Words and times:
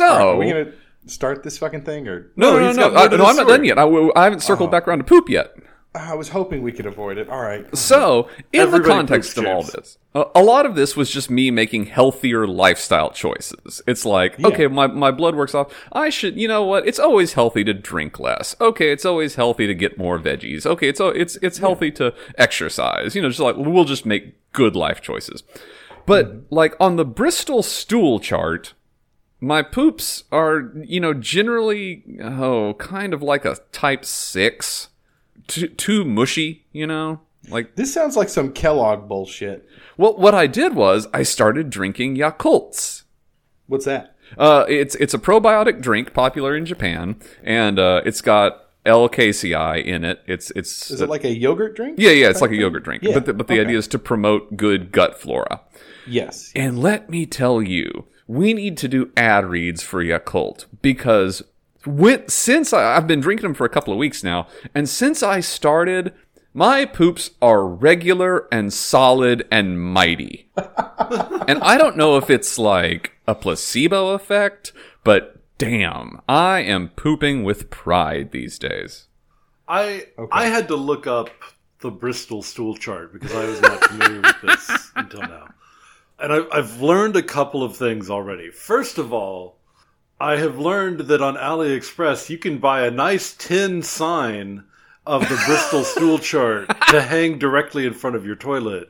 So 0.00 0.30
Are 0.30 0.36
we 0.36 0.48
gonna 0.48 0.72
start 1.04 1.42
this 1.42 1.58
fucking 1.58 1.82
thing 1.82 2.08
or 2.08 2.30
no, 2.34 2.58
no, 2.58 2.72
no, 2.72 2.88
no, 2.88 2.96
I, 2.96 3.06
no 3.08 3.26
I'm 3.26 3.36
not 3.36 3.46
done 3.46 3.64
yet. 3.64 3.78
I, 3.78 3.84
I 4.16 4.24
haven't 4.24 4.40
circled 4.40 4.70
oh. 4.70 4.72
back 4.72 4.88
around 4.88 4.98
to 4.98 5.04
poop 5.04 5.28
yet. 5.28 5.54
I 5.94 6.14
was 6.14 6.30
hoping 6.30 6.62
we 6.62 6.72
could 6.72 6.86
avoid 6.86 7.18
it. 7.18 7.28
All 7.28 7.42
right. 7.42 7.66
So, 7.76 8.30
in 8.50 8.60
Everybody 8.60 8.84
the 8.84 8.94
context 8.94 9.36
of 9.36 9.44
all 9.44 9.62
this, 9.62 9.98
a, 10.14 10.42
lot 10.42 10.64
of 10.64 10.74
this 10.74 10.96
was 10.96 11.10
just 11.10 11.28
me 11.28 11.50
making 11.50 11.86
healthier 11.86 12.46
lifestyle 12.46 13.10
choices. 13.10 13.82
It's 13.86 14.06
like, 14.06 14.42
okay, 14.42 14.68
my, 14.68 14.86
my 14.86 15.10
blood 15.10 15.34
works 15.34 15.54
off. 15.54 15.74
I 15.92 16.08
should, 16.08 16.36
you 16.36 16.48
know 16.48 16.64
what? 16.64 16.86
It's 16.86 17.00
always 17.00 17.34
healthy 17.34 17.64
to 17.64 17.74
drink 17.74 18.20
less. 18.20 18.54
Okay, 18.60 18.92
it's 18.92 19.04
always 19.04 19.34
healthy 19.34 19.66
to 19.66 19.74
get 19.74 19.98
more 19.98 20.18
veggies. 20.18 20.64
Okay, 20.64 20.88
it's 20.88 21.00
al- 21.00 21.08
it's 21.10 21.36
it's 21.42 21.58
healthy 21.58 21.90
to 21.92 22.14
exercise. 22.38 23.16
You 23.16 23.22
know, 23.22 23.28
just 23.28 23.40
like 23.40 23.56
we'll 23.58 23.84
just 23.84 24.06
make 24.06 24.52
good 24.52 24.76
life 24.76 25.02
choices. 25.02 25.42
But 26.06 26.26
mm-hmm. 26.28 26.54
like 26.54 26.76
on 26.80 26.96
the 26.96 27.04
Bristol 27.04 27.64
stool 27.64 28.20
chart, 28.20 28.74
my 29.40 29.62
poops 29.62 30.24
are, 30.30 30.72
you 30.84 31.00
know, 31.00 31.14
generally 31.14 32.04
oh, 32.22 32.74
kind 32.74 33.14
of 33.14 33.22
like 33.22 33.44
a 33.44 33.56
type 33.72 34.04
6. 34.04 34.88
Too, 35.46 35.68
too 35.68 36.04
mushy, 36.04 36.64
you 36.72 36.86
know? 36.86 37.20
Like 37.48 37.74
This 37.74 37.92
sounds 37.92 38.16
like 38.16 38.28
some 38.28 38.52
Kellogg 38.52 39.08
bullshit. 39.08 39.66
well, 39.96 40.16
what 40.16 40.34
I 40.34 40.46
did 40.46 40.74
was 40.74 41.08
I 41.12 41.22
started 41.22 41.70
drinking 41.70 42.16
Yakults. 42.16 43.02
What's 43.66 43.86
that? 43.86 44.14
Uh, 44.38 44.64
it's 44.68 44.94
it's 44.96 45.14
a 45.14 45.18
probiotic 45.18 45.80
drink 45.80 46.12
popular 46.14 46.54
in 46.54 46.64
Japan, 46.64 47.16
and 47.42 47.78
uh, 47.80 48.00
it's 48.04 48.20
got 48.20 48.68
L. 48.86 49.08
casei 49.08 49.84
in 49.84 50.04
it. 50.04 50.20
It's 50.26 50.52
it's 50.52 50.90
Is 50.90 51.00
it 51.00 51.08
like 51.08 51.24
a 51.24 51.34
yogurt 51.34 51.74
drink? 51.74 51.98
yeah 51.98 52.10
yeah 52.12 52.28
it's 52.28 52.40
like 52.40 52.52
a 52.52 52.56
yogurt 52.56 52.84
drink, 52.84 53.02
Yeah, 53.02 53.14
but 53.14 53.26
the, 53.26 53.32
but 53.34 53.48
the 53.48 53.54
okay. 53.54 53.62
idea 53.62 53.78
is 53.78 53.88
to 53.88 53.98
promote 53.98 54.56
good 54.56 54.92
gut 54.92 55.20
flora. 55.20 55.62
Yes. 56.06 56.52
And 56.54 56.78
let 56.78 57.10
me 57.10 57.26
tell 57.26 57.60
you, 57.60 58.06
we 58.30 58.54
need 58.54 58.76
to 58.76 58.86
do 58.86 59.10
ad 59.16 59.44
reads 59.44 59.82
for 59.82 60.04
Yakult 60.04 60.66
because 60.80 61.42
when, 61.84 62.28
since 62.28 62.72
I, 62.72 62.96
I've 62.96 63.08
been 63.08 63.18
drinking 63.18 63.42
them 63.42 63.54
for 63.54 63.64
a 63.64 63.68
couple 63.68 63.92
of 63.92 63.98
weeks 63.98 64.22
now, 64.22 64.46
and 64.72 64.88
since 64.88 65.20
I 65.20 65.40
started, 65.40 66.14
my 66.54 66.84
poops 66.84 67.32
are 67.42 67.66
regular 67.66 68.46
and 68.52 68.72
solid 68.72 69.48
and 69.50 69.82
mighty. 69.82 70.48
and 70.56 71.58
I 71.60 71.76
don't 71.76 71.96
know 71.96 72.16
if 72.18 72.30
it's 72.30 72.56
like 72.56 73.14
a 73.26 73.34
placebo 73.34 74.10
effect, 74.10 74.72
but 75.02 75.40
damn, 75.58 76.20
I 76.28 76.60
am 76.60 76.90
pooping 76.90 77.42
with 77.42 77.68
pride 77.68 78.30
these 78.30 78.60
days. 78.60 79.08
I 79.66 80.06
I 80.30 80.46
had 80.46 80.68
to 80.68 80.76
look 80.76 81.08
up 81.08 81.30
the 81.80 81.90
Bristol 81.90 82.42
stool 82.42 82.76
chart 82.76 83.12
because 83.12 83.34
I 83.34 83.44
was 83.44 83.60
not 83.60 83.84
familiar 83.86 84.20
with 84.20 84.40
this 84.42 84.92
until 84.94 85.22
now, 85.22 85.48
and 86.20 86.32
I, 86.32 86.40
I've 86.52 86.80
learned 86.80 87.16
a 87.16 87.22
couple 87.22 87.62
of 87.62 87.76
things 87.76 88.10
already. 88.10 88.50
First 88.50 88.98
of 88.98 89.12
all, 89.12 89.56
I 90.20 90.36
have 90.36 90.58
learned 90.58 91.00
that 91.00 91.22
on 91.22 91.36
AliExpress 91.36 92.28
you 92.28 92.38
can 92.38 92.58
buy 92.58 92.86
a 92.86 92.90
nice 92.90 93.34
tin 93.34 93.82
sign 93.82 94.64
of 95.06 95.22
the 95.22 95.42
Bristol 95.46 95.82
stool 95.92 96.18
chart 96.18 96.68
to 96.88 97.00
hang 97.02 97.38
directly 97.38 97.86
in 97.86 97.94
front 97.94 98.16
of 98.16 98.26
your 98.26 98.36
toilet, 98.36 98.88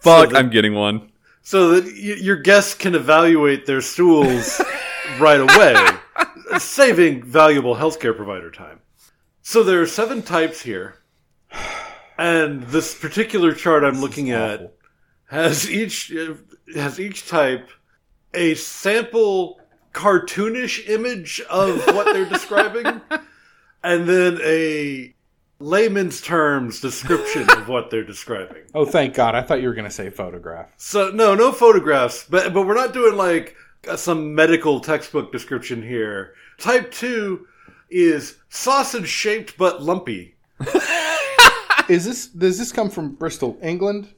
Fuck, 0.00 0.30
that- 0.30 0.38
I'm 0.38 0.50
getting 0.50 0.74
one. 0.74 1.10
so 1.42 1.70
that 1.70 1.84
y- 1.84 1.90
your 2.20 2.36
guests 2.36 2.74
can 2.74 2.94
evaluate 2.94 3.66
their 3.66 3.80
stools 3.80 4.60
right 5.18 5.40
away, 5.40 5.76
saving 6.58 7.24
valuable 7.24 7.74
healthcare 7.74 8.14
provider 8.16 8.50
time. 8.50 8.80
So 9.42 9.62
there 9.64 9.82
are 9.82 9.86
seven 9.86 10.22
types 10.22 10.62
here, 10.62 10.96
and 12.16 12.62
this 12.64 12.96
particular 12.98 13.52
chart 13.52 13.84
I'm 13.84 14.00
looking 14.00 14.30
at 14.30 14.72
has 15.26 15.70
each 15.70 16.12
has 16.74 17.00
each 17.00 17.28
type 17.28 17.68
a 18.32 18.54
sample 18.54 19.60
cartoonish 19.92 20.88
image 20.88 21.40
of 21.48 21.84
what 21.86 22.12
they're 22.12 22.28
describing, 22.28 23.00
and 23.82 24.08
then 24.08 24.38
a 24.42 25.14
layman's 25.60 26.20
terms 26.20 26.80
description 26.80 27.48
of 27.50 27.68
what 27.68 27.90
they're 27.90 28.04
describing. 28.04 28.62
Oh, 28.74 28.84
thank 28.84 29.14
God. 29.14 29.34
I 29.34 29.42
thought 29.42 29.62
you 29.62 29.68
were 29.68 29.74
going 29.74 29.86
to 29.86 29.90
say 29.90 30.10
photograph. 30.10 30.70
So 30.76 31.10
no, 31.10 31.34
no 31.34 31.52
photographs, 31.52 32.24
but 32.28 32.52
but 32.52 32.66
we're 32.66 32.74
not 32.74 32.92
doing 32.92 33.16
like 33.16 33.56
uh, 33.88 33.96
some 33.96 34.34
medical 34.34 34.80
textbook 34.80 35.32
description 35.32 35.82
here. 35.82 36.34
Type 36.58 36.90
two 36.90 37.46
is 37.90 38.36
sausage 38.48 39.08
shaped 39.08 39.56
but 39.56 39.82
lumpy. 39.82 40.36
Is 41.88 42.06
this 42.06 42.28
does 42.28 42.58
this 42.58 42.72
come 42.72 42.88
from 42.88 43.14
Bristol, 43.14 43.58
England? 43.62 44.08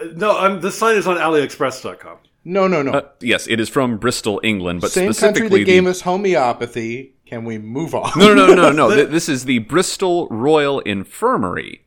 Uh, 0.00 0.06
No, 0.14 0.36
I'm, 0.38 0.60
the 0.60 0.70
sign 0.70 0.96
is 0.96 1.06
on 1.06 1.16
AliExpress.com. 1.16 2.18
No, 2.44 2.68
no, 2.68 2.82
no. 2.82 2.92
Uh, 2.92 3.02
yes, 3.20 3.46
it 3.48 3.58
is 3.58 3.68
from 3.68 3.98
Bristol, 3.98 4.40
England, 4.44 4.80
but 4.80 4.92
Same 4.92 5.06
country 5.06 5.14
specifically 5.14 5.48
that 5.60 5.64
the 5.64 5.64
gave 5.64 5.86
us 5.86 6.00
homeopathy. 6.02 7.14
Can 7.26 7.44
we 7.44 7.58
move 7.58 7.92
on? 7.94 8.10
No, 8.16 8.32
no, 8.34 8.46
no, 8.46 8.54
no, 8.54 8.70
no. 8.70 8.90
Th- 8.94 9.08
This 9.08 9.28
is 9.28 9.46
the 9.46 9.58
Bristol 9.60 10.28
Royal 10.28 10.78
Infirmary. 10.80 11.84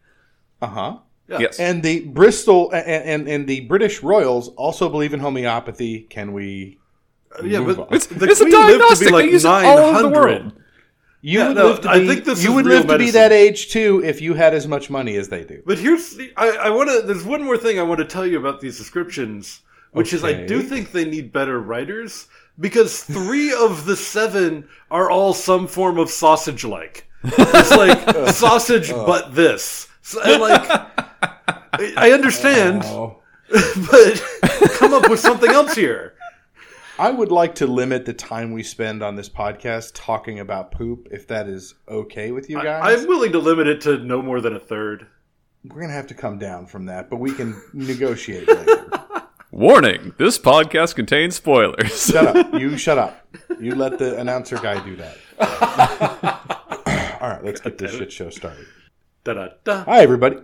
Uh 0.61 0.67
huh. 0.67 0.97
Yes. 1.29 1.59
And 1.59 1.81
the 1.83 2.01
Bristol 2.07 2.71
and, 2.71 2.85
and 2.87 3.27
and 3.29 3.47
the 3.47 3.61
British 3.61 4.01
Royals 4.03 4.49
also 4.49 4.89
believe 4.89 5.13
in 5.13 5.19
homeopathy. 5.21 6.01
Can 6.09 6.33
we? 6.33 6.77
Yeah, 7.43 7.59
Move 7.59 7.77
but 7.77 7.87
on. 7.89 7.93
it's 7.95 8.07
the 8.07 8.25
it's 8.27 8.41
a 8.41 8.45
queen 8.45 8.53
lived 8.55 8.67
to 8.73 8.77
diagnostic. 8.79 9.07
be 9.07 9.13
like 9.13 9.25
they 9.27 9.31
use 9.31 9.45
it 9.45 9.47
all 9.47 9.77
over 9.77 10.01
the 10.01 10.09
900. 10.09 10.11
world. 10.41 10.53
You 11.21 11.39
Yeah, 11.39 11.47
would 11.49 11.57
no, 11.57 11.67
live 11.67 11.81
to 11.81 11.89
I 11.89 11.99
be. 11.99 12.07
think 12.07 12.25
this 12.25 12.43
you 12.43 12.53
would 12.53 12.65
live 12.65 12.87
to 12.87 12.97
be 12.97 13.11
that 13.11 13.31
age 13.31 13.69
too 13.71 14.01
if 14.05 14.21
you 14.21 14.33
had 14.35 14.53
as 14.53 14.67
much 14.67 14.89
money 14.89 15.15
as 15.17 15.27
they 15.29 15.43
do. 15.43 15.61
But 15.65 15.77
here's 15.77 16.15
the, 16.15 16.31
I, 16.37 16.49
I 16.49 16.69
want 16.69 16.89
to. 16.89 17.01
There's 17.05 17.23
one 17.25 17.43
more 17.43 17.57
thing 17.57 17.77
I 17.79 17.83
want 17.83 17.99
to 17.99 18.05
tell 18.05 18.25
you 18.25 18.39
about 18.39 18.61
these 18.61 18.77
descriptions, 18.77 19.61
which 19.91 20.13
is 20.13 20.23
I 20.23 20.45
do 20.45 20.61
think 20.61 20.91
they 20.91 21.05
need 21.05 21.33
better 21.33 21.59
writers 21.59 22.27
because 22.59 23.03
three 23.03 23.53
of 23.59 23.85
the 23.85 23.95
seven 23.97 24.67
are 24.89 25.09
all 25.09 25.33
some 25.33 25.67
form 25.67 25.97
of 25.99 26.09
sausage 26.09 26.63
like. 26.63 27.05
It's 27.23 27.71
like 27.71 28.01
oh. 28.15 28.31
sausage, 28.31 28.91
oh. 28.91 29.05
but 29.05 29.35
this. 29.35 29.87
So, 30.01 30.21
and 30.23 30.41
like, 30.41 30.61
I 31.73 31.93
I 31.97 32.11
understand, 32.11 32.83
Oh. 32.85 33.21
but 33.51 34.23
come 34.77 34.93
up 34.93 35.09
with 35.09 35.19
something 35.19 35.49
else 35.49 35.75
here. 35.75 36.13
I 36.99 37.11
would 37.11 37.31
like 37.31 37.55
to 37.55 37.65
limit 37.67 38.05
the 38.05 38.13
time 38.13 38.51
we 38.51 38.61
spend 38.61 39.01
on 39.01 39.15
this 39.15 39.29
podcast 39.29 39.91
talking 39.93 40.39
about 40.39 40.71
poop, 40.71 41.07
if 41.11 41.27
that 41.27 41.47
is 41.47 41.75
okay 41.87 42.31
with 42.31 42.49
you 42.49 42.61
guys. 42.61 42.99
I'm 43.01 43.07
willing 43.07 43.31
to 43.31 43.39
limit 43.39 43.67
it 43.67 43.79
to 43.81 43.99
no 43.99 44.21
more 44.21 44.41
than 44.41 44.53
a 44.53 44.59
third. 44.59 45.07
We're 45.63 45.79
gonna 45.81 45.93
have 45.93 46.07
to 46.07 46.13
come 46.13 46.37
down 46.39 46.65
from 46.65 46.87
that, 46.87 47.09
but 47.09 47.17
we 47.17 47.33
can 47.33 47.61
negotiate 47.73 48.47
later. 48.49 48.85
Warning: 49.51 50.13
This 50.17 50.37
podcast 50.37 50.95
contains 50.95 51.35
spoilers. 51.37 52.11
shut 52.11 52.35
up. 52.35 52.53
You 52.59 52.77
shut 52.77 52.97
up. 52.97 53.25
You 53.59 53.75
let 53.75 53.97
the 53.97 54.19
announcer 54.19 54.57
guy 54.57 54.83
do 54.83 54.97
that. 54.97 55.17
All 57.21 57.29
right, 57.29 57.43
let's 57.43 57.61
get 57.61 57.77
this 57.77 57.91
shit 57.95 58.11
show 58.11 58.29
started. 58.29 58.65
Da 59.23 59.33
da 59.35 59.47
da. 59.63 59.83
Hi, 59.85 60.01
everybody. 60.01 60.35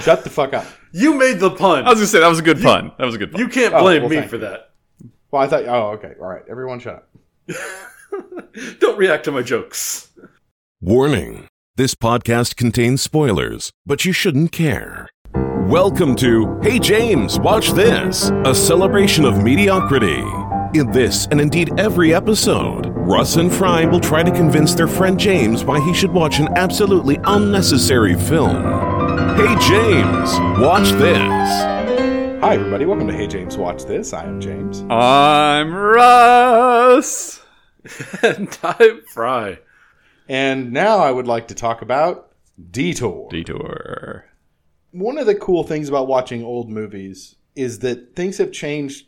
shut 0.00 0.22
the 0.24 0.30
fuck 0.30 0.52
up. 0.52 0.66
You 0.92 1.14
made 1.14 1.40
the 1.40 1.50
pun. 1.50 1.84
I 1.86 1.90
was 1.90 1.98
gonna 1.98 2.06
say 2.08 2.20
that 2.20 2.28
was 2.28 2.38
a 2.40 2.42
good 2.42 2.60
pun. 2.60 2.92
That 2.98 3.06
was 3.06 3.14
a 3.14 3.18
good 3.18 3.32
pun. 3.32 3.40
You 3.40 3.48
can't 3.48 3.72
Oh, 3.72 3.80
blame 3.80 4.02
well, 4.02 4.10
me 4.10 4.20
for 4.28 4.36
you. 4.36 4.42
that. 4.42 4.70
Well, 5.34 5.42
I 5.42 5.48
thought. 5.48 5.64
Oh, 5.64 5.88
okay. 5.94 6.12
All 6.20 6.28
right. 6.28 6.44
Everyone, 6.48 6.78
shut 6.78 7.08
up. 7.48 7.56
Don't 8.78 8.96
react 8.96 9.24
to 9.24 9.32
my 9.32 9.42
jokes. 9.42 10.12
Warning 10.80 11.48
this 11.74 11.96
podcast 11.96 12.54
contains 12.54 13.02
spoilers, 13.02 13.72
but 13.84 14.04
you 14.04 14.12
shouldn't 14.12 14.52
care. 14.52 15.08
Welcome 15.34 16.14
to 16.18 16.60
Hey 16.62 16.78
James, 16.78 17.40
Watch 17.40 17.72
This, 17.72 18.30
a 18.44 18.54
celebration 18.54 19.24
of 19.24 19.42
mediocrity. 19.42 20.22
In 20.78 20.92
this, 20.92 21.26
and 21.32 21.40
indeed 21.40 21.80
every 21.80 22.14
episode, 22.14 22.86
Russ 22.94 23.34
and 23.34 23.52
Fry 23.52 23.86
will 23.86 23.98
try 23.98 24.22
to 24.22 24.30
convince 24.30 24.72
their 24.76 24.86
friend 24.86 25.18
James 25.18 25.64
why 25.64 25.80
he 25.80 25.92
should 25.92 26.12
watch 26.12 26.38
an 26.38 26.46
absolutely 26.54 27.18
unnecessary 27.24 28.14
film. 28.14 28.62
Hey 29.36 29.56
James, 29.58 30.30
watch 30.60 30.90
this. 30.92 31.73
Hi, 32.44 32.56
everybody. 32.56 32.84
Welcome 32.84 33.06
to 33.06 33.14
Hey 33.14 33.26
James, 33.26 33.56
Watch 33.56 33.86
This. 33.86 34.12
I 34.12 34.24
am 34.24 34.38
James. 34.38 34.84
I'm 34.90 35.74
Russ. 35.74 37.42
and 38.22 38.52
time 38.52 39.00
fry. 39.14 39.60
And 40.28 40.70
now 40.70 40.98
I 40.98 41.10
would 41.10 41.26
like 41.26 41.48
to 41.48 41.54
talk 41.54 41.80
about 41.80 42.32
Detour. 42.70 43.30
Detour. 43.30 44.26
One 44.90 45.16
of 45.16 45.24
the 45.24 45.34
cool 45.34 45.64
things 45.64 45.88
about 45.88 46.06
watching 46.06 46.44
old 46.44 46.68
movies 46.68 47.36
is 47.56 47.78
that 47.78 48.14
things 48.14 48.36
have 48.36 48.52
changed, 48.52 49.06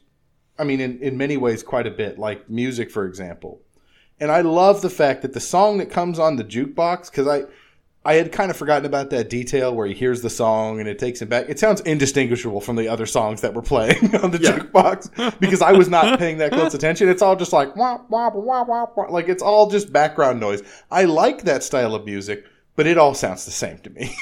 I 0.58 0.64
mean, 0.64 0.80
in, 0.80 0.98
in 1.02 1.18
many 1.18 1.36
ways, 1.36 1.62
quite 1.62 1.86
a 1.86 1.90
bit, 1.90 2.18
like 2.18 2.48
music, 2.48 2.90
for 2.90 3.04
example. 3.04 3.60
And 4.18 4.30
I 4.32 4.40
love 4.40 4.80
the 4.80 4.88
fact 4.88 5.20
that 5.20 5.34
the 5.34 5.40
song 5.40 5.76
that 5.76 5.90
comes 5.90 6.18
on 6.18 6.36
the 6.36 6.44
jukebox, 6.44 7.10
because 7.10 7.28
I. 7.28 7.42
I 8.06 8.14
had 8.14 8.32
kind 8.32 8.50
of 8.50 8.56
forgotten 8.56 8.86
about 8.86 9.10
that 9.10 9.28
detail 9.28 9.74
where 9.74 9.86
he 9.86 9.92
hears 9.94 10.22
the 10.22 10.30
song 10.30 10.80
and 10.80 10.88
it 10.88 10.98
takes 10.98 11.20
him 11.20 11.28
back. 11.28 11.48
It 11.48 11.58
sounds 11.58 11.80
indistinguishable 11.82 12.60
from 12.60 12.76
the 12.76 12.88
other 12.88 13.04
songs 13.06 13.40
that 13.42 13.52
were 13.52 13.62
playing 13.62 14.14
on 14.22 14.30
the 14.30 14.38
Yeah. 14.40 14.58
jukebox 14.58 15.38
because 15.40 15.60
I 15.60 15.72
was 15.72 15.88
not 15.88 16.18
paying 16.18 16.38
that 16.38 16.52
close 16.52 16.72
attention. 16.72 17.08
It's 17.08 17.20
all 17.22 17.36
just 17.36 17.52
like 17.52 17.74
wah, 17.76 17.98
wah, 18.08 18.30
wah, 18.32 18.64
wah, 18.64 18.86
wah. 18.96 19.06
like 19.10 19.28
it's 19.28 19.42
all 19.42 19.68
just 19.68 19.92
background 19.92 20.40
noise. 20.40 20.62
I 20.90 21.04
like 21.04 21.42
that 21.42 21.62
style 21.62 21.94
of 21.94 22.04
music, 22.06 22.44
but 22.76 22.86
it 22.86 22.96
all 22.96 23.12
sounds 23.14 23.44
the 23.44 23.50
same 23.50 23.78
to 23.78 23.90
me. 23.90 24.14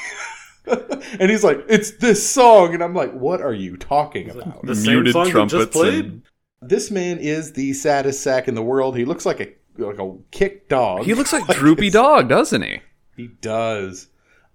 and 0.67 1.31
he's 1.31 1.45
like, 1.45 1.59
"It's 1.69 1.91
this 1.99 2.27
song," 2.27 2.73
and 2.73 2.83
I'm 2.83 2.95
like, 2.95 3.13
"What 3.13 3.43
are 3.43 3.53
you 3.53 3.77
talking 3.77 4.31
about?" 4.31 4.65
The 4.65 4.75
same 4.75 4.95
Muted 4.95 5.13
song 5.13 5.25
that 5.25 5.31
trumpets 5.31 5.53
just 5.65 5.73
played. 5.73 6.05
and- 6.07 6.23
This 6.63 6.91
man 6.91 7.19
is 7.19 7.53
the 7.53 7.75
saddest 7.75 8.23
sack 8.23 8.49
in 8.49 8.55
the 8.55 8.63
world. 8.63 8.97
He 8.97 9.05
looks 9.05 9.27
like 9.27 9.41
a 9.41 9.53
like 9.77 9.99
a 9.99 10.17
kicked 10.31 10.71
dog. 10.71 11.05
He 11.05 11.13
looks 11.15 11.33
like 11.35 11.47
Droopy 11.49 11.91
Dog, 11.91 12.29
doesn't 12.31 12.63
he? 12.63 12.81
He 13.17 13.29
does. 13.41 14.09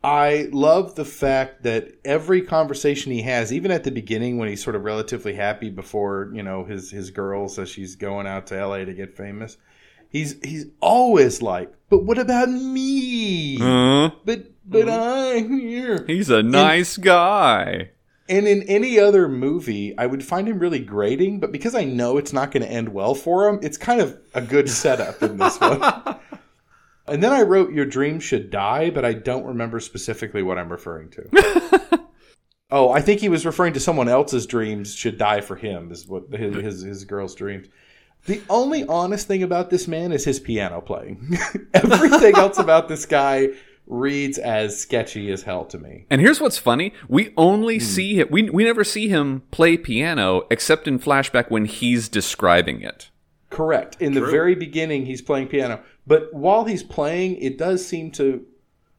I 0.04 0.48
love 0.54 0.96
the 0.96 1.04
fact 1.06 1.64
that 1.64 1.92
every 2.06 2.42
conversation 2.42 3.12
he 3.12 3.22
has, 3.24 3.52
even 3.52 3.70
at 3.70 3.84
the 3.84 3.92
beginning 3.92 4.38
when 4.38 4.48
he's 4.48 4.64
sort 4.64 4.78
of 4.78 4.84
relatively 4.84 5.34
happy 5.34 5.70
before, 5.70 6.32
you 6.34 6.42
know, 6.42 6.64
his 6.64 6.90
his 6.90 7.12
girl 7.12 7.50
says 7.50 7.70
she's 7.70 7.96
going 7.96 8.26
out 8.26 8.48
to 8.48 8.66
LA 8.66 8.86
to 8.86 8.94
get 8.94 9.18
famous, 9.18 9.58
he's 10.08 10.38
he's 10.42 10.68
always 10.80 11.42
like, 11.42 11.74
"But 11.90 12.04
what 12.06 12.18
about 12.18 12.50
me? 12.50 13.58
Uh, 13.62 14.12
But 14.24 14.52
but 14.66 14.88
I'm 14.90 15.60
here." 15.60 16.06
he's 16.08 16.30
a 16.30 16.44
nice 16.44 16.96
guy. 16.96 17.90
And 18.30 18.48
in 18.48 18.62
any 18.70 19.00
other 19.00 19.28
movie, 19.28 19.98
I 19.98 20.06
would 20.06 20.24
find 20.24 20.48
him 20.48 20.60
really 20.60 20.80
grating, 20.80 21.40
but 21.40 21.52
because 21.52 21.74
I 21.74 21.84
know 21.84 22.18
it's 22.18 22.32
not 22.32 22.52
going 22.52 22.62
to 22.62 22.72
end 22.72 22.90
well 22.90 23.16
for 23.16 23.50
him, 23.50 23.58
it's 23.64 23.76
kind 23.76 24.00
of 24.00 24.20
a 24.36 24.42
good 24.42 24.70
setup 24.70 25.24
in 25.24 25.38
this 25.38 25.60
one. 25.60 25.82
And 27.10 27.24
then 27.24 27.34
I 27.34 27.42
wrote 27.42 27.74
Your 27.74 27.86
Dream 27.86 28.20
Should 28.20 28.50
Die, 28.50 28.90
but 28.90 29.06
I 29.06 29.14
don't 29.14 29.46
remember 29.46 29.80
specifically 29.80 30.44
what 30.44 30.58
I'm 30.58 30.72
referring 30.72 31.10
to. 31.12 32.00
oh, 32.72 32.92
I 32.92 33.02
think 33.02 33.22
he 33.22 33.30
was 33.30 33.46
referring 33.46 33.74
to 33.74 33.80
someone 33.80 34.08
else's 34.10 34.46
dreams 34.46 34.94
should 34.94 35.18
die 35.18 35.42
for 35.42 35.56
him, 35.56 35.92
is 35.92 36.08
what 36.08 36.32
his, 36.32 36.56
his, 36.56 36.82
his 36.82 37.06
girl's 37.06 37.36
dreams. 37.36 37.68
The 38.26 38.42
only 38.50 38.86
honest 38.86 39.28
thing 39.28 39.44
about 39.44 39.70
this 39.70 39.88
man 39.88 40.12
is 40.12 40.26
his 40.26 40.40
piano 40.40 40.82
playing. 40.82 41.38
Everything 41.74 42.36
else 42.36 42.58
about 42.58 42.90
this 42.90 43.06
guy 43.06 43.50
reads 43.88 44.38
as 44.38 44.80
sketchy 44.80 45.32
as 45.32 45.42
hell 45.42 45.66
to 45.66 45.78
me. 45.78 46.06
And 46.10 46.22
here's 46.22 46.40
what's 46.40 46.58
funny: 46.58 46.94
we 47.08 47.34
only 47.38 47.78
hmm. 47.78 47.84
see 47.84 48.20
him. 48.20 48.28
We 48.30 48.50
we 48.50 48.64
never 48.64 48.84
see 48.84 49.08
him 49.08 49.44
play 49.52 49.78
piano 49.78 50.44
except 50.52 50.88
in 50.88 51.00
flashback 51.00 51.50
when 51.50 51.66
he's 51.66 52.10
describing 52.10 52.82
it. 52.82 53.10
Correct. 53.50 53.98
In 54.00 54.14
the 54.14 54.22
very 54.22 54.54
beginning, 54.54 55.08
he's 55.08 55.24
playing 55.24 55.48
piano. 55.48 55.82
But 56.10 56.34
while 56.34 56.66
he's 56.66 56.82
playing, 56.82 57.38
it 57.38 57.56
does 57.58 57.86
seem 57.88 58.10
to, 58.14 58.44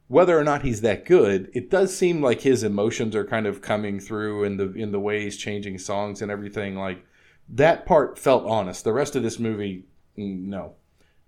whether 0.07 0.39
or 0.39 0.45
not 0.45 0.61
he's 0.63 0.79
that 0.81 1.05
good, 1.05 1.51
it 1.53 1.69
does 1.69 1.95
seem 1.95 2.21
like 2.21 2.39
his 2.41 2.63
emotions 2.63 3.15
are 3.17 3.25
kind 3.25 3.45
of 3.45 3.61
coming 3.61 3.99
through 3.99 4.45
in 4.45 4.55
the 4.55 4.71
in 4.73 4.91
the 4.93 4.99
way 4.99 5.21
he's 5.23 5.35
changing 5.35 5.77
songs 5.77 6.21
and 6.21 6.31
everything. 6.31 6.75
Like 6.77 7.05
that 7.49 7.85
part 7.85 8.17
felt 8.17 8.45
honest. 8.45 8.85
The 8.85 8.93
rest 8.93 9.17
of 9.17 9.23
this 9.23 9.39
movie, 9.39 9.83
mm, 10.17 10.45
no. 10.45 10.75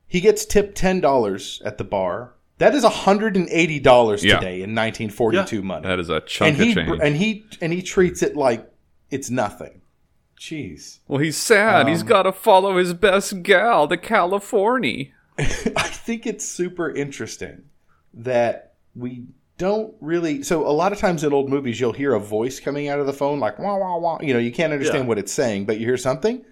He 0.07 0.21
gets 0.21 0.45
tipped 0.45 0.75
ten 0.77 1.01
dollars 1.01 1.61
at 1.65 1.77
the 1.77 1.83
bar. 1.83 2.33
That 2.59 2.73
is 2.75 2.85
hundred 2.85 3.35
and 3.35 3.49
eighty 3.49 3.79
dollars 3.79 4.23
Yeah. 4.23 4.35
today 4.39 4.61
in 4.61 4.73
nineteen 4.73 5.09
forty 5.09 5.43
two 5.43 5.61
money. 5.63 5.85
That 5.85 5.99
is 5.99 6.09
a 6.09 6.21
chunk 6.21 6.53
and 6.53 6.63
he 6.63 6.69
of 6.71 6.75
change. 6.77 6.99
and 7.03 7.15
he 7.17 7.45
and 7.61 7.73
he 7.73 7.81
treats 7.81 8.23
it 8.23 8.37
like 8.37 8.71
it's 9.11 9.29
nothing. 9.29 9.81
Jeez. 10.39 10.99
well, 11.07 11.19
he's 11.19 11.37
sad. 11.37 11.83
Um, 11.83 11.87
he's 11.87 12.03
got 12.03 12.23
to 12.23 12.31
follow 12.33 12.77
his 12.77 12.93
best 12.93 13.43
gal 13.43 13.87
to 13.87 13.95
California. 13.97 15.05
I 15.39 15.87
think 15.87 16.25
it's 16.27 16.45
super 16.45 16.89
interesting 16.91 17.63
that 18.13 18.73
we 18.95 19.23
don't 19.57 19.93
really. 20.01 20.43
So 20.43 20.67
a 20.67 20.71
lot 20.71 20.91
of 20.91 20.99
times 20.99 21.23
in 21.23 21.33
old 21.33 21.49
movies, 21.49 21.79
you'll 21.79 21.93
hear 21.93 22.13
a 22.13 22.19
voice 22.19 22.59
coming 22.59 22.87
out 22.87 22.99
of 22.99 23.05
the 23.05 23.13
phone, 23.13 23.39
like 23.39 23.59
wah 23.59 23.77
wah 23.77 23.97
wah. 23.97 24.19
You 24.21 24.33
know, 24.33 24.39
you 24.39 24.51
can't 24.51 24.73
understand 24.73 25.03
Yeah. 25.05 25.07
what 25.07 25.17
it's 25.19 25.31
saying, 25.33 25.65
but 25.65 25.79
you 25.79 25.85
hear 25.85 25.97
something. 25.97 26.43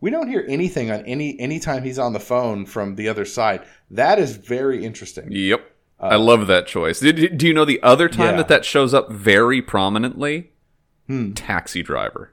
We 0.00 0.10
don't 0.10 0.28
hear 0.28 0.44
anything 0.48 0.90
on 0.90 1.04
any 1.04 1.38
anytime 1.38 1.82
he's 1.82 1.98
on 1.98 2.12
the 2.14 2.20
phone 2.20 2.64
from 2.64 2.94
the 2.94 3.08
other 3.08 3.24
side. 3.26 3.62
That 3.90 4.18
is 4.18 4.36
very 4.36 4.84
interesting. 4.84 5.28
Yep. 5.30 5.66
I 5.98 6.16
love 6.16 6.46
that 6.46 6.66
choice. 6.66 7.00
Did, 7.00 7.36
do 7.36 7.46
you 7.46 7.52
know 7.52 7.66
the 7.66 7.82
other 7.82 8.08
time 8.08 8.28
Uh, 8.28 8.30
Yeah. 8.30 8.36
that 8.38 8.48
that 8.48 8.64
shows 8.64 8.94
up 8.94 9.12
very 9.12 9.60
prominently? 9.60 10.52
Hmm. 11.06 11.32
Taxi 11.32 11.82
driver. 11.82 12.32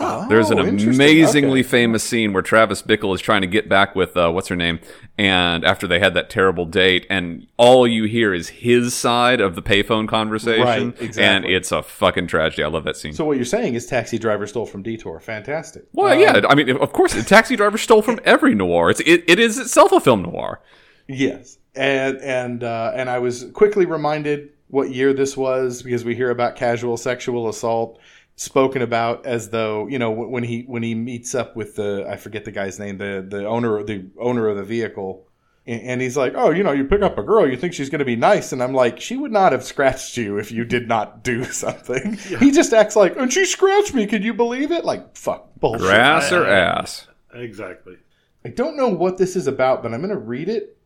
Oh, 0.00 0.26
There's 0.28 0.50
an 0.50 0.58
amazingly 0.58 1.60
Okay. 1.60 1.68
famous 1.68 2.02
scene 2.02 2.32
where 2.32 2.42
Travis 2.42 2.82
Bickle 2.82 3.14
is 3.14 3.20
trying 3.20 3.42
to 3.42 3.46
get 3.46 3.68
back 3.68 3.94
with 3.94 4.16
uh, 4.16 4.28
what's 4.32 4.48
her 4.48 4.56
name, 4.56 4.80
and 5.16 5.64
after 5.64 5.86
they 5.86 6.00
had 6.00 6.14
that 6.14 6.28
terrible 6.30 6.66
date, 6.66 7.06
and 7.08 7.46
all 7.56 7.86
you 7.86 8.04
hear 8.04 8.34
is 8.34 8.48
his 8.48 8.92
side 8.92 9.40
of 9.40 9.54
the 9.54 9.62
payphone 9.62 10.08
conversation, 10.08 10.94
Right, 10.98 11.16
and 11.16 11.44
it's 11.44 11.70
a 11.70 11.80
fucking 11.82 12.26
tragedy. 12.26 12.64
I 12.64 12.66
love 12.66 12.82
that 12.84 12.96
scene. 12.96 13.12
So 13.12 13.24
what 13.24 13.36
you're 13.36 13.44
saying 13.44 13.74
is 13.74 13.86
Taxi 13.86 14.18
Driver 14.18 14.48
stole 14.48 14.66
from 14.66 14.82
Detour. 14.82 15.20
Fantastic. 15.20 15.84
well, 15.92 16.18
yeah, 16.18 16.40
I 16.48 16.56
mean, 16.56 16.70
of 16.76 16.92
course, 16.92 17.12
Taxi 17.26 17.54
Driver 17.54 17.78
stole 17.78 18.02
from 18.02 18.18
every 18.24 18.54
noir. 18.56 18.90
It's 18.90 19.00
it, 19.00 19.22
it 19.28 19.38
is 19.38 19.58
itself 19.60 19.92
a 19.92 20.00
film 20.00 20.22
noir. 20.22 20.60
Yes, 21.06 21.58
and 21.76 22.18
and 22.18 22.64
uh, 22.64 22.90
and 22.96 23.08
I 23.08 23.20
was 23.20 23.44
quickly 23.52 23.86
reminded 23.86 24.50
what 24.68 24.90
year 24.90 25.12
this 25.12 25.36
was 25.36 25.82
because 25.82 26.04
we 26.04 26.16
hear 26.16 26.30
about 26.30 26.56
casual 26.56 26.96
sexual 26.96 27.48
assault 27.48 28.00
spoken 28.36 28.82
about 28.82 29.26
as 29.26 29.50
though 29.50 29.86
you 29.86 29.98
know 29.98 30.10
when 30.10 30.42
he 30.42 30.62
when 30.62 30.82
he 30.82 30.94
meets 30.94 31.34
up 31.34 31.54
with 31.54 31.76
the 31.76 32.06
I 32.08 32.16
forget 32.16 32.44
the 32.44 32.50
guy's 32.50 32.78
name 32.78 32.98
the 32.98 33.24
the 33.26 33.46
owner 33.46 33.82
the 33.82 34.06
owner 34.18 34.48
of 34.48 34.56
the 34.56 34.64
vehicle. 34.64 35.28
And 35.66 35.80
and 35.82 36.00
he's 36.02 36.16
like, 36.16 36.34
"Oh, 36.36 36.50
you 36.50 36.62
know, 36.62 36.72
you 36.72 36.84
pick 36.84 37.00
up 37.00 37.16
a 37.16 37.22
girl, 37.22 37.48
you 37.48 37.56
think 37.56 37.72
she's 37.72 37.88
going 37.88 38.00
to 38.00 38.04
be 38.04 38.16
nice," 38.16 38.52
and 38.52 38.62
I'm 38.62 38.74
like, 38.74 39.00
"She 39.00 39.16
would 39.16 39.32
not 39.32 39.52
have 39.52 39.64
scratched 39.64 40.16
you 40.18 40.36
if 40.36 40.52
you 40.52 40.64
did 40.64 40.88
not 40.88 41.24
do 41.24 41.44
something." 41.64 42.14
He 42.14 42.50
just 42.50 42.74
acts 42.74 42.96
like, 42.96 43.16
"And 43.16 43.32
she 43.32 43.46
scratched 43.46 43.94
me. 43.94 44.06
Can 44.06 44.22
you 44.22 44.34
believe 44.34 44.70
it?" 44.72 44.84
Like, 44.84 45.16
fuck, 45.16 45.54
bullshit. 45.60 45.86
Grass 45.86 46.32
or 46.32 46.44
ass? 46.46 47.08
Exactly. 47.32 47.96
I 48.44 48.50
don't 48.50 48.76
know 48.76 48.88
what 48.88 49.16
this 49.16 49.36
is 49.36 49.46
about, 49.46 49.82
but 49.82 49.94
I'm 49.94 50.00
going 50.00 50.10
to 50.10 50.18
read 50.18 50.50
it. 50.50 50.76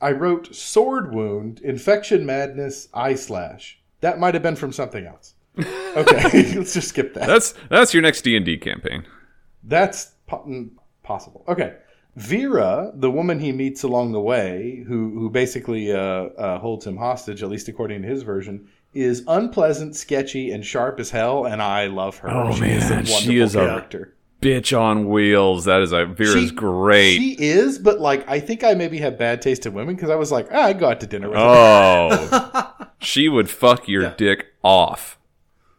I 0.00 0.12
wrote 0.12 0.54
sword 0.54 1.14
wound, 1.14 1.60
infection 1.60 2.26
madness, 2.26 2.88
eye 2.92 3.14
slash. 3.14 3.80
That 4.00 4.20
might 4.20 4.34
have 4.34 4.42
been 4.42 4.56
from 4.56 4.72
something 4.72 5.06
else. 5.06 5.34
Okay, 5.58 6.54
let's 6.56 6.74
just 6.74 6.88
skip 6.88 7.14
that. 7.14 7.26
That's 7.26 7.54
that's 7.70 7.92
your 7.94 8.02
next 8.02 8.22
D 8.22 8.36
and 8.36 8.44
D 8.46 8.56
campaign. 8.56 9.04
That's 9.64 10.12
po- 10.26 10.44
mm, 10.46 10.70
possible. 11.02 11.44
Okay. 11.48 11.74
Vera, 12.16 12.90
the 12.94 13.10
woman 13.10 13.38
he 13.38 13.52
meets 13.52 13.84
along 13.84 14.10
the 14.12 14.20
way, 14.20 14.84
who 14.88 15.10
who 15.18 15.30
basically 15.30 15.92
uh, 15.92 15.98
uh, 15.98 16.58
holds 16.58 16.84
him 16.86 16.96
hostage, 16.96 17.42
at 17.44 17.48
least 17.48 17.68
according 17.68 18.02
to 18.02 18.08
his 18.08 18.22
version, 18.24 18.68
is 18.92 19.22
unpleasant, 19.28 19.94
sketchy, 19.94 20.50
and 20.50 20.64
sharp 20.66 20.98
as 20.98 21.10
hell, 21.10 21.44
and 21.46 21.62
I 21.62 21.86
love 21.86 22.18
her. 22.18 22.30
Oh, 22.30 22.52
she 22.52 22.64
is 22.70 22.90
a 22.90 22.94
man, 22.96 23.04
she 23.04 23.12
wonderful 23.12 23.42
is 23.42 23.54
a- 23.54 23.58
character. 23.60 24.14
Bitch 24.40 24.76
on 24.80 25.08
wheels. 25.08 25.64
That 25.64 25.82
is 25.82 25.90
a 25.92 26.06
Vera's 26.06 26.48
She- 26.48 26.54
great. 26.54 27.16
She 27.16 27.36
is, 27.40 27.76
but 27.78 28.00
like 28.00 28.28
I 28.28 28.38
think 28.40 28.62
I 28.64 28.74
maybe 28.74 28.98
have 28.98 29.18
bad 29.18 29.42
taste 29.42 29.66
in 29.66 29.74
women 29.74 29.94
because 29.96 30.10
I 30.10 30.14
was 30.16 30.30
like, 30.32 30.48
ah, 30.52 30.62
I 30.66 30.72
go 30.74 30.88
out 30.88 31.00
to 31.00 31.06
dinner 31.08 31.28
with 31.28 31.38
her. 31.38 31.44
Oh, 31.44 32.86
she 33.00 33.28
would 33.28 33.50
fuck 33.50 33.88
your 33.88 34.10
dick 34.10 34.46
off. 34.62 35.17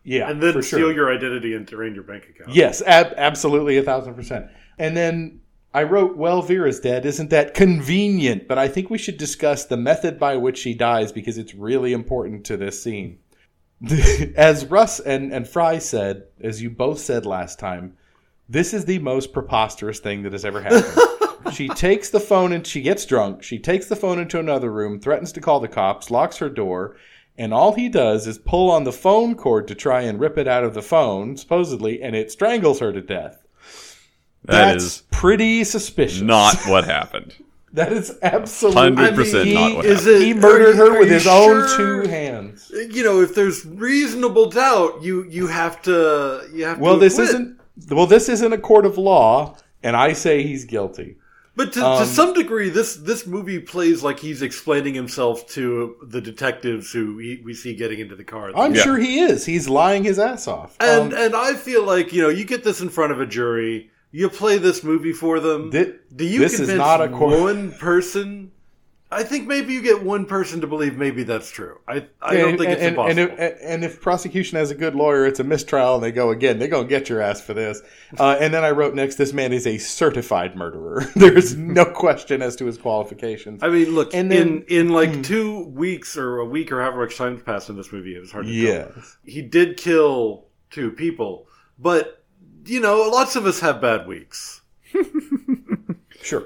Yeah, 0.04 0.30
And 0.30 0.42
then 0.42 0.54
for 0.54 0.62
steal 0.62 0.80
sure. 0.80 0.94
your 0.94 1.14
identity 1.14 1.54
and 1.54 1.66
drain 1.66 1.94
your 1.94 2.04
bank 2.04 2.30
account. 2.30 2.56
Yes, 2.56 2.82
ab- 2.82 3.14
absolutely, 3.18 3.78
a 3.78 3.84
thousand 3.84 4.16
percent. 4.16 4.48
And 4.78 4.96
then 4.96 5.42
I 5.74 5.84
wrote, 5.84 6.16
"Well, 6.18 6.42
Vera's 6.42 6.80
dead. 6.80 7.06
Isn't 7.06 7.30
that 7.30 7.54
convenient?" 7.54 8.48
But 8.48 8.58
I 8.58 8.68
think 8.70 8.90
we 8.90 8.98
should 8.98 9.18
discuss 9.18 9.66
the 9.66 9.78
method 9.78 10.18
by 10.18 10.38
which 10.38 10.58
she 10.58 10.74
dies 10.74 11.12
because 11.12 11.38
it's 11.38 11.54
really 11.54 11.94
important 11.94 12.46
to 12.46 12.58
this 12.58 12.82
scene. 12.82 13.20
as 14.36 14.66
Russ 14.66 15.00
and 15.00 15.32
and 15.32 15.48
Fry 15.48 15.78
said, 15.78 16.24
as 16.42 16.62
you 16.62 16.70
both 16.70 17.00
said 17.00 17.26
last 17.26 17.60
time, 17.60 17.96
this 18.48 18.74
is 18.74 18.86
the 18.86 19.00
most 19.00 19.32
preposterous 19.32 20.00
thing 20.00 20.24
that 20.24 20.34
has 20.34 20.44
ever 20.44 20.62
happened. 20.62 21.54
she 21.54 21.68
takes 21.70 22.10
the 22.10 22.20
phone 22.20 22.52
and 22.52 22.66
she 22.66 22.82
gets 22.82 23.06
drunk. 23.06 23.44
She 23.44 23.60
takes 23.60 23.86
the 23.88 23.96
phone 23.96 24.20
into 24.20 24.40
another 24.40 24.72
room, 24.72 25.00
threatens 25.00 25.32
to 25.34 25.42
call 25.42 25.60
the 25.60 25.68
cops, 25.68 26.12
locks 26.12 26.38
her 26.38 26.50
door, 26.50 26.98
and 27.40 27.54
all 27.54 27.74
he 27.74 27.90
does 27.90 28.28
is 28.28 28.38
pull 28.38 28.70
on 28.70 28.84
the 28.84 28.92
phone 28.92 29.34
cord 29.34 29.68
to 29.70 29.74
try 29.76 30.02
and 30.02 30.20
rip 30.20 30.38
it 30.38 30.48
out 30.48 30.64
of 30.64 30.74
the 30.76 30.82
phone, 30.84 31.38
supposedly, 31.38 32.04
and 32.04 32.16
it 32.16 32.32
strangles 32.32 32.80
her 32.80 32.92
to 32.94 33.02
death. 33.02 33.44
That 34.46 34.72
That's 34.74 34.84
is 34.84 35.04
pretty 35.12 35.64
suspicious. 35.64 36.22
not 36.22 36.56
what 36.68 36.84
happened. 36.86 37.34
That 37.72 37.94
is 37.94 38.18
absolutely 38.24 38.82
100% 39.06 39.46
he, 39.46 39.54
not 39.54 39.76
what 39.76 39.86
is 39.86 40.00
happened. 40.00 40.16
it- 40.24 40.26
He 40.26 40.34
murdered 40.34 40.76
you- 40.76 40.86
her 40.86 41.00
with 41.00 41.08
you 41.08 41.14
his 41.14 41.28
own 41.28 41.78
two 41.78 42.10
hands. 42.10 42.72
You 42.74 43.04
know, 43.04 43.22
if 43.22 43.36
there's 43.36 43.64
reasonable 43.64 44.50
doubt, 44.50 45.04
you 45.04 45.24
you 45.30 45.46
have 45.46 45.80
to 45.84 46.50
you 46.52 46.66
have 46.66 46.80
Well, 46.80 46.96
to 46.96 47.00
this 47.00 47.14
acquit. 47.20 47.30
isn't. 47.30 47.60
Well, 47.92 48.08
this 48.08 48.28
isn't 48.28 48.52
a 48.54 48.58
court 48.58 48.88
of 48.88 48.98
law, 48.98 49.56
and 49.84 49.96
I 49.96 50.14
say 50.14 50.42
he's 50.42 50.66
guilty. 50.66 51.18
But 51.60 51.74
to, 51.74 51.86
Um, 51.86 52.00
to 52.00 52.06
some 52.06 52.34
degree, 52.34 52.70
this 52.70 52.96
this 52.96 53.28
movie 53.28 53.60
plays 53.60 54.02
like 54.02 54.18
he's 54.18 54.42
explaining 54.42 54.94
himself 54.94 55.46
to 55.50 55.98
the 56.02 56.22
detectives 56.22 56.94
who 56.94 57.18
he, 57.18 57.42
we 57.44 57.54
see 57.54 57.76
getting 57.76 58.00
into 58.00 58.16
the 58.16 58.24
car. 58.24 58.52
I'm 58.56 58.74
Yeah. 58.74 58.84
sure 58.84 58.98
he 58.98 59.20
is. 59.20 59.46
He's 59.46 59.68
lying 59.68 60.06
his 60.06 60.20
ass 60.20 60.48
off. 60.48 60.78
and 60.80 61.12
Um, 61.14 61.20
and 61.20 61.36
I 61.36 61.56
feel 61.56 61.84
like 61.84 62.14
you 62.14 62.22
know 62.22 62.30
you 62.30 62.46
get 62.46 62.64
this 62.64 62.80
in 62.80 62.88
front 62.88 63.12
of 63.12 63.20
a 63.20 63.26
jury, 63.26 63.90
you 64.14 64.30
play 64.30 64.58
this 64.58 64.86
movie 64.86 65.12
for 65.12 65.42
them. 65.42 65.70
Thi- 65.70 65.96
Do 66.16 66.24
you 66.24 66.40
this 66.40 66.54
is 66.54 66.60
convince 66.60 66.78
not 66.78 67.02
a 67.02 67.10
court- 67.10 67.40
one 67.42 67.74
person? 67.74 68.52
I 69.12 69.24
think 69.24 69.48
maybe 69.48 69.74
you 69.74 69.82
get 69.82 70.04
one 70.04 70.26
person 70.28 70.62
to 70.62 70.68
believe 70.68 70.96
maybe 70.96 71.24
that's 71.24 71.50
true. 71.50 71.80
I 71.88 72.06
I 72.22 72.36
don't 72.38 72.50
and, 72.50 72.60
think 72.60 72.72
it's 72.72 72.82
and, 72.82 72.90
impossible. 72.96 73.10
And 73.10 73.20
if, 73.42 73.58
and 73.64 73.84
if 73.84 74.00
prosecution 74.02 74.60
has 74.60 74.70
a 74.70 74.76
good 74.76 74.94
lawyer, 74.94 75.26
it's 75.26 75.40
a 75.40 75.44
mistrial, 75.44 75.96
and 75.96 76.04
they 76.04 76.12
go 76.12 76.30
again. 76.30 76.60
They're 76.60 76.68
gonna 76.68 76.88
get 76.88 77.10
your 77.10 77.20
ass 77.20 77.42
for 77.42 77.56
this. 77.56 77.82
Uh, 78.20 78.38
and 78.40 78.54
then 78.54 78.64
I 78.64 78.70
wrote 78.70 78.94
next: 78.94 79.16
this 79.16 79.34
man 79.34 79.52
is 79.52 79.66
a 79.66 79.80
certified 79.80 80.56
murderer. 80.56 81.06
There's 81.16 81.56
no 81.56 81.86
question 81.86 82.44
as 82.44 82.56
to 82.58 82.66
his 82.66 82.78
qualifications. 82.78 83.64
I 83.64 83.70
mean, 83.70 83.96
look, 83.96 84.14
And 84.14 84.32
then- 84.32 84.64
in 84.68 84.88
in 84.88 84.90
like 84.90 85.16
Hmm. 85.16 85.22
two 85.24 85.66
weeks 85.70 86.16
or 86.16 86.38
a 86.38 86.46
week 86.46 86.72
or 86.72 86.80
however 86.80 87.02
much 87.06 87.18
time 87.18 87.40
passed 87.42 87.70
in 87.72 87.78
this 87.78 87.92
movie, 87.92 88.16
it 88.16 88.20
was 88.20 88.32
hard 88.32 88.46
to 88.46 88.52
tell. 88.52 88.62
yes. 88.96 89.18
He 89.26 89.42
did 89.42 89.76
kill 89.78 90.46
two 90.70 90.92
people, 90.92 91.48
but 91.80 92.24
you 92.66 92.80
know, 92.80 93.10
lots 93.10 93.36
of 93.36 93.48
us 93.48 93.60
have 93.62 93.82
bad 93.82 94.06
weeks. 94.08 94.62
Sure. 96.22 96.44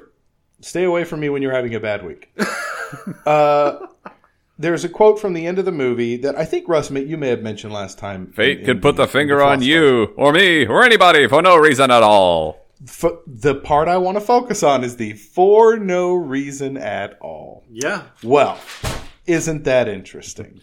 Stay 0.64 0.84
away 0.86 1.04
from 1.04 1.20
me 1.20 1.30
when 1.30 1.42
you're 1.42 1.54
having 1.54 1.76
a 1.76 1.80
bad 1.80 2.06
week. 2.06 2.34
uh, 3.26 3.80
there's 4.58 4.84
a 4.84 4.90
quote 4.90 5.20
from 5.20 5.34
the 5.34 5.46
end 5.46 5.60
of 5.60 5.66
the 5.66 5.72
movie 5.72 6.16
that 6.18 6.38
I 6.38 6.46
think 6.46 6.68
Russ, 6.70 6.90
you 6.90 7.18
may 7.18 7.30
have 7.30 7.42
mentioned 7.42 7.74
last 7.74 7.98
time. 7.98 8.32
Fate 8.32 8.60
in- 8.60 8.66
could 8.66 8.76
in 8.78 8.82
put 8.82 8.96
the 8.96 9.08
finger 9.08 9.42
on 9.42 9.58
Frost 9.60 9.68
you, 9.68 10.14
or 10.16 10.32
me, 10.32 10.66
or 10.66 10.84
anybody 10.84 11.28
for 11.28 11.42
no 11.42 11.58
reason 11.58 11.92
at 11.92 12.04
all. 12.04 12.66
F- 12.88 13.20
the 13.28 13.56
part 13.56 13.88
I 13.88 13.98
want 13.98 14.16
to 14.18 14.22
focus 14.22 14.64
on 14.64 14.84
is 14.84 14.96
the 14.98 15.14
for 15.14 15.78
no 15.78 16.14
reason 16.14 16.78
at 16.78 17.18
all. 17.20 17.64
Yeah. 17.70 18.04
Well, 18.24 18.58
isn't 19.26 19.64
that 19.66 19.88
interesting? 19.88 20.62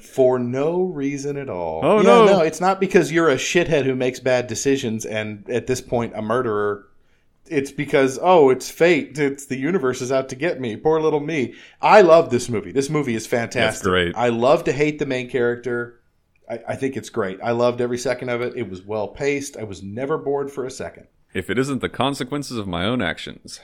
For 0.00 0.38
no 0.38 0.82
reason 0.82 1.36
at 1.36 1.50
all. 1.50 1.80
Oh, 1.84 1.96
Yeah, 1.98 2.02
no. 2.04 2.26
no, 2.26 2.40
it's 2.40 2.60
not 2.60 2.80
because 2.80 3.12
you're 3.12 3.28
a 3.28 3.36
shithead 3.36 3.84
who 3.84 3.94
makes 3.94 4.18
bad 4.18 4.46
decisions 4.46 5.04
and 5.04 5.48
at 5.50 5.66
this 5.66 5.80
point 5.80 6.12
a 6.16 6.22
murderer. 6.22 6.86
It's 7.46 7.70
because 7.70 8.18
oh, 8.22 8.50
it's 8.50 8.70
fate. 8.70 9.18
It's 9.18 9.46
the 9.46 9.58
universe 9.58 10.00
is 10.00 10.10
out 10.10 10.28
to 10.30 10.36
get 10.36 10.60
me. 10.60 10.76
Poor 10.76 11.00
little 11.00 11.20
me. 11.20 11.54
I 11.80 12.00
love 12.00 12.30
this 12.30 12.48
movie. 12.48 12.72
This 12.72 12.88
movie 12.88 13.14
is 13.14 13.26
fantastic. 13.26 13.84
great. 13.84 14.16
I 14.16 14.28
love 14.28 14.64
to 14.64 14.72
hate 14.72 14.98
the 14.98 15.06
main 15.06 15.28
character. 15.28 16.00
I, 16.48 16.60
I 16.68 16.76
think 16.76 16.96
it's 16.96 17.10
great. 17.10 17.38
I 17.42 17.50
loved 17.52 17.80
every 17.80 17.98
second 17.98 18.30
of 18.30 18.40
it. 18.40 18.56
It 18.56 18.70
was 18.70 18.82
well 18.82 19.08
paced. 19.08 19.56
I 19.56 19.64
was 19.64 19.82
never 19.82 20.16
bored 20.16 20.50
for 20.50 20.64
a 20.64 20.70
second. 20.70 21.06
If 21.34 21.50
it 21.50 21.58
isn't 21.58 21.80
the 21.80 21.88
consequences 21.88 22.56
of 22.56 22.66
my 22.66 22.86
own 22.86 23.02
actions. 23.02 23.60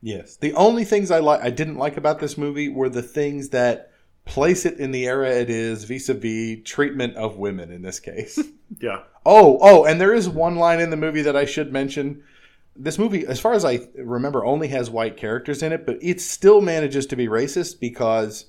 Yes. 0.00 0.36
The 0.36 0.52
only 0.54 0.84
things 0.84 1.10
I 1.10 1.20
like 1.20 1.40
I 1.42 1.50
didn't 1.50 1.78
like 1.78 1.96
about 1.96 2.18
this 2.18 2.36
movie 2.36 2.68
were 2.68 2.88
the 2.88 3.02
things 3.02 3.50
that 3.50 3.90
place 4.24 4.64
it 4.64 4.78
in 4.78 4.90
the 4.90 5.06
era 5.06 5.30
it 5.30 5.50
is 5.50 5.84
vis-a-vis 5.84 6.58
treatment 6.64 7.16
of 7.16 7.36
women 7.36 7.70
in 7.70 7.82
this 7.82 8.00
case. 8.00 8.38
Yeah. 8.80 9.02
oh, 9.24 9.58
oh, 9.60 9.84
and 9.84 10.00
there 10.00 10.12
is 10.12 10.28
one 10.28 10.56
line 10.56 10.80
in 10.80 10.90
the 10.90 10.96
movie 10.96 11.22
that 11.22 11.36
I 11.36 11.44
should 11.44 11.72
mention. 11.72 12.24
This 12.76 12.98
movie, 12.98 13.26
as 13.26 13.40
far 13.40 13.52
as 13.52 13.64
I 13.64 13.80
remember, 13.96 14.44
only 14.44 14.68
has 14.68 14.90
white 14.90 15.16
characters 15.16 15.62
in 15.62 15.72
it, 15.72 15.86
but 15.86 15.98
it 16.02 16.20
still 16.20 16.60
manages 16.60 17.06
to 17.06 17.16
be 17.16 17.28
racist 17.28 17.78
because, 17.78 18.46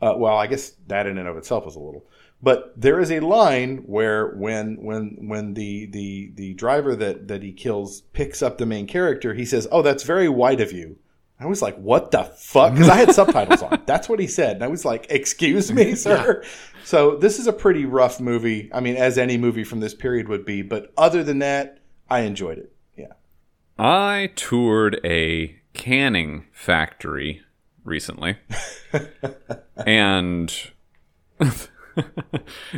uh, 0.00 0.14
well, 0.16 0.36
I 0.36 0.46
guess 0.46 0.72
that 0.88 1.06
in 1.06 1.16
and 1.16 1.28
of 1.28 1.36
itself 1.36 1.66
is 1.66 1.74
a 1.74 1.80
little. 1.80 2.04
But 2.42 2.74
there 2.76 2.98
is 2.98 3.10
a 3.10 3.20
line 3.20 3.78
where 3.86 4.28
when 4.34 4.82
when 4.82 5.28
when 5.28 5.54
the 5.54 5.86
the 5.86 6.32
the 6.34 6.54
driver 6.54 6.96
that 6.96 7.28
that 7.28 7.42
he 7.42 7.52
kills 7.52 8.00
picks 8.12 8.42
up 8.42 8.58
the 8.58 8.66
main 8.66 8.86
character, 8.88 9.32
he 9.32 9.44
says, 9.44 9.68
"Oh, 9.70 9.80
that's 9.80 10.02
very 10.02 10.28
white 10.28 10.60
of 10.60 10.72
you." 10.72 10.98
I 11.38 11.46
was 11.46 11.62
like, 11.62 11.76
"What 11.76 12.10
the 12.10 12.24
fuck?" 12.24 12.72
Because 12.72 12.88
I 12.88 12.96
had 12.96 13.12
subtitles 13.12 13.62
on. 13.62 13.82
That's 13.86 14.08
what 14.08 14.20
he 14.20 14.26
said, 14.26 14.56
and 14.56 14.64
I 14.64 14.68
was 14.68 14.84
like, 14.84 15.06
"Excuse 15.10 15.72
me, 15.72 15.94
sir." 15.94 16.44
So 16.84 17.16
this 17.16 17.38
is 17.38 17.46
a 17.46 17.52
pretty 17.52 17.84
rough 17.84 18.20
movie. 18.20 18.70
I 18.72 18.80
mean, 18.80 18.96
as 18.96 19.18
any 19.18 19.38
movie 19.38 19.64
from 19.64 19.80
this 19.80 19.94
period 19.94 20.28
would 20.28 20.44
be. 20.44 20.62
But 20.62 20.92
other 20.96 21.22
than 21.22 21.38
that, 21.40 21.78
I 22.10 22.20
enjoyed 22.20 22.58
it. 22.58 22.72
Yeah. 23.82 23.88
I 23.88 24.30
toured 24.36 25.00
a 25.04 25.56
canning 25.74 26.46
factory 26.52 27.42
recently, 27.84 28.36
and 29.86 30.54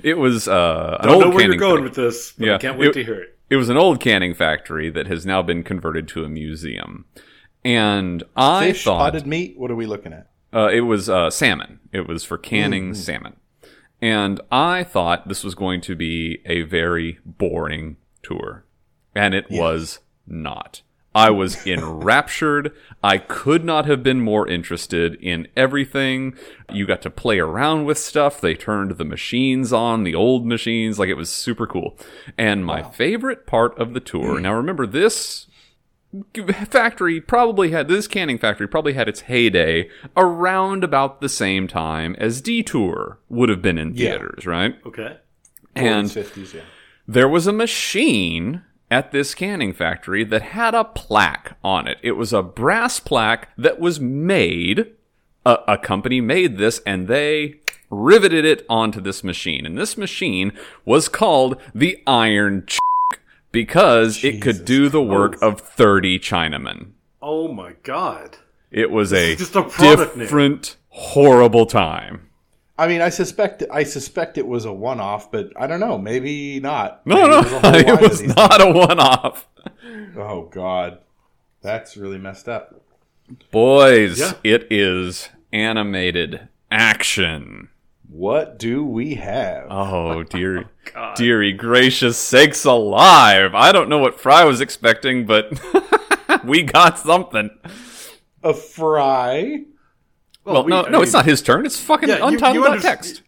it 0.02 0.18
was 0.18 0.48
uh, 0.48 0.96
an 1.00 1.08
I 1.08 1.12
don't 1.12 1.14
old 1.14 1.24
know 1.24 1.30
where 1.36 1.46
you're 1.46 1.56
going 1.56 1.78
fa- 1.78 1.82
with 1.82 1.94
this, 1.94 2.32
but 2.32 2.46
Yeah. 2.46 2.54
I 2.54 2.58
can't 2.58 2.78
wait 2.78 2.88
It- 2.88 2.92
to 2.94 3.04
hear 3.04 3.20
it. 3.22 3.30
It 3.50 3.56
was 3.56 3.68
an 3.68 3.76
old 3.76 4.00
canning 4.00 4.32
factory 4.34 4.88
that 4.90 5.06
has 5.06 5.26
now 5.26 5.42
been 5.42 5.62
converted 5.62 6.08
to 6.08 6.24
a 6.24 6.28
museum, 6.30 7.04
and 7.62 8.22
I 8.34 8.68
Fish, 8.72 8.84
thought 8.84 8.98
potted 8.98 9.26
meat. 9.26 9.58
What 9.58 9.70
are 9.70 9.76
we 9.76 9.84
looking 9.86 10.14
at? 10.14 10.30
uh, 10.54 10.70
it 10.72 10.80
was 10.80 11.10
uh, 11.10 11.28
salmon. 11.30 11.78
It 11.92 12.08
was 12.08 12.24
for 12.24 12.38
canning 12.38 12.94
salmon. 12.94 13.36
And 14.00 14.40
I 14.50 14.82
thought 14.82 15.28
this 15.28 15.44
was 15.44 15.54
going 15.54 15.80
to 15.82 15.94
be 15.94 16.40
a 16.46 16.62
very 16.62 17.18
boring 17.24 17.96
tour. 18.22 18.64
And 19.14 19.34
it 19.34 19.50
was 19.50 20.00
not. 20.26 20.82
I 21.14 21.30
was 21.30 21.64
enraptured. 21.66 22.72
I 23.02 23.18
could 23.18 23.64
not 23.64 23.86
have 23.86 24.02
been 24.02 24.20
more 24.20 24.48
interested 24.48 25.14
in 25.16 25.46
everything. 25.56 26.34
You 26.72 26.86
got 26.86 27.02
to 27.02 27.10
play 27.10 27.38
around 27.38 27.84
with 27.84 27.98
stuff. 27.98 28.40
They 28.40 28.54
turned 28.54 28.92
the 28.92 29.04
machines 29.04 29.72
on, 29.72 30.02
the 30.02 30.14
old 30.14 30.44
machines. 30.44 30.98
Like 30.98 31.08
it 31.08 31.14
was 31.14 31.30
super 31.30 31.66
cool. 31.66 31.96
And 32.36 32.64
my 32.64 32.82
favorite 32.82 33.46
part 33.46 33.78
of 33.78 33.94
the 33.94 34.00
tour, 34.00 34.36
hmm. 34.36 34.42
now 34.42 34.54
remember 34.54 34.86
this 34.86 35.46
factory 36.68 37.20
probably 37.20 37.70
had 37.70 37.88
this 37.88 38.06
canning 38.06 38.38
factory 38.38 38.68
probably 38.68 38.92
had 38.92 39.08
its 39.08 39.22
heyday 39.22 39.88
around 40.16 40.84
about 40.84 41.20
the 41.20 41.28
same 41.28 41.66
time 41.66 42.14
as 42.18 42.40
Detour 42.40 43.18
would 43.28 43.48
have 43.48 43.62
been 43.62 43.78
in 43.78 43.94
Yeah. 43.94 44.10
theaters, 44.10 44.46
right? 44.46 44.76
Okay. 44.86 45.16
And 45.74 46.08
50s, 46.08 46.54
yeah. 46.54 46.60
there 47.08 47.28
was 47.28 47.46
a 47.48 47.52
machine 47.52 48.62
at 48.90 49.12
this 49.12 49.34
canning 49.34 49.72
factory 49.72 50.24
that 50.24 50.42
had 50.42 50.74
a 50.74 50.84
plaque 50.84 51.56
on 51.62 51.88
it. 51.88 51.98
It 52.02 52.12
was 52.12 52.32
a 52.32 52.42
brass 52.42 53.00
plaque 53.00 53.48
that 53.56 53.80
was 53.80 54.00
made. 54.00 54.92
A, 55.46 55.58
a 55.68 55.78
company 55.78 56.20
made 56.20 56.56
this 56.58 56.80
and 56.86 57.08
they 57.08 57.56
riveted 57.90 58.44
it 58.44 58.64
onto 58.68 59.00
this 59.00 59.22
machine. 59.22 59.66
And 59.66 59.76
this 59.76 59.96
machine 59.96 60.52
was 60.84 61.08
called 61.08 61.60
the 61.74 62.02
Iron 62.06 62.64
Ch- 62.66 62.78
because 63.52 64.24
it 64.24 64.42
could 64.42 64.64
do 64.64 64.88
the 64.88 65.02
work 65.02 65.40
of 65.40 65.60
30 65.60 66.18
Chinamen. 66.18 66.90
Oh 67.22 67.48
my 67.48 67.74
god. 67.82 68.38
It 68.70 68.90
was 68.90 69.12
a, 69.12 69.36
just 69.36 69.54
a 69.54 69.62
product 69.62 70.16
name. 70.16 70.24
different, 70.24 70.76
horrible 70.88 71.66
time. 71.66 72.28
I 72.76 72.88
mean, 72.88 73.00
I 73.00 73.08
suspect 73.08 73.62
I 73.70 73.84
suspect 73.84 74.36
it 74.38 74.46
was 74.46 74.64
a 74.64 74.72
one-off, 74.72 75.30
but 75.30 75.50
I 75.56 75.66
don't 75.68 75.80
know. 75.80 75.96
Maybe 75.96 76.58
not. 76.60 77.06
No, 77.06 77.16
Maybe 77.16 77.30
no, 77.30 77.42
there's 77.42 77.64
a 77.64 77.88
it 77.94 78.00
was 78.00 78.22
not 78.22 78.60
a 78.60 78.70
one 78.72 78.98
off. 78.98 79.46
Oh 80.16 80.48
God, 80.50 80.98
that's 81.62 81.96
really 81.96 82.18
messed 82.18 82.48
up. 82.48 82.80
Boys, 83.50 84.18
Yeah. 84.18 84.32
it 84.42 84.66
is 84.70 85.28
animated 85.52 86.48
action. 86.70 87.68
What 88.08 88.58
do 88.58 88.84
we 88.84 89.14
have? 89.14 89.66
Oh, 89.70 90.22
dear, 90.30 90.70
oh, 90.96 91.12
dearie 91.16 91.52
gracious 91.52 92.18
sakes 92.18 92.64
alive. 92.64 93.54
I 93.54 93.72
don't 93.72 93.88
know 93.88 93.98
what 93.98 94.20
Fry 94.20 94.44
was 94.44 94.60
expecting, 94.60 95.26
but 95.26 95.60
we 96.44 96.62
got 96.64 96.98
something. 96.98 97.50
a 98.42 98.52
fry? 98.52 99.64
Well, 100.44 100.64
we- 100.64 100.70
no, 100.70 100.84
I 100.84 100.88
no, 100.90 100.98
mean- 100.98 101.02
it's 101.04 101.12
not 101.12 101.24
his 101.26 101.42
turn. 101.42 101.64
It's 101.66 101.78
fucking 101.78 102.08
Yeah, 102.08 102.18
you- 102.18 102.24
untitled 102.24 102.54
you 102.56 102.64
dot 102.64 102.80
text. 102.80 103.22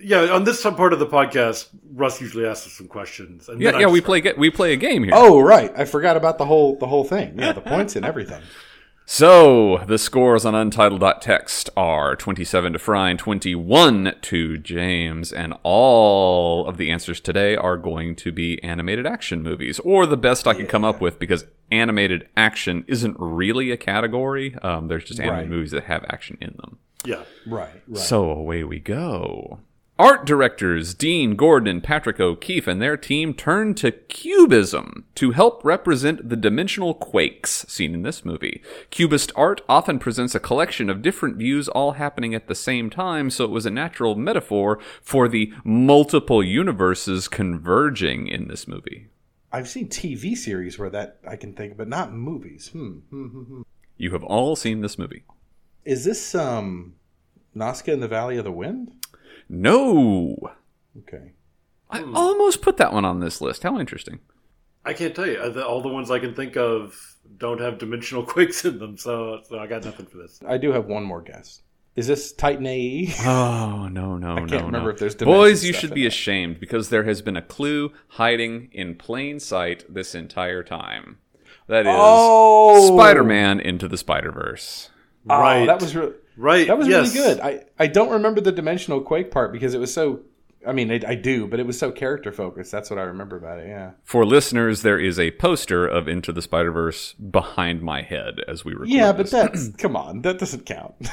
Yeah, 0.00 0.26
on 0.32 0.44
this 0.44 0.62
part 0.62 0.92
of 0.92 1.00
the 1.00 1.06
podcast, 1.06 1.66
Russ 1.94 2.20
usually 2.20 2.46
asks 2.46 2.66
us 2.68 2.72
some 2.74 2.86
questions. 2.86 3.48
And 3.48 3.60
Yeah, 3.60 3.78
yeah, 3.78 3.86
we 3.88 3.98
just- 3.98 4.06
play 4.06 4.32
we 4.36 4.48
play 4.50 4.72
a 4.72 4.76
game 4.76 5.02
here. 5.02 5.12
Oh, 5.16 5.40
right. 5.40 5.72
I 5.76 5.84
forgot 5.86 6.16
about 6.16 6.38
the 6.38 6.44
whole 6.44 6.76
the 6.78 6.86
whole 6.86 7.02
thing. 7.04 7.34
Yeah, 7.38 7.52
the 7.52 7.60
points 7.60 7.96
and 7.96 8.04
everything. 8.04 8.40
So 9.10 9.78
the 9.86 9.96
scores 9.96 10.44
on 10.44 10.54
untitled.text 10.54 11.70
are 11.78 12.14
27 12.14 12.74
to 12.74 12.78
Fry 12.78 13.08
and 13.08 13.18
21 13.18 14.16
to 14.20 14.58
James, 14.58 15.32
and 15.32 15.54
all 15.62 16.68
of 16.68 16.76
the 16.76 16.90
answers 16.90 17.18
today 17.18 17.56
are 17.56 17.78
going 17.78 18.16
to 18.16 18.30
be 18.30 18.62
animated 18.62 19.06
action 19.06 19.42
movies, 19.42 19.78
or 19.78 20.04
the 20.04 20.18
best 20.18 20.46
I 20.46 20.52
could 20.52 20.68
come 20.68 20.84
up 20.84 21.00
with, 21.00 21.18
because 21.18 21.46
animated 21.72 22.28
action 22.36 22.84
isn't 22.86 23.16
really 23.18 23.70
a 23.70 23.78
category. 23.78 24.54
Um, 24.56 24.88
there's 24.88 25.04
just 25.04 25.20
animated 25.20 25.48
Right. 25.48 25.56
movies 25.56 25.70
that 25.70 25.84
have 25.84 26.04
action 26.10 26.36
in 26.42 26.54
them. 26.58 26.76
Yeah. 27.06 27.22
Right. 27.46 27.80
Right. 27.88 27.98
So 27.98 28.30
away 28.30 28.62
we 28.62 28.78
go. 28.78 29.60
Art 30.00 30.24
directors 30.24 30.94
Dean 30.94 31.34
Gordon 31.34 31.66
and 31.66 31.82
Patrick 31.82 32.20
O'Keefe 32.20 32.68
and 32.68 32.80
their 32.80 32.96
team 32.96 33.34
turn 33.34 33.74
to 33.74 33.90
Cubism 33.90 35.06
to 35.16 35.32
help 35.32 35.64
represent 35.64 36.28
the 36.28 36.36
dimensional 36.36 36.94
quakes 36.94 37.66
seen 37.68 37.94
in 37.94 38.02
this 38.02 38.24
movie. 38.24 38.62
Cubist 38.90 39.32
art 39.34 39.60
often 39.68 39.98
presents 39.98 40.36
a 40.36 40.40
collection 40.40 40.88
of 40.88 41.02
different 41.02 41.36
views 41.36 41.68
all 41.68 41.92
happening 41.92 42.32
at 42.32 42.46
the 42.46 42.54
same 42.54 42.90
time, 42.90 43.28
so 43.28 43.44
it 43.44 43.50
was 43.50 43.66
a 43.66 43.72
natural 43.72 44.14
metaphor 44.14 44.78
for 45.02 45.26
the 45.26 45.52
multiple 45.64 46.44
universes 46.44 47.26
converging 47.26 48.28
in 48.28 48.46
this 48.46 48.68
movie. 48.68 49.08
I've 49.50 49.68
seen 49.68 49.88
TV 49.88 50.36
series 50.36 50.78
where 50.78 50.90
that 50.90 51.18
I 51.28 51.34
can 51.34 51.54
think, 51.54 51.76
but 51.76 51.88
not 51.88 52.12
movies. 52.12 52.68
Hmm. 52.68 52.98
hmm, 53.10 53.26
hmm, 53.26 53.42
hmm. 53.42 53.62
You 53.96 54.12
have 54.12 54.22
all 54.22 54.54
seen 54.54 54.80
this 54.80 54.96
movie. 54.96 55.24
Is 55.84 56.04
this 56.04 56.36
um, 56.36 56.94
Nausicaä 57.56 57.94
in 57.94 58.00
the 58.00 58.06
Valley 58.06 58.36
of 58.36 58.44
the 58.44 58.52
Wind? 58.52 58.92
No! 59.48 60.36
Okay. 60.98 61.32
I 61.90 62.00
hmm. 62.00 62.16
almost 62.16 62.62
put 62.62 62.76
that 62.76 62.92
one 62.92 63.04
on 63.04 63.20
this 63.20 63.40
list. 63.40 63.62
How 63.62 63.78
interesting. 63.78 64.20
I 64.84 64.92
can't 64.92 65.14
tell 65.14 65.26
you. 65.26 65.40
All 65.62 65.82
the 65.82 65.88
ones 65.88 66.10
I 66.10 66.18
can 66.18 66.34
think 66.34 66.56
of 66.56 67.16
don't 67.36 67.60
have 67.60 67.78
dimensional 67.78 68.22
quakes 68.26 68.64
in 68.64 68.78
them, 68.78 68.96
so, 68.96 69.40
so 69.48 69.58
I 69.58 69.66
got 69.66 69.84
nothing 69.84 70.06
for 70.06 70.18
this. 70.18 70.40
I 70.46 70.58
do 70.58 70.72
have 70.72 70.86
one 70.86 71.04
more 71.04 71.20
guess. 71.20 71.62
Is 71.96 72.06
this 72.06 72.32
Titan 72.32 72.64
AE? 72.66 73.12
Oh 73.26 73.88
no 73.88 74.16
no 74.16 74.32
I 74.36 74.38
can't 74.38 74.50
no 74.52 74.66
remember 74.66 74.90
no! 74.90 74.90
if 74.90 74.98
there's 75.00 75.16
Boys, 75.16 75.64
you 75.64 75.72
stuff 75.72 75.80
should 75.80 75.94
be 75.94 76.02
that. 76.02 76.08
ashamed 76.08 76.60
because 76.60 76.90
there 76.90 77.02
has 77.02 77.22
been 77.22 77.36
a 77.36 77.42
clue 77.42 77.92
hiding 78.10 78.68
in 78.70 78.94
plain 78.94 79.40
sight 79.40 79.84
this 79.92 80.14
entire 80.14 80.62
time. 80.62 81.18
That 81.66 81.86
is 81.86 81.94
Oh! 81.96 82.96
Spider-Man 82.96 83.58
into 83.58 83.88
the 83.88 83.98
Spider-Verse. 83.98 84.90
Oh, 85.28 85.40
right. 85.40 85.66
that 85.66 85.80
was 85.80 85.96
re- 85.96 86.12
right. 86.38 86.66
that 86.66 86.78
was 86.78 86.88
yes. 86.88 87.14
really 87.14 87.28
good. 87.28 87.40
I, 87.40 87.64
I 87.78 87.86
don't 87.86 88.10
remember 88.10 88.40
the 88.40 88.52
dimensional 88.52 89.00
quake 89.00 89.30
part 89.30 89.52
because 89.52 89.74
it 89.74 89.78
was 89.78 89.92
so 89.92 90.22
I 90.66 90.72
mean, 90.72 90.90
I, 90.90 91.00
I 91.06 91.14
do, 91.14 91.46
but 91.46 91.60
it 91.60 91.66
was 91.66 91.78
so 91.78 91.92
character 91.92 92.32
focused. 92.32 92.72
That's 92.72 92.90
what 92.90 92.98
I 92.98 93.02
remember 93.02 93.36
about 93.36 93.58
it. 93.58 93.68
Yeah. 93.68 93.92
For 94.02 94.26
listeners, 94.26 94.82
there 94.82 94.98
is 94.98 95.18
a 95.18 95.30
poster 95.32 95.86
of 95.86 96.08
Into 96.08 96.32
the 96.32 96.42
Spider 96.42 96.72
Verse 96.72 97.12
behind 97.14 97.82
my 97.82 98.02
head 98.02 98.40
as 98.48 98.64
we 98.64 98.72
record. 98.72 98.88
Yeah, 98.88 99.12
but 99.12 99.30
this. 99.30 99.30
that's 99.30 99.68
come 99.78 99.96
on, 99.96 100.22
that 100.22 100.38
doesn't 100.38 100.66
count. 100.66 100.94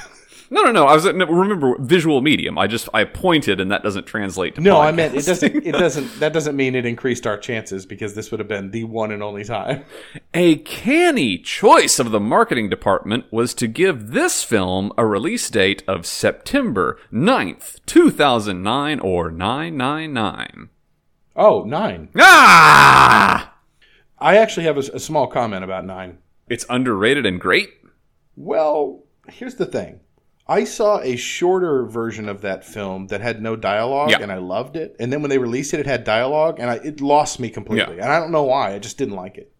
no, 0.50 0.64
no, 0.64 0.72
no. 0.72 0.86
I 0.86 0.94
was 0.94 1.06
no, 1.06 1.26
remember 1.26 1.76
visual 1.80 2.22
medium. 2.22 2.58
I 2.58 2.68
just 2.68 2.90
I 2.94 3.04
pointed, 3.04 3.60
and 3.60 3.72
that 3.72 3.84
doesn't 3.84 4.06
translate 4.06 4.56
to. 4.56 4.62
no, 4.62 4.80
I 4.80 4.92
meant 4.92 5.16
it 5.16 5.26
doesn't. 5.26 5.66
It 5.66 5.72
doesn't. 5.74 6.20
That 6.20 6.34
doesn't 6.34 6.56
mean 6.56 6.76
it 6.76 6.86
increased 6.86 7.26
our 7.26 7.38
chances 7.38 7.86
because 7.86 8.16
this 8.16 8.32
would 8.32 8.40
have 8.40 8.48
been 8.48 8.72
the 8.72 8.84
one 8.84 9.12
and 9.12 9.24
only 9.24 9.44
time. 9.44 9.86
A 10.34 10.58
canny 10.58 11.38
choice 11.38 12.00
of 12.00 12.12
the 12.12 12.20
marketing 12.20 12.70
department 12.70 13.26
was 13.32 13.54
to 13.56 13.68
give 13.68 14.12
this 14.12 14.44
film 14.44 14.92
a 14.98 15.06
release 15.06 15.50
date 15.50 15.84
of 15.88 16.06
September 16.06 17.00
9th, 17.12 17.80
2009 17.86 19.00
or 19.00 19.32
999. 19.32 20.70
Oh, 21.36 21.64
nine. 21.64 22.10
Ah! 22.18 23.56
I 24.20 24.38
actually 24.38 24.66
have 24.66 24.78
a, 24.78 24.92
a 24.94 25.00
small 25.00 25.28
comment 25.28 25.64
about 25.64 25.86
nine. 25.86 26.20
It's 26.48 26.66
underrated 26.70 27.26
and 27.26 27.40
great. 27.40 27.70
Well, 28.36 29.04
here's 29.28 29.56
the 29.56 29.66
thing. 29.66 30.00
I 30.48 30.64
saw 30.64 31.00
a 31.00 31.16
shorter 31.16 31.86
version 31.86 32.30
of 32.30 32.42
that 32.42 32.64
film 32.64 33.08
that 33.08 33.20
had 33.22 33.42
no 33.42 33.56
dialogue, 33.56 34.12
Yeah. 34.12 34.20
and 34.22 34.32
I 34.32 34.38
loved 34.38 34.76
it. 34.76 34.96
And 35.00 35.12
then 35.12 35.22
when 35.22 35.30
they 35.30 35.40
released 35.40 35.74
it, 35.74 35.80
it 35.80 35.88
had 35.88 36.04
dialogue, 36.04 36.60
and 36.60 36.70
I, 36.70 36.76
it 36.76 37.02
lost 37.02 37.40
me 37.40 37.50
completely. 37.50 37.96
Yeah. 37.98 38.04
And 38.04 38.12
I 38.12 38.20
don't 38.20 38.32
know 38.32 38.44
why. 38.44 38.74
I 38.76 38.80
just 38.80 38.98
didn't 38.98 39.16
like 39.16 39.38
it. 39.40 39.52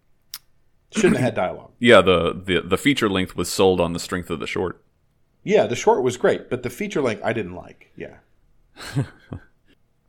Shouldn't 0.92 1.16
have 1.16 1.24
had 1.24 1.36
dialogue. 1.36 1.72
Yeah, 1.80 2.02
the, 2.02 2.34
the 2.34 2.62
the 2.62 2.78
feature 2.78 3.10
length 3.10 3.36
was 3.36 3.50
sold 3.50 3.82
on 3.82 3.94
the 3.94 4.00
strength 4.00 4.30
of 4.30 4.40
the 4.40 4.48
short. 4.48 4.82
Yeah, 5.44 5.66
the 5.68 5.76
short 5.76 6.04
was 6.04 6.18
great, 6.18 6.50
but 6.50 6.64
the 6.64 6.70
feature 6.70 7.02
length 7.02 7.22
I 7.24 7.34
didn't 7.34 7.56
like. 7.56 7.92
Yeah. 7.98 8.18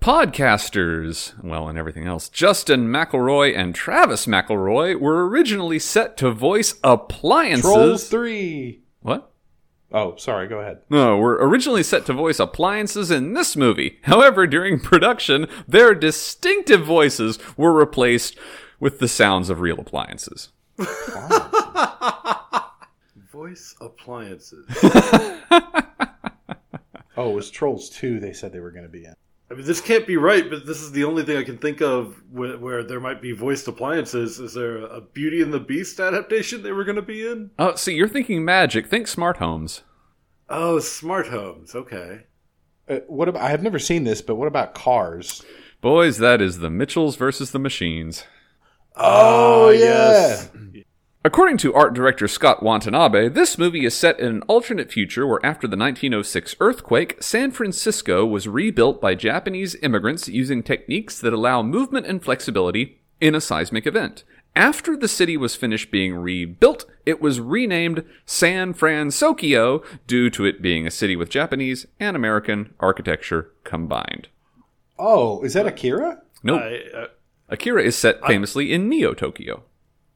Podcasters, 0.01 1.33
well, 1.43 1.69
and 1.69 1.77
everything 1.79 2.07
else, 2.07 2.29
Justin 2.29 2.87
McElroy 2.89 3.57
and 3.57 3.75
Travis 3.75 4.27
McElroy 4.27 5.01
were 5.01 5.27
originally 5.29 5.79
set 5.79 6.17
to 6.19 6.31
voice 6.31 6.75
appliances. 6.85 7.63
Trolls 7.65 8.09
3. 8.09 8.81
What? 9.01 9.33
Oh, 9.93 10.17
sorry. 10.17 10.49
Go 10.49 10.61
ahead. 10.61 10.81
No, 10.91 11.17
we 11.17 11.23
were 11.23 11.37
originally 11.37 11.83
set 11.83 12.07
to 12.07 12.13
voice 12.13 12.39
appliances 12.41 13.11
in 13.11 13.35
this 13.35 13.57
movie. 13.57 13.99
However, 14.03 14.47
during 14.47 14.81
production, 14.81 15.47
their 15.69 15.95
distinctive 15.95 16.85
voices 16.85 17.39
were 17.57 17.73
replaced 17.73 18.37
with 18.81 18.99
the 18.99 19.09
sounds 19.09 19.49
of 19.51 19.61
real 19.61 19.79
appliances. 19.81 20.51
Voice 23.33 23.75
appliances. 23.81 24.67
Oh, 27.19 27.31
it 27.31 27.35
was 27.35 27.51
Trolls 27.51 27.89
2 27.91 28.21
they 28.21 28.35
said 28.35 28.53
they 28.53 28.61
were 28.61 28.71
going 28.71 28.85
to 28.85 28.91
be 28.91 29.07
in. 29.07 29.15
I 29.49 29.55
mean, 29.55 29.65
this 29.65 29.81
can't 29.81 30.07
be 30.07 30.17
right, 30.17 30.49
but 30.51 30.67
this 30.67 30.83
is 30.83 30.91
the 30.91 31.05
only 31.05 31.23
thing 31.23 31.37
I 31.37 31.45
can 31.45 31.59
think 31.59 31.81
of 31.81 32.21
where, 32.33 32.59
where 32.59 32.83
there 32.83 32.99
might 32.99 33.23
be 33.23 33.31
voiced 33.31 33.69
appliances. 33.69 34.41
Is 34.41 34.55
there 34.55 34.79
a 34.79 35.01
Beauty 35.01 35.41
and 35.41 35.53
the 35.53 35.61
Beast 35.61 36.01
adaptation 36.01 36.63
they 36.63 36.73
were 36.73 36.85
going 36.85 36.97
to 36.97 37.03
be 37.03 37.25
in? 37.25 37.51
Oh, 37.59 37.77
see, 37.77 37.95
you're 37.95 38.09
thinking 38.09 38.45
magic. 38.45 38.89
Think 38.89 39.07
smart 39.07 39.37
homes. 39.37 39.83
Oh, 40.49 40.81
smart 40.81 41.29
homes. 41.29 41.77
Okay. 41.77 42.27
Uh, 42.89 43.01
what 43.07 43.29
about, 43.29 43.43
I 43.43 43.51
have 43.51 43.63
never 43.63 43.79
seen 43.79 44.03
this, 44.03 44.21
but 44.21 44.35
what 44.35 44.49
about 44.49 44.75
Cars? 44.75 45.45
Boys, 45.81 46.19
that 46.19 46.43
is 46.43 46.59
the 46.59 46.71
Mitchells 46.71 47.15
versus 47.15 47.53
the 47.53 47.59
Machines. 47.61 48.25
Oh, 48.97 49.71
yes. 49.71 50.51
According 51.27 51.57
to 51.57 51.75
art 51.75 51.93
director 51.93 52.29
Scott 52.29 52.63
Watanabe, 52.63 53.29
this 53.31 53.59
movie 53.59 53.85
is 53.85 53.97
set 53.97 54.21
in 54.21 54.29
an 54.29 54.43
alternate 54.43 54.93
future 54.93 55.27
where 55.27 55.45
after 55.45 55.67
the 55.67 55.77
1906 55.77 56.55
earthquake, 56.61 57.21
San 57.21 57.51
Francisco 57.51 58.25
was 58.25 58.47
rebuilt 58.47 59.01
by 59.01 59.17
Japanese 59.17 59.75
immigrants 59.83 60.29
using 60.29 60.63
techniques 60.63 61.21
that 61.21 61.33
allow 61.33 61.63
movement 61.63 62.07
and 62.07 62.23
flexibility 62.23 63.01
in 63.21 63.35
a 63.35 63.41
seismic 63.41 63.89
event. 63.89 64.23
After 64.55 64.97
the 64.97 65.09
city 65.09 65.37
was 65.37 65.57
finished 65.57 65.91
being 65.91 66.15
rebuilt, 66.15 66.85
it 67.05 67.21
was 67.21 67.41
renamed 67.41 68.05
San 68.25 68.73
Fransokyo 68.73 69.85
due 70.07 70.31
to 70.31 70.45
it 70.45 70.63
being 70.63 70.87
a 70.87 70.93
city 70.93 71.17
with 71.17 71.29
Japanese 71.29 71.87
and 71.99 72.15
American 72.15 72.73
architecture 72.79 73.51
combined. 73.65 74.29
Oh, 74.97 75.43
is 75.43 75.55
that 75.55 75.67
Akira? 75.67 76.23
Nope. 76.45 76.63
I, 76.63 76.83
uh, 76.97 77.07
Akira 77.49 77.83
is 77.83 77.97
set 77.97 78.25
famously 78.25 78.73
in 78.73 78.89
Neo 78.89 79.13
Tokyo. 79.13 79.65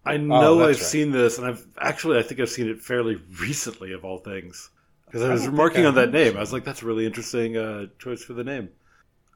I 0.04 0.16
know 0.16 0.56
that's 0.58 0.78
I've 0.78 0.82
right. 0.82 0.90
seen 0.90 1.10
this, 1.12 1.38
and 1.38 1.46
I've 1.46 1.66
actually 1.78 2.18
I 2.18 2.22
think 2.22 2.40
I've 2.40 2.48
seen 2.50 2.68
it 2.68 2.80
fairly 2.80 3.16
recently, 3.40 3.92
of 3.92 4.04
all 4.04 4.18
things, 4.18 4.70
because 5.06 5.22
I 5.22 5.28
was 5.30 5.42
don't 5.42 5.52
remarking 5.52 5.84
I 5.84 5.88
on 5.88 5.94
that 5.96 6.12
name. 6.12 6.36
I 6.36 6.40
was 6.40 6.52
like, 6.52 6.64
"That's 6.64 6.82
a 6.82 6.86
really 6.86 7.06
interesting 7.06 7.56
uh, 7.56 7.86
choice 7.98 8.22
for 8.24 8.32
the 8.32 8.44
name." 8.44 8.70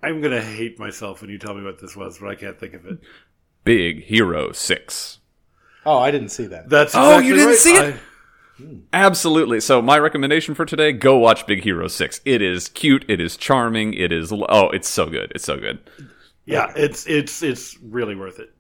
I'm 0.03 0.21
gonna 0.21 0.43
hate 0.43 0.79
myself 0.79 1.21
when 1.23 1.31
you 1.31 1.39
tell 1.39 1.55
me 1.55 1.63
what 1.65 1.81
this 1.81 1.97
was, 1.97 2.19
but 2.19 2.29
I 2.29 2.35
can't 2.35 2.59
think 2.59 2.75
of 2.75 2.87
it. 2.87 2.99
Big 3.65 4.05
Hero 4.05 4.53
6. 4.53 5.19
Oh, 5.87 5.99
I 5.99 6.11
didn't 6.11 6.29
see 6.31 6.47
that. 6.47 6.69
That's 6.69 6.93
Oh, 6.95 7.19
you 7.19 7.35
didn't 7.35 7.49
right. 7.49 7.57
see 7.57 7.75
it? 7.77 7.95
I- 7.97 7.99
Absolutely. 8.93 9.61
So 9.61 9.83
my 9.83 9.99
recommendation 9.99 10.55
for 10.55 10.65
today, 10.65 10.93
go 10.93 11.17
watch 11.19 11.47
Big 11.47 11.65
Hero 11.65 11.89
6. 11.89 12.21
It 12.25 12.41
is 12.43 12.69
cute, 12.69 13.05
it 13.09 13.21
is 13.21 13.37
charming, 13.37 13.95
it 13.95 14.13
is 14.13 14.33
oh, 14.33 14.71
it's 14.71 14.89
so 14.89 15.07
good. 15.07 15.33
It's 15.35 15.45
so 15.45 15.59
good. 15.59 15.81
yeah, 16.47 16.73
it's 16.77 17.07
it's 17.07 17.43
it's 17.43 17.79
really 17.83 18.15
worth 18.15 18.39
it. 18.39 18.55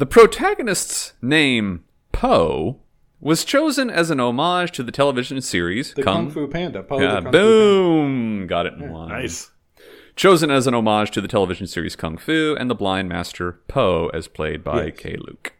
The 0.00 0.06
protagonist's 0.06 1.12
name, 1.20 1.84
Po, 2.10 2.80
was 3.20 3.44
chosen 3.44 3.90
as 3.90 4.08
an 4.08 4.18
homage 4.18 4.72
to 4.72 4.82
the 4.82 4.90
television 4.90 5.42
series 5.42 5.92
The 5.92 6.02
Kung, 6.02 6.30
Fu 6.30 6.46
Panda. 6.48 6.82
Po 6.82 6.98
Yeah, 6.98 7.16
Kung 7.16 7.24
Fu 7.24 7.30
boom! 7.32 8.46
Got 8.46 8.64
it 8.64 8.72
in 8.72 8.90
one. 8.90 9.10
Nice. 9.10 9.50
Chosen 10.16 10.50
as 10.50 10.66
an 10.66 10.72
homage 10.72 11.10
to 11.10 11.20
the 11.20 11.28
television 11.28 11.66
series 11.66 11.96
Kung 11.96 12.16
Fu 12.16 12.56
and 12.58 12.70
the 12.70 12.74
blind 12.74 13.10
master 13.10 13.60
Po 13.68 14.06
as 14.14 14.26
played 14.26 14.64
by 14.64 14.86
Yes. 14.86 14.96
Keye 15.00 15.18
Luke. 15.18 15.52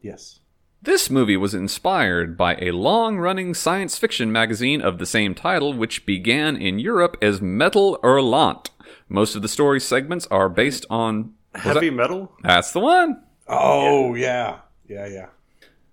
Yes. 0.00 0.38
This 0.80 1.10
movie 1.10 1.36
was 1.36 1.52
inspired 1.52 2.36
by 2.36 2.54
a 2.62 2.70
long 2.70 3.18
running 3.18 3.52
science 3.52 3.98
fiction 3.98 4.30
magazine 4.30 4.80
of 4.80 4.98
the 4.98 5.06
same 5.06 5.34
title, 5.34 5.74
which 5.74 6.06
began 6.06 6.54
in 6.56 6.78
Europe 6.78 7.16
as 7.20 7.42
Metal 7.42 7.98
Hurlant. 8.04 8.70
Most 9.08 9.34
of 9.34 9.42
the 9.42 9.48
story 9.48 9.80
segments 9.80 10.28
are 10.28 10.48
based 10.48 10.86
on. 10.88 11.32
Heavy 11.56 11.88
that- 11.88 11.96
metal. 11.96 12.30
That's 12.44 12.70
the 12.70 12.78
one! 12.78 13.22
Oh, 13.48 14.14
yeah. 14.14 14.58
Yeah, 14.88 15.06
yeah. 15.06 15.26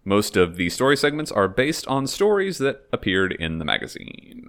Most 0.06 0.36
of 0.36 0.56
the 0.56 0.70
story 0.70 0.98
segments 0.98 1.32
are 1.32 1.48
based 1.48 1.88
on 1.88 2.08
stories 2.08 2.58
that 2.58 2.88
appeared 2.92 3.34
in 3.34 3.60
the 3.60 3.66
magazine. 3.66 4.48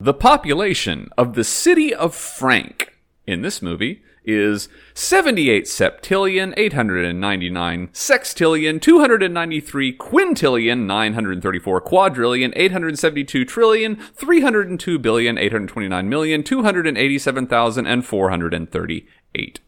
The 0.00 0.14
population 0.14 1.08
of 1.18 1.34
the 1.34 1.44
city 1.44 1.92
of 1.92 2.14
Frank 2.14 2.94
in 3.26 3.42
this 3.42 3.60
movie 3.60 4.02
is 4.24 4.68
78 4.94 5.64
septillion, 5.64 6.54
899 6.56 7.88
sextillion, 7.88 8.80
293 8.80 9.96
quintillion, 9.96 10.86
934 10.86 11.80
quadrillion, 11.80 12.52
872 12.54 13.44
trillion, 13.44 13.96
302 13.96 14.98
billion, 14.98 15.38
829 15.38 16.08
million, 16.08 16.42
287,000, 16.42 18.02
438. 18.02 19.60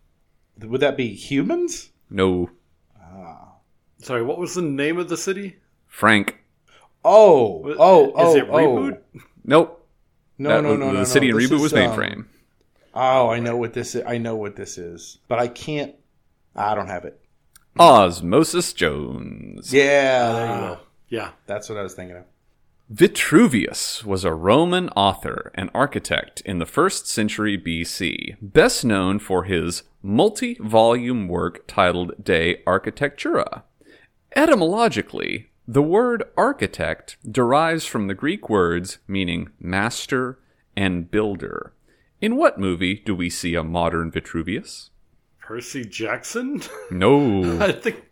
Would 0.62 0.80
that 0.80 0.96
be 0.96 1.08
humans? 1.08 1.90
No, 2.10 2.50
Ah. 3.00 3.52
Sorry, 3.98 4.22
what 4.22 4.38
was 4.38 4.54
the 4.54 4.62
name 4.62 4.98
of 4.98 5.08
the 5.08 5.16
city? 5.16 5.56
Frank. 5.86 6.38
Oh, 7.04 7.62
oh, 7.78 8.12
oh, 8.14 8.30
Is 8.30 8.36
it 8.36 8.48
oh. 8.48 8.54
reboot? 8.56 8.98
Nope. 9.44 9.88
No, 10.38 10.48
That 10.48 10.62
no, 10.62 10.70
was- 10.70 10.78
no, 10.78 10.86
the 10.88 10.92
no. 10.98 11.04
city 11.04 11.30
no. 11.30 11.36
in 11.36 11.42
This 11.42 11.50
reboot 11.50 11.54
is, 11.56 11.62
was 11.62 11.72
um, 11.72 11.78
mainframe. 11.78 12.24
Oh, 12.94 13.28
I 13.28 13.38
know 13.40 13.56
what 13.56 13.72
this 13.72 13.94
is. 13.94 14.02
I 14.06 14.18
know 14.18 14.34
what 14.36 14.56
this 14.56 14.76
is, 14.78 15.18
but 15.28 15.38
I 15.38 15.48
can't. 15.48 15.94
I 16.56 16.74
don't 16.74 16.88
have 16.88 17.04
it. 17.04 17.20
Osmosis 17.78 18.72
Jones. 18.72 19.72
Yeah, 19.72 20.32
there 20.32 20.46
you 20.46 20.60
go. 20.60 20.78
Yeah. 21.08 21.30
That's 21.46 21.68
what 21.68 21.78
I 21.78 21.82
was 21.82 21.94
thinking 21.94 22.16
of. 22.16 22.24
Vitruvius 22.88 24.04
was 24.04 24.24
a 24.24 24.34
Roman 24.34 24.88
author 24.90 25.52
and 25.54 25.70
architect 25.72 26.40
in 26.44 26.58
the 26.58 26.66
first 26.66 27.06
century 27.06 27.56
BC, 27.56 28.36
best 28.42 28.84
known 28.84 29.20
for 29.20 29.44
his 29.44 29.84
multi 30.02 30.56
volume 30.60 31.28
work 31.28 31.66
titled 31.66 32.12
De 32.22 32.62
Architectura. 32.66 33.62
Etymologically, 34.34 35.50
the 35.66 35.82
word 35.82 36.24
architect 36.36 37.16
derives 37.30 37.84
from 37.84 38.06
the 38.06 38.14
Greek 38.14 38.48
words 38.48 38.98
meaning 39.06 39.50
master 39.60 40.38
and 40.76 41.10
builder. 41.10 41.72
In 42.20 42.36
what 42.36 42.58
movie 42.58 43.02
do 43.04 43.14
we 43.14 43.30
see 43.30 43.54
a 43.54 43.64
modern 43.64 44.10
Vitruvius? 44.10 44.90
Percy 45.40 45.84
Jackson? 45.84 46.62
No. 46.90 47.60
I 47.60 47.72
think. 47.72 48.04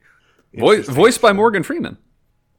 Voice, 0.54 0.88
voiced 0.88 1.20
by 1.20 1.32
Morgan 1.32 1.62
Freeman. 1.62 1.98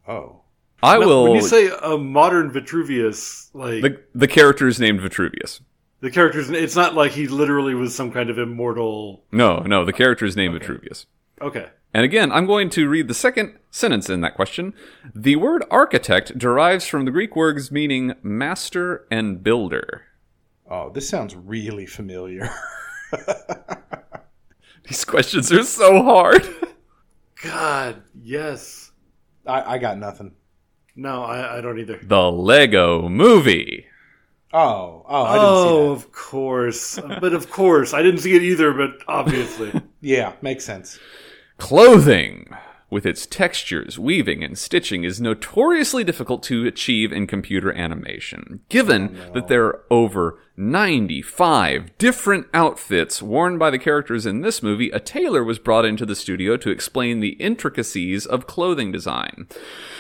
Oh, 0.08 0.42
I 0.84 0.98
Now, 0.98 1.06
will. 1.06 1.24
When 1.24 1.36
you 1.36 1.42
say 1.42 1.70
a 1.82 1.98
modern 1.98 2.52
Vitruvius, 2.52 3.50
like 3.54 3.82
the, 3.82 3.90
the, 3.90 4.04
the 4.16 4.28
character 4.28 4.68
is 4.68 4.80
named 4.80 5.02
Vitruvius. 5.02 5.62
Character's, 6.12 6.50
it's 6.50 6.76
not 6.76 6.96
like 6.96 7.12
he 7.12 7.28
literally 7.28 7.74
was 7.74 7.94
some 7.94 8.12
kind 8.12 8.30
of 8.30 8.38
immortal. 8.40 9.26
No, 9.32 9.60
no, 9.60 9.84
the 9.84 9.94
character 9.94 10.26
is 10.26 10.36
named 10.38 10.54
Vitruvius. 10.58 11.06
Okay. 11.42 11.68
And 11.94 12.06
again, 12.06 12.32
I'm 12.32 12.46
going 12.46 12.70
to 12.72 12.88
read 12.88 13.08
the 13.08 13.14
second 13.14 13.58
sentence 13.72 14.10
in 14.10 14.22
that 14.22 14.36
question. 14.36 14.74
The 15.14 15.36
word 15.38 15.64
architect 15.72 16.38
derives 16.38 16.86
from 16.86 17.06
the 17.06 17.12
Greek 17.12 17.36
words 17.36 17.72
meaning 17.72 18.14
master 18.22 19.06
and 19.12 19.44
builder. 19.44 20.04
oh, 20.70 20.90
this 20.92 21.10
sounds 21.10 21.36
really 21.36 21.86
familiar. 21.88 22.50
These 24.88 25.06
questions 25.06 25.52
are 25.52 25.64
so 25.64 26.02
hard. 26.04 26.48
God, 27.44 28.02
yes. 28.22 28.92
I, 29.46 29.74
I 29.76 29.78
got 29.78 29.98
nothing. 29.98 30.34
No, 30.96 31.24
I, 31.24 31.58
I 31.58 31.62
don't 31.62 31.80
either. 31.80 32.00
the 32.04 32.32
Lego 32.32 33.08
Movie. 33.08 33.86
Oh, 34.52 35.06
oh, 35.08 35.24
I 35.24 35.34
didn't 35.34 35.46
Oh, 35.48 35.92
of 35.92 36.12
course. 36.12 37.00
but 37.22 37.34
of 37.34 37.52
course. 37.52 37.94
I 37.94 38.02
didn't 38.02 38.22
see 38.22 38.36
it 38.36 38.42
either, 38.44 38.74
but 38.74 39.02
obviously. 39.08 39.72
Yeah, 40.02 40.32
makes 40.42 40.64
sense. 40.64 40.98
Clothing, 41.58 42.56
with 42.90 43.06
its 43.06 43.26
textures, 43.26 44.00
weaving, 44.00 44.44
and 44.44 44.58
stitching, 44.58 45.04
is 45.04 45.22
notoriously 45.22 46.04
difficult 46.04 46.44
to 46.44 46.66
achieve 46.66 47.12
in 47.12 47.28
computer 47.28 47.72
animation. 47.72 48.62
Given 48.70 49.18
that 49.34 49.48
there 49.48 49.66
are 49.66 49.84
over 49.90 50.40
95 50.60 51.98
different 51.98 52.48
outfits 52.54 53.22
worn 53.22 53.58
by 53.58 53.70
the 53.70 53.80
characters 53.80 54.26
in 54.26 54.42
this 54.42 54.62
movie, 54.62 54.90
a 54.90 55.00
tailor 55.00 55.44
was 55.44 55.58
brought 55.58 55.86
into 55.86 56.06
the 56.06 56.16
studio 56.16 56.58
to 56.58 56.70
explain 56.70 57.20
the 57.20 57.34
intricacies 57.34 58.26
of 58.26 58.48
clothing 58.48 58.92
design. 58.92 59.48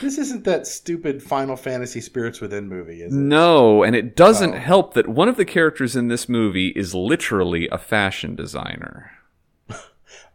This 0.02 0.18
isn't 0.18 0.44
that 0.44 0.68
stupid 0.68 1.24
Final 1.24 1.56
Fantasy 1.56 2.02
Spirits 2.02 2.42
Within 2.42 2.68
movie, 2.68 3.02
is 3.02 3.14
it? 3.14 3.18
No, 3.18 3.84
and 3.84 3.96
it 3.96 4.16
doesn't 4.16 4.54
help 4.54 4.94
that 4.96 5.08
one 5.08 5.30
of 5.30 5.38
the 5.38 5.46
characters 5.46 5.96
in 5.96 6.10
this 6.10 6.28
movie 6.28 6.70
is 6.70 6.94
literally 6.94 7.70
a 7.70 7.78
fashion 7.78 8.36
designer. 8.36 9.12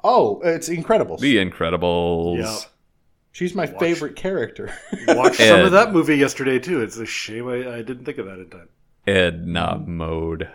Oh, 0.04 0.40
it's 0.44 0.68
incredible. 0.68 1.16
The 1.16 1.36
Incredibles. 1.38 2.38
Yeah. 2.38 2.58
She's 3.32 3.54
my 3.54 3.66
favorite 3.66 4.14
character. 4.14 4.72
Watched 5.08 5.40
some 5.40 5.60
of 5.62 5.72
that 5.72 5.92
movie 5.92 6.16
yesterday, 6.16 6.58
too. 6.60 6.82
It's 6.82 6.98
a 6.98 7.06
shame 7.06 7.48
I, 7.48 7.76
I 7.78 7.82
didn't 7.82 8.04
think 8.04 8.18
of 8.18 8.26
that 8.26 8.38
in 8.38 8.48
time. 8.50 8.68
Edna 9.06 9.78
mode. 9.84 10.48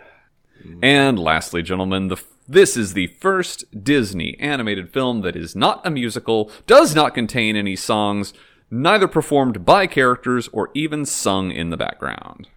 And 0.82 1.18
lastly, 1.18 1.62
gentlemen, 1.62 2.08
the 2.08 2.16
this 2.48 2.76
is 2.76 2.94
the 2.94 3.06
first 3.06 3.64
Disney 3.84 4.36
animated 4.40 4.92
film 4.92 5.20
that 5.22 5.36
is 5.36 5.54
not 5.54 5.86
a 5.86 5.90
musical, 5.90 6.50
does 6.66 6.94
not 6.94 7.14
contain 7.14 7.54
any 7.54 7.76
songs, 7.76 8.32
neither 8.70 9.06
performed 9.06 9.64
by 9.64 9.86
characters 9.86 10.48
or 10.52 10.70
even 10.74 11.04
sung 11.06 11.50
in 11.52 11.70
the 11.70 11.76
background. 11.76 12.48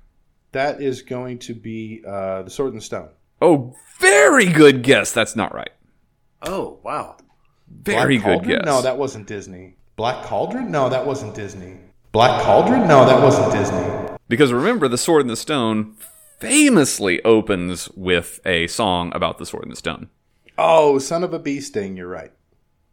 that 0.51 0.81
is 0.81 1.01
going 1.01 1.37
to 1.39 1.53
be 1.53 2.01
uh, 2.07 2.41
the 2.43 2.49
Sword 2.49 2.73
and 2.73 2.81
Stone. 2.83 3.09
Oh, 3.41 3.75
very 3.99 4.45
good 4.47 4.81
guess. 4.83 5.11
That's 5.11 5.35
not 5.35 5.53
right. 5.53 5.71
Oh, 6.45 6.79
wow. 6.83 7.17
Very 7.69 7.95
Black 7.95 8.07
good 8.07 8.21
Cauldron? 8.39 8.57
guess. 8.59 8.65
No, 8.65 8.81
that 8.81 8.97
wasn't 8.97 9.27
Disney. 9.27 9.75
Black 9.95 10.23
Cauldron? 10.25 10.71
No, 10.71 10.89
that 10.89 11.05
wasn't 11.05 11.35
Disney. 11.35 11.77
Black 12.11 12.41
Cauldron? 12.43 12.87
No, 12.87 13.05
that 13.05 13.21
wasn't 13.21 13.51
Disney. 13.51 14.15
Because 14.27 14.51
remember, 14.53 14.87
The 14.87 14.97
Sword 14.97 15.21
and 15.21 15.29
the 15.29 15.35
Stone 15.35 15.95
famously 16.39 17.23
opens 17.23 17.89
with 17.89 18.39
a 18.45 18.67
song 18.67 19.11
about 19.15 19.37
the 19.37 19.45
Sword 19.45 19.63
and 19.63 19.71
the 19.71 19.75
Stone. 19.77 20.09
Oh, 20.57 20.99
Son 20.99 21.23
of 21.23 21.33
a 21.33 21.39
Bee 21.39 21.59
Sting. 21.61 21.97
You're 21.97 22.07
right. 22.07 22.31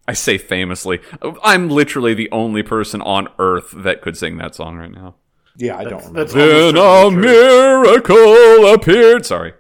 I 0.09 0.13
say 0.15 0.39
famously. 0.39 1.01
I'm 1.45 1.69
literally 1.69 2.15
the 2.15 2.31
only 2.33 2.63
person 2.63 3.01
on 3.03 3.29
earth 3.39 3.73
that 3.77 4.01
could 4.03 4.17
sing 4.17 4.39
that 4.39 4.55
song 4.55 4.77
right 4.77 4.91
now. 4.91 5.17
Yeah, 5.57 5.77
I 5.77 5.85
don't 5.85 5.99
remember. 5.99 6.21
That's 6.21 6.33
Then 6.33 6.77
a 6.77 6.81
almost 6.81 7.23
certainly 7.23 7.29
true. 7.29 7.83
miracle 7.83 8.75
appeared. 8.75 9.27
Sorry. 9.27 9.53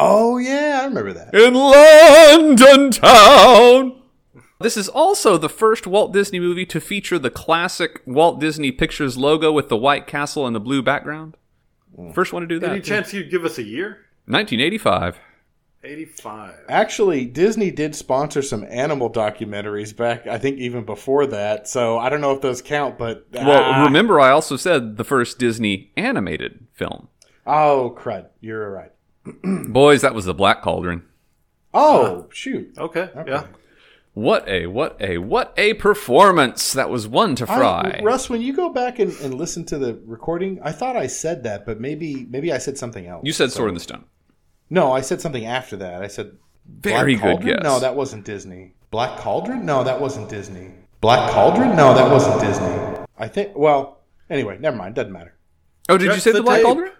Oh 0.00 0.38
yeah, 0.38 0.78
I 0.82 0.84
remember 0.86 1.12
that. 1.12 1.34
In 1.34 1.54
London 1.54 2.92
town. 2.92 4.00
This 4.60 4.76
is 4.76 4.88
also 4.88 5.36
the 5.36 5.48
first 5.48 5.86
Walt 5.86 6.12
Disney 6.12 6.38
movie 6.38 6.66
to 6.66 6.80
feature 6.80 7.18
the 7.18 7.30
classic 7.30 8.00
Walt 8.06 8.40
Disney 8.40 8.70
Pictures 8.72 9.16
logo 9.16 9.52
with 9.52 9.68
the 9.68 9.76
white 9.76 10.06
castle 10.06 10.46
and 10.46 10.54
the 10.54 10.60
blue 10.60 10.82
background. 10.82 11.36
First 12.12 12.32
one 12.32 12.42
to 12.42 12.48
do 12.48 12.60
that. 12.60 12.70
Any 12.70 12.80
chance 12.80 13.12
you'd 13.12 13.30
give 13.30 13.44
us 13.44 13.58
a 13.58 13.64
year? 13.64 14.06
1985. 14.26 15.18
85. 15.82 16.54
Actually, 16.68 17.24
Disney 17.24 17.70
did 17.70 17.94
sponsor 17.94 18.42
some 18.42 18.64
animal 18.68 19.10
documentaries 19.10 19.96
back. 19.96 20.26
I 20.26 20.38
think 20.38 20.58
even 20.58 20.84
before 20.84 21.26
that. 21.26 21.66
So 21.68 21.98
I 21.98 22.08
don't 22.08 22.20
know 22.20 22.32
if 22.32 22.40
those 22.40 22.62
count, 22.62 22.98
but 22.98 23.26
Well, 23.32 23.62
ah. 23.62 23.84
remember 23.84 24.20
I 24.20 24.30
also 24.30 24.56
said 24.56 24.96
the 24.96 25.04
first 25.04 25.38
Disney 25.38 25.92
animated 25.96 26.66
film. 26.72 27.08
Oh 27.46 27.96
crud, 27.98 28.26
you're 28.40 28.70
right. 28.70 28.92
Boys, 29.68 30.02
that 30.02 30.14
was 30.14 30.24
the 30.24 30.34
Black 30.34 30.62
Cauldron. 30.62 31.02
Oh 31.74 32.28
shoot. 32.32 32.74
Okay, 32.78 33.10
yeah. 33.26 33.46
What 34.14 34.48
a 34.48 34.66
what 34.66 35.00
a 35.00 35.18
what 35.18 35.54
a 35.56 35.74
performance! 35.74 36.72
That 36.72 36.90
was 36.90 37.06
one 37.06 37.36
to 37.36 37.46
fry. 37.46 37.98
I, 38.00 38.02
Russ, 38.02 38.28
when 38.28 38.40
you 38.42 38.52
go 38.52 38.68
back 38.68 38.98
and, 38.98 39.12
and 39.20 39.34
listen 39.34 39.64
to 39.66 39.78
the 39.78 40.00
recording, 40.06 40.58
I 40.62 40.72
thought 40.72 40.96
I 40.96 41.06
said 41.06 41.44
that, 41.44 41.64
but 41.64 41.78
maybe 41.78 42.26
maybe 42.28 42.52
I 42.52 42.58
said 42.58 42.76
something 42.76 43.06
else. 43.06 43.24
you 43.24 43.32
said 43.32 43.52
Sword 43.52 43.68
in 43.68 43.74
the 43.74 43.80
Stone. 43.80 44.04
no, 44.70 44.92
I 44.92 45.02
said 45.02 45.20
something 45.20 45.46
after 45.46 45.76
that. 45.76 46.02
I 46.02 46.08
said 46.08 46.32
Very 46.66 47.14
Black 47.14 47.38
good 47.38 47.46
guess. 47.46 47.62
No, 47.62 47.78
that 47.78 47.94
wasn't 47.94 48.24
Disney. 48.24 48.72
Black 48.90 49.20
Cauldron? 49.20 49.64
No, 49.64 49.84
that 49.84 50.00
wasn't 50.00 50.28
Disney. 50.28 50.72
Black 51.00 51.30
Cauldron? 51.30 51.76
No, 51.76 51.94
that 51.94 52.10
wasn't 52.10 52.40
Disney. 52.40 53.04
I 53.16 53.28
think. 53.28 53.56
Well, 53.56 54.00
anyway, 54.28 54.58
never 54.58 54.76
mind. 54.76 54.96
Doesn't 54.96 55.12
matter. 55.12 55.34
oh, 55.88 55.96
did 55.96 56.12
you 56.12 56.20
say 56.20 56.32
the, 56.32 56.38
the 56.38 56.42
Black 56.42 56.56
tape. 56.56 56.66
Cauldron? 56.66 56.92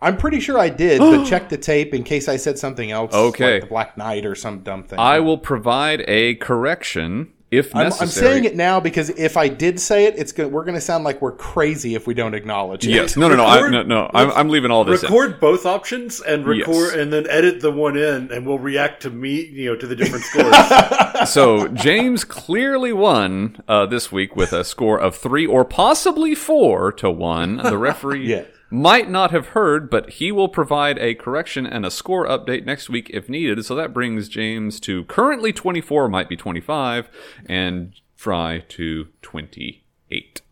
I'm 0.00 0.16
pretty 0.18 0.40
sure 0.40 0.58
I 0.58 0.68
did, 0.68 0.98
but 0.98 1.24
check 1.28 1.48
the 1.48 1.56
tape 1.56 1.94
in 1.94 2.04
case 2.04 2.28
I 2.28 2.36
said 2.36 2.58
something 2.58 2.90
else. 2.90 3.14
Okay. 3.14 3.54
like 3.54 3.62
the 3.62 3.68
Black 3.68 3.96
Knight 3.96 4.26
or 4.26 4.34
some 4.34 4.60
dumb 4.60 4.84
thing. 4.84 4.98
I 4.98 5.20
will 5.20 5.38
provide 5.38 6.04
a 6.06 6.34
correction 6.36 7.32
if 7.50 7.74
I'm, 7.74 7.84
necessary. 7.84 8.26
I'm 8.26 8.32
saying 8.34 8.44
it 8.44 8.56
now 8.56 8.80
because 8.80 9.08
if 9.10 9.36
I 9.36 9.48
did 9.48 9.80
say 9.80 10.06
it, 10.06 10.14
it's 10.18 10.32
gonna, 10.32 10.48
we're 10.48 10.64
going 10.64 10.74
to 10.74 10.80
sound 10.80 11.04
like 11.04 11.22
we're 11.22 11.32
crazy 11.36 11.94
if 11.94 12.06
we 12.06 12.12
don't 12.12 12.34
acknowledge 12.34 12.86
it. 12.86 12.90
Yes. 12.90 13.16
No, 13.16 13.28
no, 13.28 13.36
no. 13.36 13.46
I, 13.46 13.70
no, 13.70 13.82
no. 13.84 14.10
I'm, 14.12 14.30
I'm 14.32 14.48
leaving 14.50 14.70
all 14.70 14.84
this 14.84 15.02
in. 15.02 15.08
Record 15.12 15.40
both 15.40 15.64
options 15.64 16.20
and 16.20 16.44
record 16.44 16.66
Yes. 16.74 16.94
and 16.96 17.12
then 17.12 17.26
edit 17.30 17.60
the 17.60 17.70
one 17.70 17.96
in 17.96 18.30
and 18.32 18.44
we'll 18.46 18.58
react 18.58 19.02
to 19.02 19.10
me, 19.10 19.46
you 19.46 19.66
know, 19.70 19.76
to 19.76 19.86
the 19.86 19.96
different 19.96 20.24
scores. 20.26 21.30
So 21.30 21.68
James 21.68 22.24
clearly 22.24 22.92
won 22.92 23.62
uh, 23.68 23.86
this 23.86 24.10
week 24.12 24.34
with 24.36 24.52
a 24.52 24.64
score 24.64 24.98
of 24.98 25.16
three 25.16 25.46
or 25.46 25.64
possibly 25.64 26.34
four 26.34 26.92
to 26.94 27.10
one. 27.10 27.56
The 27.58 27.78
referee 27.78 28.26
Yeah. 28.26 28.44
Might 28.70 29.08
not 29.10 29.30
have 29.30 29.48
heard, 29.48 29.88
but 29.90 30.10
he 30.10 30.32
will 30.32 30.48
provide 30.48 30.98
a 30.98 31.14
correction 31.14 31.66
and 31.66 31.86
a 31.86 31.90
score 31.90 32.26
update 32.26 32.64
next 32.64 32.88
week 32.88 33.10
if 33.12 33.28
needed. 33.28 33.64
So 33.64 33.74
that 33.76 33.94
brings 33.94 34.28
James 34.28 34.80
to 34.80 35.04
currently 35.04 35.52
24, 35.52 36.08
might 36.08 36.28
be 36.28 36.36
25, 36.36 37.08
and 37.48 37.94
Fry 38.14 38.64
to 38.70 39.08
28. 39.22 40.42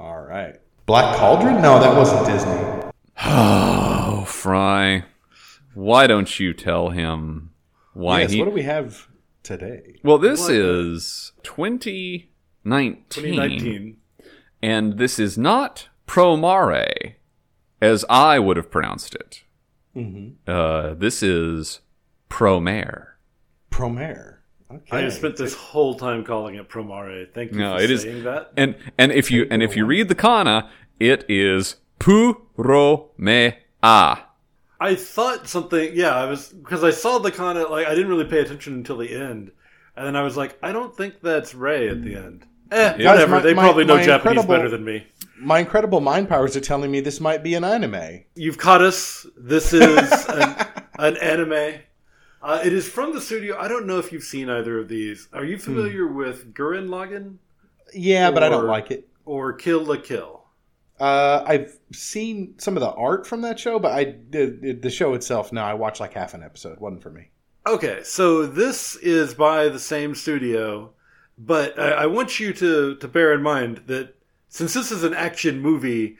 All 0.00 0.22
right. 0.22 0.56
Black 0.86 1.16
Cauldron? 1.16 1.62
No, 1.62 1.78
that 1.80 1.96
wasn't 1.96 2.26
Disney. 2.26 2.90
Oh, 3.26 4.24
Fry, 4.26 5.04
why 5.74 6.06
don't 6.06 6.38
you 6.40 6.52
tell 6.52 6.90
him 6.90 7.50
why 7.92 8.22
yes. 8.22 8.32
he? 8.32 8.38
What 8.40 8.46
do 8.46 8.50
we 8.50 8.62
have 8.62 9.06
today? 9.42 9.96
well, 10.02 10.18
this 10.18 10.42
What? 10.42 10.52
is 10.52 11.32
2019. 11.42 13.04
2019. 13.10 13.96
and 14.62 14.98
this 14.98 15.18
is 15.18 15.38
not 15.38 15.88
promare 16.06 17.14
as 17.84 18.04
I 18.08 18.38
would 18.38 18.56
have 18.56 18.70
pronounced 18.70 19.14
it. 19.14 19.42
Mm-hmm. 19.96 20.50
Uh, 20.50 20.94
this 20.94 21.22
is 21.22 21.80
promare. 22.30 23.08
Promare. 23.70 24.38
Okay. 24.72 24.96
I 24.96 25.00
have 25.02 25.12
spent 25.12 25.36
this 25.36 25.54
whole 25.54 25.94
time 25.94 26.24
calling 26.24 26.54
it 26.56 26.68
Promare. 26.68 27.32
Thank 27.32 27.52
you 27.52 27.58
No, 27.58 27.76
for 27.76 27.82
it 27.82 27.90
is, 27.90 28.02
saying 28.02 28.24
that. 28.24 28.52
and 28.56 28.74
and 28.98 29.12
if 29.12 29.30
you 29.30 29.46
and 29.50 29.62
if 29.62 29.76
you 29.76 29.84
read 29.86 30.08
the 30.08 30.14
kana, 30.14 30.70
it 30.98 31.24
is 31.28 31.76
puromea. 32.00 33.54
I 33.82 34.94
thought 34.96 35.48
something, 35.48 35.90
yeah, 35.94 36.14
I 36.14 36.26
was, 36.26 36.48
because 36.48 36.82
I 36.82 36.90
saw 36.90 37.18
the 37.18 37.30
kana. 37.30 37.66
like, 37.68 37.86
I 37.86 37.90
didn't 37.94 38.08
really 38.08 38.24
pay 38.24 38.40
attention 38.40 38.74
until 38.74 38.96
the 38.98 39.14
end. 39.14 39.52
And 39.96 40.06
then 40.06 40.16
I 40.16 40.22
was 40.22 40.36
like, 40.36 40.58
I 40.62 40.72
don't 40.72 40.94
think 40.94 41.20
that's 41.22 41.54
Ray 41.54 41.88
at 41.88 42.02
the 42.02 42.16
end. 42.16 42.44
Eh, 42.72 42.92
whatever. 43.06 43.36
my- 43.36 43.40
they 43.40 43.54
my- 43.54 43.62
probably 43.62 43.84
know 43.84 44.02
Japanese 44.02 44.44
better 44.44 44.68
than 44.68 44.84
me. 44.84 45.06
My 45.38 45.58
incredible 45.60 46.00
mind 46.00 46.28
powers 46.28 46.56
are 46.56 46.60
telling 46.60 46.90
me 46.90 47.00
this 47.00 47.20
might 47.20 47.42
be 47.42 47.54
an 47.54 47.64
anime. 47.64 48.24
You've 48.34 48.58
caught 48.58 48.82
us. 48.82 49.26
This 49.36 49.72
is 49.72 49.82
an, 50.28 50.66
an 50.98 51.16
anime. 51.18 51.80
Uh, 52.42 52.60
it 52.64 52.72
is 52.72 52.88
from 52.88 53.12
the 53.14 53.20
studio. 53.20 53.58
I 53.58 53.68
don't 53.68 53.86
know 53.86 53.98
if 53.98 54.12
you've 54.12 54.22
seen 54.22 54.50
either 54.50 54.78
of 54.78 54.88
these. 54.88 55.28
Are 55.32 55.44
you 55.44 55.58
familiar 55.58 56.06
with 56.06 56.52
Gurren 56.54 56.88
Lagann 56.88 57.36
Yeah, 57.94 58.30
but 58.30 58.42
I 58.42 58.48
don't 58.48 58.66
like 58.66 58.90
it. 58.90 59.08
or 59.24 59.52
Kill 59.54 59.82
la 59.84 59.96
Kill? 59.96 60.42
Uh, 61.00 61.42
I've 61.46 61.76
seen 61.92 62.54
some 62.58 62.76
of 62.76 62.80
the 62.80 62.92
art 62.92 63.26
from 63.26 63.40
that 63.42 63.58
show, 63.58 63.78
but 63.80 63.92
I 63.92 64.16
the, 64.30 64.78
the 64.80 64.90
show 64.90 65.14
itself. 65.14 65.52
No, 65.52 65.62
I 65.62 65.74
watched 65.74 66.00
like 66.00 66.12
half 66.12 66.34
an 66.34 66.42
episode. 66.42 66.78
wasn't 66.78 67.02
for 67.02 67.10
me. 67.10 67.30
Okay, 67.66 68.00
so 68.04 68.46
this 68.46 68.94
is 68.96 69.34
by 69.34 69.68
the 69.68 69.78
same 69.80 70.14
studio, 70.14 70.92
but 71.38 71.78
I, 71.80 71.90
I 71.92 72.06
want 72.06 72.38
you 72.38 72.52
to, 72.52 72.94
to 72.96 73.08
bear 73.08 73.32
in 73.32 73.42
mind 73.42 73.82
that 73.86 74.14
since 74.54 74.72
this 74.72 74.92
is 74.92 75.02
an 75.02 75.14
action 75.14 75.60
movie, 75.60 76.16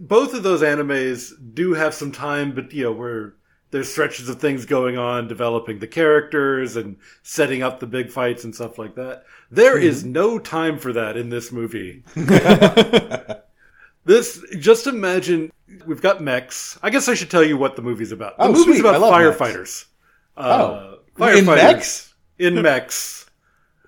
both 0.00 0.32
of 0.32 0.42
those 0.42 0.62
animes 0.62 1.32
do 1.52 1.74
have 1.74 1.92
some 1.92 2.10
time, 2.10 2.54
but 2.54 2.72
you 2.72 2.84
know, 2.84 2.92
where 2.92 3.34
there's 3.70 3.92
stretches 3.92 4.30
of 4.30 4.40
things 4.40 4.64
going 4.64 4.96
on, 4.96 5.28
developing 5.28 5.78
the 5.78 5.86
characters 5.86 6.76
and 6.76 6.96
setting 7.22 7.62
up 7.62 7.78
the 7.78 7.86
big 7.86 8.10
fights 8.10 8.44
and 8.44 8.54
stuff 8.54 8.78
like 8.78 8.94
that. 8.94 9.24
There 9.50 9.78
is 9.78 10.02
no 10.02 10.38
time 10.38 10.78
for 10.78 10.94
that 10.94 11.18
in 11.18 11.28
this 11.28 11.52
movie. 11.52 12.02
This 14.04 14.42
just 14.58 14.86
imagine 14.86 15.52
we've 15.84 16.00
got 16.00 16.22
mechs. 16.22 16.78
I 16.82 16.88
guess 16.88 17.08
I 17.10 17.14
should 17.14 17.30
tell 17.30 17.44
you 17.44 17.58
what 17.58 17.76
the 17.76 17.82
movie's 17.82 18.10
about. 18.10 18.38
The 18.38 18.44
Oh, 18.44 18.48
movie's 18.52 18.64
sweet. 18.64 18.80
About 18.80 19.02
firefighters. 19.02 19.84
Uh, 20.34 20.94
firefighters 21.14 21.38
In 21.38 21.44
mechs? 21.44 22.14
in 22.38 22.62
mechs. 22.62 23.26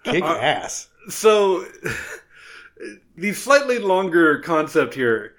Kick 0.04 0.22
ass. 0.22 0.88
So, 1.08 1.64
the 3.20 3.32
slightly 3.32 3.78
longer 3.78 4.38
concept 4.38 4.94
here 4.94 5.34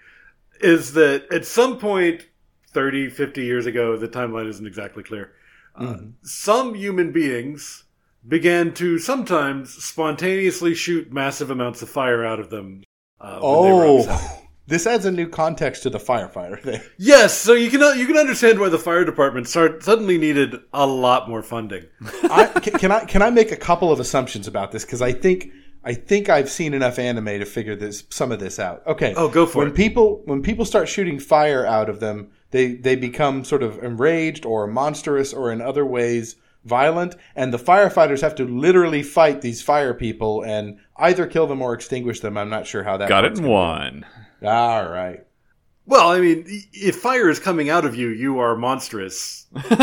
is 0.60 0.94
that 0.94 1.26
at 1.32 1.46
some 1.46 1.80
point, 1.80 2.28
30, 2.67 3.10
50 3.10 3.44
years 3.44 3.65
ago, 3.65 3.98
the 3.98 4.08
timeline 4.08 4.48
isn't 4.48 4.65
exactly 4.65 5.04
clear, 5.04 5.34
uh, 5.76 5.98
some 6.22 6.76
human 6.76 7.12
beings 7.12 7.86
began 8.28 8.74
to 8.74 9.00
sometimes 9.00 9.72
spontaneously 9.84 10.76
shoot 10.76 11.12
massive 11.12 11.50
amounts 11.50 11.82
of 11.82 11.89
fire 11.89 12.24
out 12.24 12.39
of 12.39 12.50
them. 12.50 12.84
Uh, 13.20 13.39
when 13.39 13.63
they 13.63 13.72
were. 13.72 13.86
Oh, 13.86 14.41
this 14.67 14.86
adds 14.86 15.06
a 15.06 15.12
new 15.12 15.28
context 15.28 15.84
to 15.84 15.89
the 15.89 15.98
firefighter 15.98 16.62
thing. 16.62 16.82
Yes, 16.98 17.38
so 17.38 17.54
you 17.54 17.70
can 17.72 17.82
you 17.98 18.06
can 18.06 18.17
understand 18.17 18.60
why 18.60 18.70
the 18.70 18.78
fire 18.78 19.04
department 19.04 19.48
start, 19.48 19.84
suddenly 19.84 20.17
needed 20.17 20.56
a 20.72 20.86
lot 20.86 21.28
more 21.28 21.41
funding. 21.41 21.86
I, 22.24 22.46
can, 22.46 22.80
can 22.80 22.91
I 22.91 23.06
can 23.06 23.22
I 23.22 23.32
make 23.32 23.52
a 23.52 23.58
couple 23.58 23.91
of 23.91 24.00
assumptions 24.00 24.48
about 24.48 24.72
this 24.72 24.86
because 24.86 25.02
I 25.02 25.13
think 25.13 25.52
I 25.84 25.94
think 25.94 26.30
I've 26.30 26.50
seen 26.50 26.74
enough 26.74 27.00
anime 27.00 27.26
to 27.26 27.46
figure 27.46 27.76
this 27.76 28.04
some 28.10 28.32
of 28.32 28.39
this 28.39 28.60
out. 28.60 28.86
Okay. 28.86 29.13
Oh, 29.17 29.30
go 29.30 29.46
for 29.46 29.60
when 29.60 29.70
it. 29.70 29.76
people 29.76 30.22
when 30.26 30.41
people 30.44 30.65
start 30.65 30.88
shooting 30.88 31.20
fire 31.20 31.65
out 31.65 31.89
of 31.89 32.00
them, 32.00 32.30
they 32.52 32.74
they 32.76 32.96
become 32.96 33.44
sort 33.44 33.63
of 33.63 33.84
enraged 33.84 34.46
or 34.46 34.67
monstrous 34.67 35.34
or 35.34 35.52
in 35.52 35.60
other 35.62 35.86
ways 35.86 36.36
violent, 36.63 37.15
and 37.36 37.52
the 37.52 37.58
firefighters 37.58 38.22
have 38.22 38.36
to 38.36 38.44
literally 38.46 39.02
fight 39.02 39.41
these 39.41 39.63
fire 39.63 39.96
people 39.96 40.44
and 40.44 40.78
either 40.98 41.26
kill 41.26 41.48
them 41.48 41.60
or 41.63 41.74
extinguish 41.74 42.20
them. 42.20 42.38
I'm 42.38 42.50
not 42.50 42.67
sure 42.67 42.84
how 42.84 42.98
that 42.98 43.10
Got 43.10 43.26
it 43.26 43.32
in 43.32 43.38
gonna- 43.39 43.50
one. 43.50 44.06
All 44.44 44.88
right. 44.88 45.26
Well, 45.88 46.12
I 46.12 46.20
mean, 46.20 46.46
if 46.72 46.98
fire 46.98 47.28
is 47.30 47.39
coming 47.39 47.72
out 47.72 47.86
of 47.86 47.96
you, 47.96 48.10
you 48.10 48.38
are 48.38 48.56
monstrous. 48.56 49.48
Regard 49.54 49.78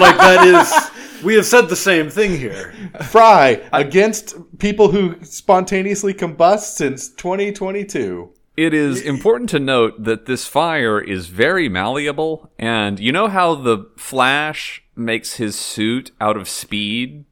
like 0.00 0.16
that 0.16 0.46
is, 0.46 0.90
we 1.24 1.34
have 1.34 1.46
said 1.46 1.68
the 1.68 1.76
same 1.76 2.10
thing 2.10 2.38
here. 2.38 2.74
Fry 3.10 3.62
against 3.72 4.36
people 4.58 4.90
who 4.90 5.16
spontaneously 5.24 6.14
combust 6.14 6.76
since 6.76 7.08
2022. 7.08 8.30
It 8.56 8.72
is 8.72 9.00
important 9.00 9.50
to 9.50 9.58
note 9.58 10.04
that 10.04 10.26
this 10.26 10.46
fire 10.46 11.00
is 11.00 11.26
very 11.26 11.68
malleable, 11.68 12.52
and 12.56 13.00
you 13.00 13.10
know 13.10 13.26
how 13.26 13.56
the 13.56 13.90
Flash 13.96 14.84
makes 14.94 15.36
his 15.36 15.56
suit 15.56 16.12
out 16.20 16.36
of 16.36 16.48
speed? 16.48 17.24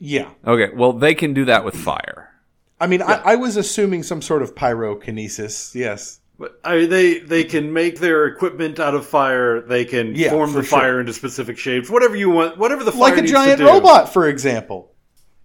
Yeah. 0.00 0.30
Okay, 0.44 0.74
well, 0.74 0.92
they 0.92 1.14
can 1.14 1.34
do 1.34 1.44
that 1.44 1.64
with 1.64 1.76
fire. 1.76 2.32
I 2.80 2.86
mean, 2.88 3.00
I, 3.00 3.22
I 3.24 3.36
was 3.36 3.56
assuming 3.56 4.02
some 4.02 4.20
sort 4.20 4.42
of 4.42 4.54
pyrokinesis. 4.54 5.74
Yes. 5.74 6.20
But 6.38 6.60
I 6.64 6.76
mean, 6.76 6.90
they 6.90 7.18
they 7.20 7.44
can 7.44 7.72
make 7.72 7.98
their 7.98 8.26
equipment 8.26 8.78
out 8.78 8.94
of 8.94 9.06
fire. 9.06 9.62
They 9.62 9.84
can 9.86 10.14
Yeah, 10.14 10.30
form 10.30 10.52
the 10.52 10.62
sure. 10.62 10.78
fire 10.80 11.00
into 11.00 11.12
specific 11.14 11.56
shapes. 11.58 11.88
Whatever 11.88 12.14
you 12.16 12.28
want, 12.30 12.58
whatever 12.58 12.84
the 12.84 12.92
fire 12.92 13.00
Like 13.00 13.16
a 13.18 13.22
needs 13.22 13.32
giant 13.32 13.58
to 13.58 13.64
do. 13.64 13.70
robot, 13.70 14.12
for 14.12 14.28
example. 14.28 14.92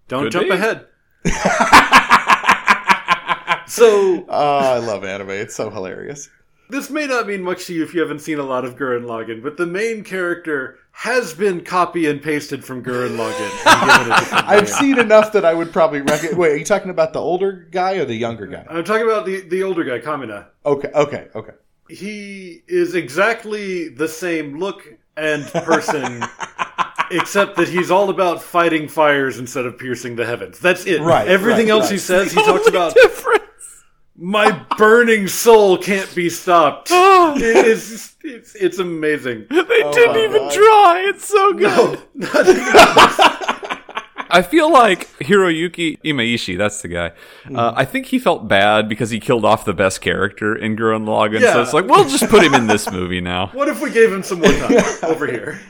Don't 0.08 0.24
Could 0.24 0.32
jump 0.32 0.48
be. 0.48 0.52
ahead. 0.52 0.86
so 3.66 4.24
Oh, 4.28 4.58
I 4.58 4.78
love 4.78 5.04
anime. 5.04 5.30
It's 5.30 5.54
so 5.54 5.70
hilarious. 5.70 6.28
this 6.68 6.90
may 6.90 7.06
not 7.06 7.26
mean 7.26 7.42
much 7.42 7.66
to 7.66 7.74
you 7.74 7.82
if 7.84 7.94
you 7.94 8.00
haven't 8.00 8.20
seen 8.20 8.38
a 8.38 8.42
lot 8.44 8.64
of 8.64 8.76
Gurren 8.76 9.04
Lagann, 9.04 9.42
but 9.42 9.56
the 9.56 9.66
main 9.66 10.04
character 10.04 10.78
has 10.92 11.32
been 11.34 11.62
copy 11.62 12.06
and 12.06 12.22
pasted 12.22 12.64
from 12.64 12.82
Gurren 12.84 13.16
Lagann. 13.16 13.66
and 13.66 13.90
given 13.90 14.12
a 14.12 14.20
different 14.20 14.48
I've 14.48 14.68
seen 14.68 14.98
enough 14.98 15.32
that 15.32 15.44
I 15.44 15.54
would 15.54 15.72
probably 15.72 16.00
recognize. 16.02 16.36
Wait, 16.36 16.52
are 16.52 16.56
you 16.56 16.64
talking 16.64 16.90
about 16.90 17.12
the 17.12 17.18
older 17.20 17.66
guy 17.70 17.94
or 17.94 18.04
the 18.04 18.14
younger 18.14 18.46
guy? 18.46 18.64
I'm 18.68 18.84
talking 18.84 19.04
about 19.06 19.26
the 19.26 19.40
the 19.40 19.62
older 19.62 19.84
guy, 19.84 19.98
Kamina. 19.98 20.46
Okay, 20.64 20.88
okay, 20.94 21.28
okay. 21.34 21.52
he 21.88 22.62
is 22.68 22.94
exactly 22.94 23.88
the 23.88 24.06
same 24.08 24.58
look 24.58 24.86
and 25.16 25.44
person, 25.46 26.22
except 27.10 27.56
that 27.56 27.68
he's 27.68 27.90
all 27.90 28.08
about 28.10 28.42
fighting 28.42 28.88
fires 28.88 29.38
instead 29.38 29.66
of 29.66 29.78
piercing 29.78 30.16
the 30.16 30.24
heavens. 30.24 30.58
That's 30.58 30.86
it. 30.86 31.00
Right, 31.02 31.28
Everything 31.28 31.66
right, 31.66 31.72
else 31.72 31.88
he 31.88 31.96
right. 31.96 32.00
says, 32.00 32.32
he 32.32 32.42
talks 32.44 32.66
about 32.68 32.94
different. 32.94 33.41
My 34.22 34.52
burning 34.78 35.26
soul 35.26 35.76
can't 35.76 36.14
be 36.14 36.30
stopped. 36.30 36.90
It 37.34 37.66
is, 37.66 38.14
it's, 38.22 38.54
it's 38.54 38.78
amazing. 38.78 39.46
They 39.50 39.56
didn't 39.64 40.16
even 40.16 40.42
God. 40.42 40.52
try. 40.52 41.04
It's 41.08 41.26
so 41.26 41.52
good. 41.54 41.98
I 44.30 44.42
feel 44.42 44.70
like 44.70 45.08
Hiroyuki 45.18 45.98
Imaishi, 46.02 46.58
that's 46.58 46.82
the 46.82 46.88
guy. 46.88 47.12
Hmm. 47.44 47.56
Uh, 47.56 47.72
I 47.74 47.84
think 47.84 48.06
he 48.06 48.18
felt 48.18 48.48
bad 48.48 48.88
because 48.88 49.10
he 49.10 49.18
killed 49.18 49.44
off 49.44 49.64
the 49.64 49.72
best 49.72 50.00
character 50.00 50.54
in 50.54 50.76
Gurren 50.76 51.04
Lagann. 51.04 51.40
So 51.52 51.62
it's 51.62 51.72
like, 51.72 51.86
we'll 51.86 52.08
just 52.08 52.28
put 52.28 52.42
him 52.44 52.54
in 52.54 52.66
this 52.66 52.90
movie 52.90 53.20
now. 53.20 53.48
What 53.48 53.68
if 53.68 53.80
we 53.80 53.90
gave 53.90 54.12
him 54.12 54.22
some 54.22 54.40
more 54.40 54.52
time 54.52 54.84
over 55.02 55.26
here? 55.26 55.60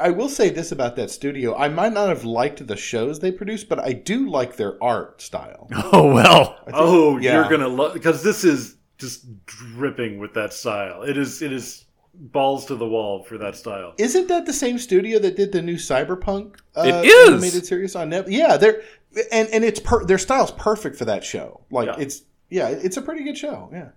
I 0.00 0.10
will 0.10 0.28
say 0.28 0.48
this 0.50 0.72
about 0.72 0.96
that 0.96 1.10
studio. 1.10 1.56
I 1.56 1.68
might 1.68 1.92
not 1.92 2.08
have 2.08 2.24
liked 2.24 2.66
the 2.66 2.76
shows 2.76 3.20
they 3.20 3.30
produce, 3.30 3.62
but 3.62 3.78
I 3.78 3.92
do 3.92 4.28
like 4.28 4.56
their 4.56 4.82
art 4.82 5.22
style. 5.22 5.68
Oh, 5.92 6.12
well. 6.12 6.58
Oh, 6.72 7.18
yeah. 7.18 7.34
you're 7.34 7.48
gonna 7.48 7.68
love 7.68 7.94
because 7.94 8.22
this 8.22 8.42
is 8.44 8.76
just 8.98 9.26
dripping 9.46 10.18
with 10.18 10.34
that 10.34 10.52
style. 10.52 11.02
It 11.02 11.16
is. 11.16 11.42
It 11.42 11.52
is 11.52 11.84
balls 12.16 12.66
to 12.66 12.76
the 12.76 12.86
wall 12.86 13.22
for 13.24 13.38
that 13.38 13.56
style. 13.56 13.92
Isn't 13.98 14.28
that 14.28 14.46
the 14.46 14.52
same 14.52 14.78
studio 14.78 15.18
that 15.20 15.36
did 15.36 15.52
the 15.52 15.62
new 15.62 15.74
Cyberpunk 15.76 16.56
uh, 16.76 16.82
It 16.86 17.06
is! 17.06 17.28
animated 17.30 17.66
series 17.66 17.94
on 17.96 18.10
Netflix? 18.10 18.26
Yeah, 18.28 18.56
they're 18.56 18.82
and 19.32 19.48
and 19.50 19.64
it's 19.64 19.80
per, 19.80 20.04
their 20.04 20.18
style's 20.18 20.52
perfect 20.52 20.96
for 20.96 21.04
that 21.06 21.22
show. 21.24 21.60
Like 21.70 21.86
Yeah. 21.86 21.96
it's 21.98 22.22
yeah, 22.50 22.68
it's 22.68 22.96
a 22.96 23.02
pretty 23.02 23.24
good 23.24 23.36
show. 23.38 23.68
Yeah, 23.72 23.88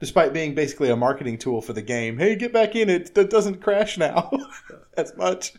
despite 0.00 0.32
being 0.32 0.54
basically 0.54 0.90
a 0.90 0.96
marketing 0.96 1.38
tool 1.38 1.60
for 1.60 1.72
the 1.72 1.82
game. 1.82 2.18
Hey, 2.18 2.34
get 2.34 2.52
back 2.52 2.74
in 2.74 2.88
it. 2.88 3.14
That 3.14 3.30
doesn't 3.30 3.62
crash 3.62 3.98
now 3.98 4.30
as 4.96 5.14
much. 5.16 5.52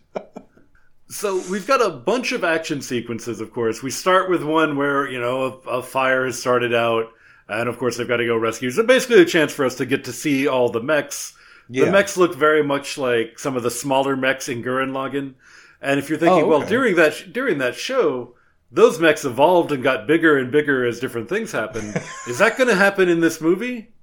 So 1.08 1.42
we've 1.50 1.68
got 1.68 1.86
a 1.86 1.90
bunch 1.90 2.32
of 2.32 2.44
action 2.44 2.82
sequences, 2.82 3.40
of 3.40 3.54
course. 3.54 3.84
We 3.84 3.92
start 3.92 4.30
with 4.30 4.44
one 4.44 4.78
where, 4.78 5.10
you 5.10 5.20
know, 5.20 5.62
a, 5.66 5.70
a 5.70 5.84
fire 5.84 6.26
has 6.26 6.40
started 6.40 6.74
out, 6.74 7.06
and 7.48 7.70
of 7.70 7.78
course 7.78 7.98
they've 7.98 8.08
got 8.08 8.18
to 8.18 8.26
go 8.26 8.36
rescue. 8.36 8.72
So 8.72 8.84
basically 8.84 9.22
a 9.22 9.26
chance 9.26 9.54
for 9.54 9.66
us 9.66 9.76
to 9.76 9.86
get 9.86 10.06
to 10.06 10.14
see 10.14 10.48
all 10.48 10.70
the 10.70 10.82
mechs. 10.82 11.36
Yeah. 11.70 11.86
The 11.86 11.92
mechs 11.92 12.18
look 12.18 12.36
very 12.36 12.64
much 12.64 12.98
like 12.98 13.38
some 13.38 13.56
of 13.56 13.64
the 13.64 13.72
smaller 13.72 14.16
mechs 14.16 14.50
in 14.50 14.64
Gurren 14.64 14.92
Lagann. 14.92 15.36
And 15.82 16.00
if 16.00 16.10
you're 16.10 16.18
thinking, 16.18 16.44
Oh, 16.44 16.48
well, 16.48 16.66
during 16.66 16.96
that 16.96 17.34
during 17.34 17.58
that 17.60 17.76
show, 17.76 18.36
those 18.72 19.00
mechs 19.00 19.26
evolved 19.26 19.72
and 19.72 19.84
got 19.84 20.08
bigger 20.08 20.38
and 20.38 20.52
bigger 20.52 20.86
as 20.86 21.00
different 21.00 21.28
things 21.30 21.52
happened. 21.52 21.96
Is 22.28 22.40
that 22.40 22.58
going 22.58 22.70
to 22.70 22.76
happen 22.76 23.10
in 23.10 23.20
this 23.20 23.42
movie? 23.42 23.94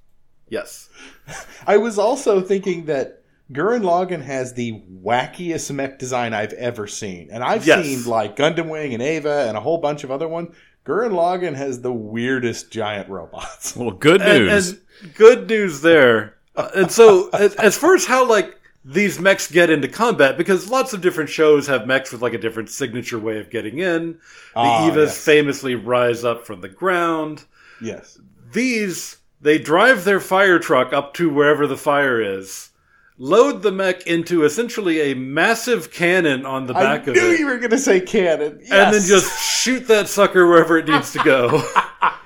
Yes. 0.50 0.88
I 1.66 1.76
was 1.76 1.98
also 1.98 2.40
thinking 2.40 2.87
that 2.87 3.22
Gurren 3.52 3.82
Lagann 3.82 4.22
has 4.22 4.52
the 4.54 4.82
wackiest 5.02 5.70
mech 5.74 5.98
design 5.98 6.34
I've 6.34 6.52
ever 6.54 6.87
seen, 6.87 7.28
and 7.32 7.42
I've 7.42 7.66
Yes. 7.66 7.84
seen 7.84 8.04
like 8.04 8.37
Gundam 8.37 8.68
Wing 8.68 8.92
and 8.94 9.02
Eva 9.02 9.46
and 9.48 9.56
a 9.56 9.61
whole 9.61 9.78
bunch 9.78 10.04
of 10.04 10.11
other 10.11 10.28
ones. 10.28 10.54
Gurren 10.84 11.12
Lagann 11.12 11.54
has 11.54 11.80
the 11.82 11.92
weirdest 11.92 12.70
giant 12.70 13.08
robots. 13.11 13.76
Well, 13.76 13.90
good 13.90 14.22
And, 14.22 14.46
news. 14.46 14.70
and 15.02 15.14
good 15.14 15.48
news 15.48 15.80
there. 15.82 16.37
Uh, 16.56 16.68
and 16.74 16.90
so, 16.90 17.28
as, 17.30 17.54
as 17.56 17.76
far 17.78 17.94
as 17.94 18.04
how 18.06 18.26
like 18.26 18.54
these 18.84 19.20
mechs 19.20 19.50
get 19.50 19.68
into 19.70 19.87
combat, 19.87 20.37
because 20.38 20.70
lots 20.70 20.92
of 20.94 21.00
different 21.02 21.28
shows 21.30 21.66
have 21.66 21.87
mechs 21.87 22.11
with 22.11 22.22
like 22.22 22.32
a 22.32 22.38
different 22.38 22.70
signature 22.70 23.18
way 23.18 23.38
of 23.38 23.50
getting 23.50 23.78
in. 23.78 24.12
The 24.12 24.18
Ah, 24.56 24.90
Evas 24.90 25.06
yes. 25.06 25.24
famously 25.24 25.74
rise 25.74 26.24
up 26.24 26.46
from 26.46 26.62
the 26.62 26.68
ground. 26.68 27.44
Yes. 27.82 28.18
These 28.52 29.17
they 29.40 29.59
drive 29.59 30.05
their 30.05 30.20
fire 30.20 30.59
truck 30.59 30.92
up 30.92 31.14
to 31.14 31.29
wherever 31.31 31.66
the 31.66 31.77
fire 31.77 32.20
is, 32.20 32.70
load 33.16 33.62
the 33.62 33.72
mech 33.72 34.07
into 34.07 34.44
essentially 34.44 35.01
a 35.11 35.14
massive 35.14 35.92
cannon 35.92 36.44
on 36.46 36.66
the 36.66 36.74
back 36.74 37.07
of 37.07 37.16
it. 37.16 37.22
I 37.22 37.27
knew 37.27 37.37
you 37.37 37.46
were 37.46 37.59
going 37.59 37.70
to 37.70 37.79
say 37.79 38.01
cannon. 38.01 38.59
Yes. 38.62 38.70
and 38.70 38.94
then 38.94 39.03
just 39.03 39.42
shoot 39.62 39.87
that 39.88 40.09
sucker 40.09 40.46
wherever 40.46 40.79
it 40.79 40.88
needs 40.88 41.12
to 41.12 41.18
go. 41.24 41.62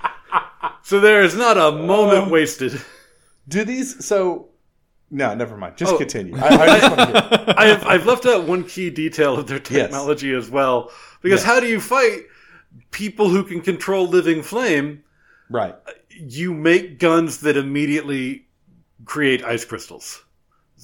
so 0.82 1.00
there 1.00 1.22
is 1.22 1.34
not 1.36 1.56
a 1.58 1.72
moment 1.72 2.26
Uh, 2.28 2.30
wasted. 2.30 2.80
do 3.48 3.64
these. 3.64 4.04
So 4.04 4.48
no, 5.10 5.34
never 5.34 5.56
mind. 5.58 5.76
Just 5.76 5.92
Oh. 5.94 5.98
continue. 5.98 6.34
I, 6.36 6.46
I, 6.46 6.66
just 6.80 6.96
want 6.96 7.10
to 7.14 7.54
I 7.58 7.66
have, 7.66 7.86
I've 7.86 8.06
left 8.06 8.24
out 8.24 8.44
one 8.44 8.64
key 8.64 8.88
detail 8.88 9.36
of 9.36 9.46
their 9.46 9.58
Yes. 9.58 9.68
technology 9.68 10.32
as 10.34 10.48
well. 10.50 10.90
Because 11.20 11.40
Yes. 11.40 11.46
how 11.46 11.60
do 11.60 11.66
you 11.66 11.80
fight 11.80 12.20
people 12.90 13.28
who 13.28 13.44
can 13.44 13.60
control 13.60 14.08
living 14.08 14.42
flame? 14.42 15.04
Right. 15.50 15.74
You 16.18 16.52
make 16.54 16.98
guns 16.98 17.40
that 17.40 17.56
immediately 17.56 18.46
create 19.04 19.44
ice 19.44 19.64
crystals. 19.64 20.22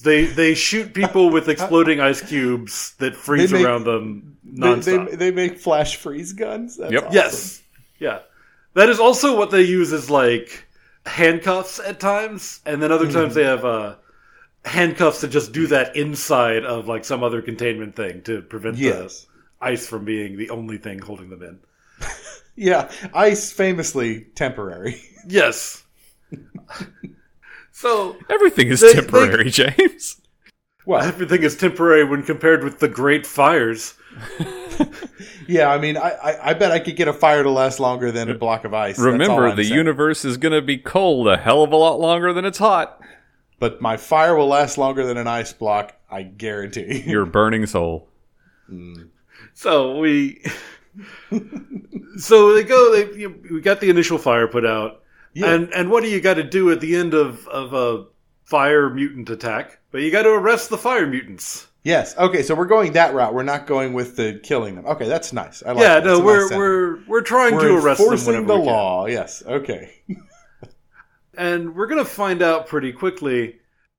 They 0.03 0.27
they 0.27 0.55
shoot 0.55 0.95
people 0.95 1.31
with 1.31 1.49
exploding 1.55 2.01
ice 2.01 2.21
cubes 2.21 2.95
that 2.99 3.17
freeze 3.17 3.53
make- 3.53 3.65
around 3.65 3.85
them 3.85 4.37
They, 4.45 4.61
nonstop. 4.61 5.11
they, 5.11 5.17
they 5.17 5.31
make 5.31 5.59
flash 5.59 5.97
freeze 5.97 6.33
guns. 6.33 6.77
That's 6.77 6.93
Yep. 6.93 7.03
awesome. 7.05 7.15
yes, 7.15 7.63
yeah. 7.99 8.19
That 8.75 8.89
is 8.89 9.01
also 9.01 9.37
what 9.37 9.51
they 9.51 9.63
use 9.63 9.93
as 9.93 10.09
like 10.09 10.67
handcuffs 11.05 11.81
at 11.81 11.99
times, 12.01 12.61
and 12.65 12.83
then 12.83 12.93
other 12.93 13.07
Hmm. 13.07 13.13
times 13.13 13.35
they 13.35 13.45
have 13.45 13.65
uh, 13.65 13.97
handcuffs 14.65 15.21
that 15.23 15.29
just 15.29 15.53
do 15.53 15.67
that 15.69 15.97
inside 15.97 16.65
of 16.65 16.87
like 16.87 17.05
some 17.05 17.25
other 17.25 17.43
containment 17.43 17.97
thing 17.97 18.23
to 18.23 18.43
prevent 18.43 18.77
the 18.77 19.11
ice 19.61 19.87
from 19.87 20.05
being 20.05 20.37
the 20.37 20.51
only 20.51 20.79
thing 20.79 20.99
holding 21.01 21.31
them 21.31 21.43
in. 21.43 21.59
Yeah. 22.59 22.91
Ice 23.15 23.53
famously 23.53 24.27
temporary. 24.35 25.01
Yes. 25.31 25.85
so 27.71 28.17
Everything 28.31 28.69
is 28.69 28.81
They- 28.81 28.95
temporary, 28.95 29.51
James. 29.51 30.21
Well, 30.87 31.03
Everything 31.03 31.43
is 31.43 31.55
temporary 31.55 32.03
when 32.05 32.23
compared 32.23 32.65
with 32.65 32.79
the 32.79 32.89
great 32.89 33.27
fires. 33.27 33.93
yeah, 35.47 35.69
I 35.71 35.77
mean, 35.79 35.99
I, 35.99 36.11
I, 36.13 36.51
I 36.51 36.55
bet 36.55 36.73
I 36.73 36.79
could 36.79 36.97
get 36.97 37.09
a 37.09 37.13
fire 37.13 37.43
to 37.43 37.51
last 37.51 37.79
longer 37.79 38.11
than 38.11 38.31
a 38.31 38.35
block 38.35 38.65
of 38.65 38.73
ice. 38.73 38.99
Remember, 38.99 39.55
the 39.55 39.65
saying. 39.65 39.75
universe 39.77 40.25
is 40.25 40.39
going 40.39 40.55
to 40.55 40.63
be 40.63 40.79
cold 40.79 41.29
a 41.29 41.37
hell 41.37 41.63
of 41.63 41.73
a 41.73 41.77
lot 41.77 42.01
longer 42.01 42.33
than 42.33 42.47
it's 42.47 42.59
hot. 42.59 42.99
But 43.59 43.83
my 43.83 43.99
fire 43.99 44.35
will 44.35 44.47
last 44.49 44.79
longer 44.79 45.05
than 45.05 45.19
an 45.19 45.27
ice 45.27 45.53
block, 45.53 45.95
I 46.11 46.23
guarantee. 46.23 47.03
Your 47.07 47.27
burning 47.27 47.67
soul. 47.67 48.09
Hmm. 48.69 48.95
So 49.55 49.99
we, 49.99 50.43
so 52.19 52.55
they 52.55 52.65
go. 52.65 52.93
They 52.95 53.19
you, 53.19 53.43
we 53.51 53.61
got 53.61 53.81
the 53.81 53.91
initial 53.91 54.19
fire 54.19 54.47
put 54.47 54.65
out, 54.67 55.03
Yeah. 55.35 55.53
and 55.53 55.73
and 55.73 55.91
what 55.91 56.03
do 56.03 56.09
you 56.11 56.21
got 56.21 56.35
to 56.35 56.45
do 56.45 56.71
at 56.71 56.81
the 56.81 56.97
end 56.97 57.15
of 57.15 57.47
of 57.49 57.75
a 57.75 58.07
fire 58.45 58.91
mutant 58.91 59.31
attack? 59.31 59.79
But 59.91 60.03
you 60.03 60.11
got 60.11 60.23
to 60.23 60.31
arrest 60.31 60.71
the 60.71 60.79
fire 60.79 61.07
mutants. 61.07 61.69
yes. 61.83 62.17
Okay, 62.19 62.43
so 62.43 62.55
we're 62.55 62.67
going 62.67 62.93
that 62.93 63.15
route. 63.15 63.33
We're 63.35 63.43
not 63.43 63.67
going 63.67 63.93
with 63.95 64.17
the 64.17 64.39
killing 64.43 64.75
them. 64.75 64.87
Okay, 64.87 65.09
that's 65.09 65.33
nice. 65.33 65.63
I 65.65 65.73
like 65.73 65.83
yeah, 65.83 65.95
that. 66.01 66.05
no, 66.05 66.21
we're 66.21 66.49
nice 66.49 66.57
we're 66.59 66.99
we're 67.07 67.23
trying 67.23 67.55
we're 67.55 67.69
to 67.69 67.75
arrest 67.77 67.99
them 67.99 68.05
enforcing 68.13 68.27
whenever 68.35 68.47
the 68.47 68.55
we 68.61 68.65
can. 68.67 68.67
law. 68.75 69.07
Yes. 69.07 69.43
Okay. 69.47 69.93
and 71.37 71.75
we're 71.75 71.87
gonna 71.87 72.05
find 72.05 72.43
out 72.43 72.67
pretty 72.67 72.93
quickly. 72.93 73.58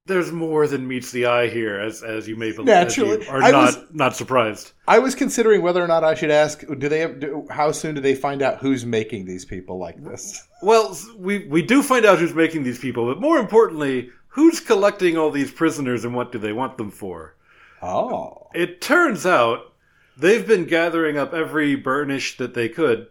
There's 0.09 0.31
more 0.33 0.67
than 0.67 0.85
meets 0.85 1.11
the 1.11 1.27
eye 1.27 1.47
here, 1.47 1.79
as 1.79 2.03
as 2.03 2.27
you 2.27 2.35
may 2.35 2.51
believe. 2.51 2.65
Naturally. 2.67 3.21
as 3.21 3.25
you 3.27 3.31
are 3.31 3.41
I 3.41 3.51
not 3.51 3.65
was- 3.67 3.77
not 3.93 4.15
surprised. 4.17 4.73
I 4.87 4.99
was 4.99 5.15
considering 5.15 5.61
whether 5.61 5.81
or 5.81 5.87
not 5.87 6.03
I 6.03 6.15
should 6.15 6.31
ask. 6.31 6.65
Do 6.67 6.89
they? 6.89 6.99
Have, 6.99 7.19
do, 7.21 7.47
how 7.49 7.71
soon 7.71 7.95
do 7.95 8.01
they 8.01 8.15
find 8.15 8.41
out 8.41 8.57
who's 8.57 8.85
making 8.85 9.23
these 9.25 9.45
people 9.45 9.77
like 9.77 10.03
this? 10.03 10.45
Well, 10.61 10.97
we 11.17 11.47
we 11.47 11.61
do 11.61 11.81
find 11.81 12.05
out 12.05 12.19
who's 12.19 12.33
making 12.33 12.63
these 12.63 12.79
people, 12.79 13.05
but 13.05 13.21
more 13.21 13.37
importantly, 13.37 14.09
who's 14.27 14.59
collecting 14.59 15.17
all 15.17 15.31
these 15.31 15.51
prisoners 15.51 16.03
and 16.03 16.13
what 16.13 16.33
do 16.33 16.37
they 16.37 16.51
want 16.51 16.77
them 16.77 16.91
for? 16.91 17.37
Oh. 17.81 18.47
It 18.53 18.81
turns 18.81 19.25
out 19.25 19.73
they've 20.17 20.45
been 20.45 20.65
gathering 20.65 21.17
up 21.17 21.33
every 21.33 21.75
burnish 21.75 22.35
that 22.39 22.55
they 22.55 22.67
could 22.67 23.07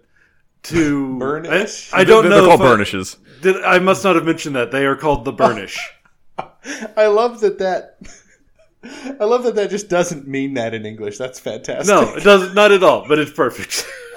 to 0.65 1.19
Burnish? 1.19 1.91
I, 1.95 2.01
I 2.01 2.05
don't 2.05 2.25
They're 2.29 2.33
know. 2.33 2.47
called 2.49 2.61
if 2.61 2.67
I- 2.67 2.71
burnishes. 2.71 3.17
Did, 3.41 3.63
I 3.65 3.79
must 3.79 4.03
not 4.05 4.17
have 4.17 4.25
mentioned 4.27 4.57
that 4.57 4.71
they 4.73 4.85
are 4.85 4.97
called 4.97 5.25
the 5.25 5.33
burnish. 5.45 5.79
I 6.97 7.07
love 7.07 7.41
that 7.41 7.59
that. 7.59 7.99
I 9.21 9.25
love 9.25 9.43
that 9.43 9.57
that 9.57 9.71
just 9.71 9.89
doesn't 9.89 10.29
mean 10.29 10.55
that 10.55 10.73
in 10.73 10.87
English. 10.87 11.19
That's 11.19 11.41
fantastic. 11.41 11.93
no, 11.95 12.15
it 12.15 12.23
doesn't. 12.23 12.55
Not 12.55 12.71
at 12.73 12.83
all. 12.85 13.07
But 13.09 13.19
it's 13.19 13.33
perfect. 13.33 13.85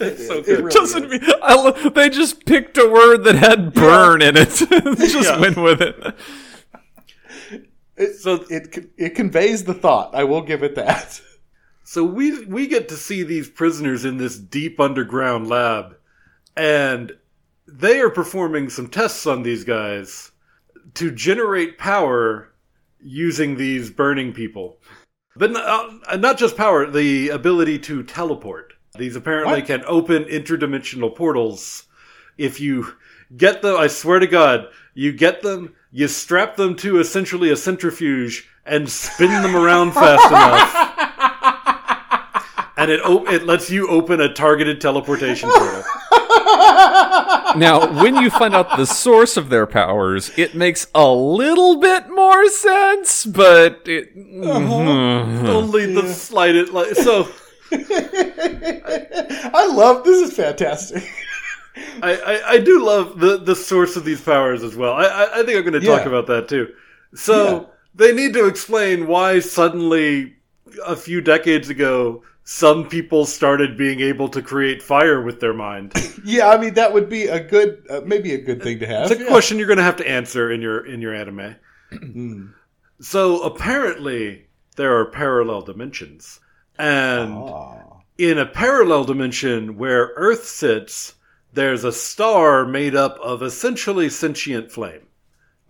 it's 0.00 0.26
so 0.26 0.38
It 0.38 0.46
really 0.48 0.70
Doesn't 0.70 1.04
is. 1.04 1.20
mean, 1.22 1.30
I 1.40 1.54
lo- 1.54 1.90
they 1.90 2.10
just 2.10 2.44
picked 2.44 2.76
a 2.78 2.88
word 2.88 3.18
that 3.24 3.36
had 3.36 3.72
burn 3.72 4.20
in 4.22 4.36
it. 4.36 4.48
just 4.98 5.14
Yeah. 5.28 5.38
went 5.40 5.56
with 5.56 5.80
it. 5.80 6.14
It, 7.96 8.16
So- 8.16 8.44
it 8.50 8.90
it 8.96 9.10
conveys 9.14 9.64
the 9.64 9.74
thought. 9.74 10.14
I 10.14 10.24
will 10.24 10.42
give 10.42 10.62
it 10.64 10.74
that. 10.74 11.20
So 11.84 12.02
we 12.04 12.44
we 12.46 12.66
get 12.66 12.88
to 12.88 12.96
see 12.96 13.22
these 13.22 13.48
prisoners 13.48 14.04
in 14.04 14.16
this 14.18 14.36
deep 14.36 14.80
underground 14.80 15.48
lab, 15.48 15.96
and 16.56 17.12
they 17.68 18.00
are 18.00 18.10
performing 18.10 18.68
some 18.68 18.88
tests 18.88 19.26
on 19.26 19.42
these 19.44 19.62
guys 19.62 20.31
to 20.94 21.10
generate 21.10 21.78
power 21.78 22.52
using 23.00 23.56
these 23.56 23.90
burning 23.90 24.32
people. 24.32 24.78
But 25.34 25.52
not, 25.52 25.90
uh, 26.08 26.16
not 26.16 26.38
just 26.38 26.56
power, 26.56 26.90
the 26.90 27.30
ability 27.30 27.78
to 27.80 28.02
teleport. 28.02 28.74
These 28.98 29.16
apparently 29.16 29.60
What? 29.60 29.66
can 29.66 29.82
open 29.86 30.24
interdimensional 30.24 31.14
portals. 31.14 31.84
If 32.36 32.60
you 32.60 32.94
get 33.36 33.62
them, 33.62 33.76
I 33.76 33.86
swear 33.86 34.18
to 34.18 34.26
God, 34.26 34.66
you 34.94 35.12
get 35.12 35.42
them, 35.42 35.74
you 35.90 36.08
strap 36.08 36.56
them 36.56 36.76
to 36.76 37.00
essentially 37.00 37.50
a 37.50 37.56
centrifuge 37.56 38.48
and 38.66 38.88
spin 38.90 39.30
them 39.42 39.56
around 39.56 39.92
fast 39.94 40.26
enough 40.28 40.92
and 42.82 42.90
it 42.90 43.00
op- 43.04 43.28
it 43.28 43.44
lets 43.44 43.70
you 43.70 43.88
open 43.88 44.20
a 44.20 44.32
targeted 44.32 44.80
teleportation 44.80 45.48
portal. 45.50 45.84
Now, 47.56 48.02
when 48.02 48.16
you 48.16 48.30
find 48.30 48.54
out 48.54 48.76
the 48.76 48.86
source 48.86 49.36
of 49.36 49.48
their 49.48 49.66
powers, 49.66 50.30
it 50.36 50.54
makes 50.54 50.86
a 50.94 51.08
little 51.10 51.76
bit 51.80 52.08
more 52.10 52.48
sense, 52.48 53.24
but 53.26 53.82
it. 53.86 54.10
Uh-huh. 54.16 54.58
Mm-hmm. 54.58 55.46
Only 55.46 55.92
the 55.94 56.12
slightest. 56.12 56.72
Like, 56.72 56.94
so 56.94 57.28
I 57.72 59.66
love 59.72 60.04
this 60.04 60.30
is 60.30 60.36
fantastic. 60.36 61.02
I, 62.02 62.16
I, 62.16 62.48
I 62.52 62.58
do 62.58 62.84
love 62.84 63.18
the, 63.18 63.38
the 63.38 63.56
source 63.56 63.96
of 63.96 64.04
these 64.04 64.20
powers 64.20 64.62
as 64.62 64.76
well. 64.76 64.92
I, 64.92 65.04
I, 65.04 65.40
I 65.40 65.42
think 65.44 65.56
I'm 65.56 65.62
going 65.64 65.72
to 65.72 65.80
talk 65.80 66.02
Yeah. 66.02 66.08
about 66.08 66.26
that 66.26 66.48
too. 66.48 66.72
So 67.14 67.60
Yeah. 67.60 67.66
they 67.94 68.12
need 68.14 68.34
to 68.34 68.46
explain 68.46 69.06
why 69.06 69.40
suddenly 69.40 70.34
a 70.86 70.96
few 70.96 71.20
decades 71.20 71.68
ago 71.70 72.22
some 72.44 72.88
people 72.88 73.24
started 73.24 73.76
being 73.76 74.00
able 74.00 74.28
to 74.30 74.42
create 74.42 74.82
fire 74.82 75.22
with 75.22 75.40
their 75.40 75.54
mind. 75.54 75.92
yeah, 76.24 76.48
I 76.50 76.58
mean 76.58 76.74
that 76.74 76.92
would 76.92 77.08
be 77.08 77.24
a 77.24 77.38
good, 77.42 77.84
uh, 77.88 78.00
maybe 78.04 78.34
a 78.34 78.40
good 78.40 78.62
thing 78.62 78.80
to 78.80 78.86
have. 78.86 79.10
It's 79.10 79.20
a 79.20 79.24
Yeah. 79.24 79.30
question 79.30 79.58
you're 79.58 79.66
going 79.68 79.76
to 79.78 79.84
have 79.84 79.96
to 79.96 80.08
answer 80.08 80.50
in 80.50 80.60
your 80.60 80.84
in 80.86 81.00
your 81.00 81.14
anime. 81.14 81.56
so 83.00 83.42
apparently 83.42 84.46
there 84.76 84.96
are 84.98 85.04
parallel 85.06 85.62
dimensions, 85.62 86.40
and 86.78 87.32
Ah. 87.34 87.78
in 88.18 88.38
a 88.38 88.46
parallel 88.46 89.04
dimension 89.04 89.76
where 89.76 90.12
Earth 90.16 90.44
sits, 90.46 91.14
there's 91.52 91.84
a 91.84 91.92
star 91.92 92.64
made 92.66 92.94
up 92.96 93.18
of 93.20 93.42
essentially 93.42 94.08
sentient 94.08 94.72
flame, 94.72 95.06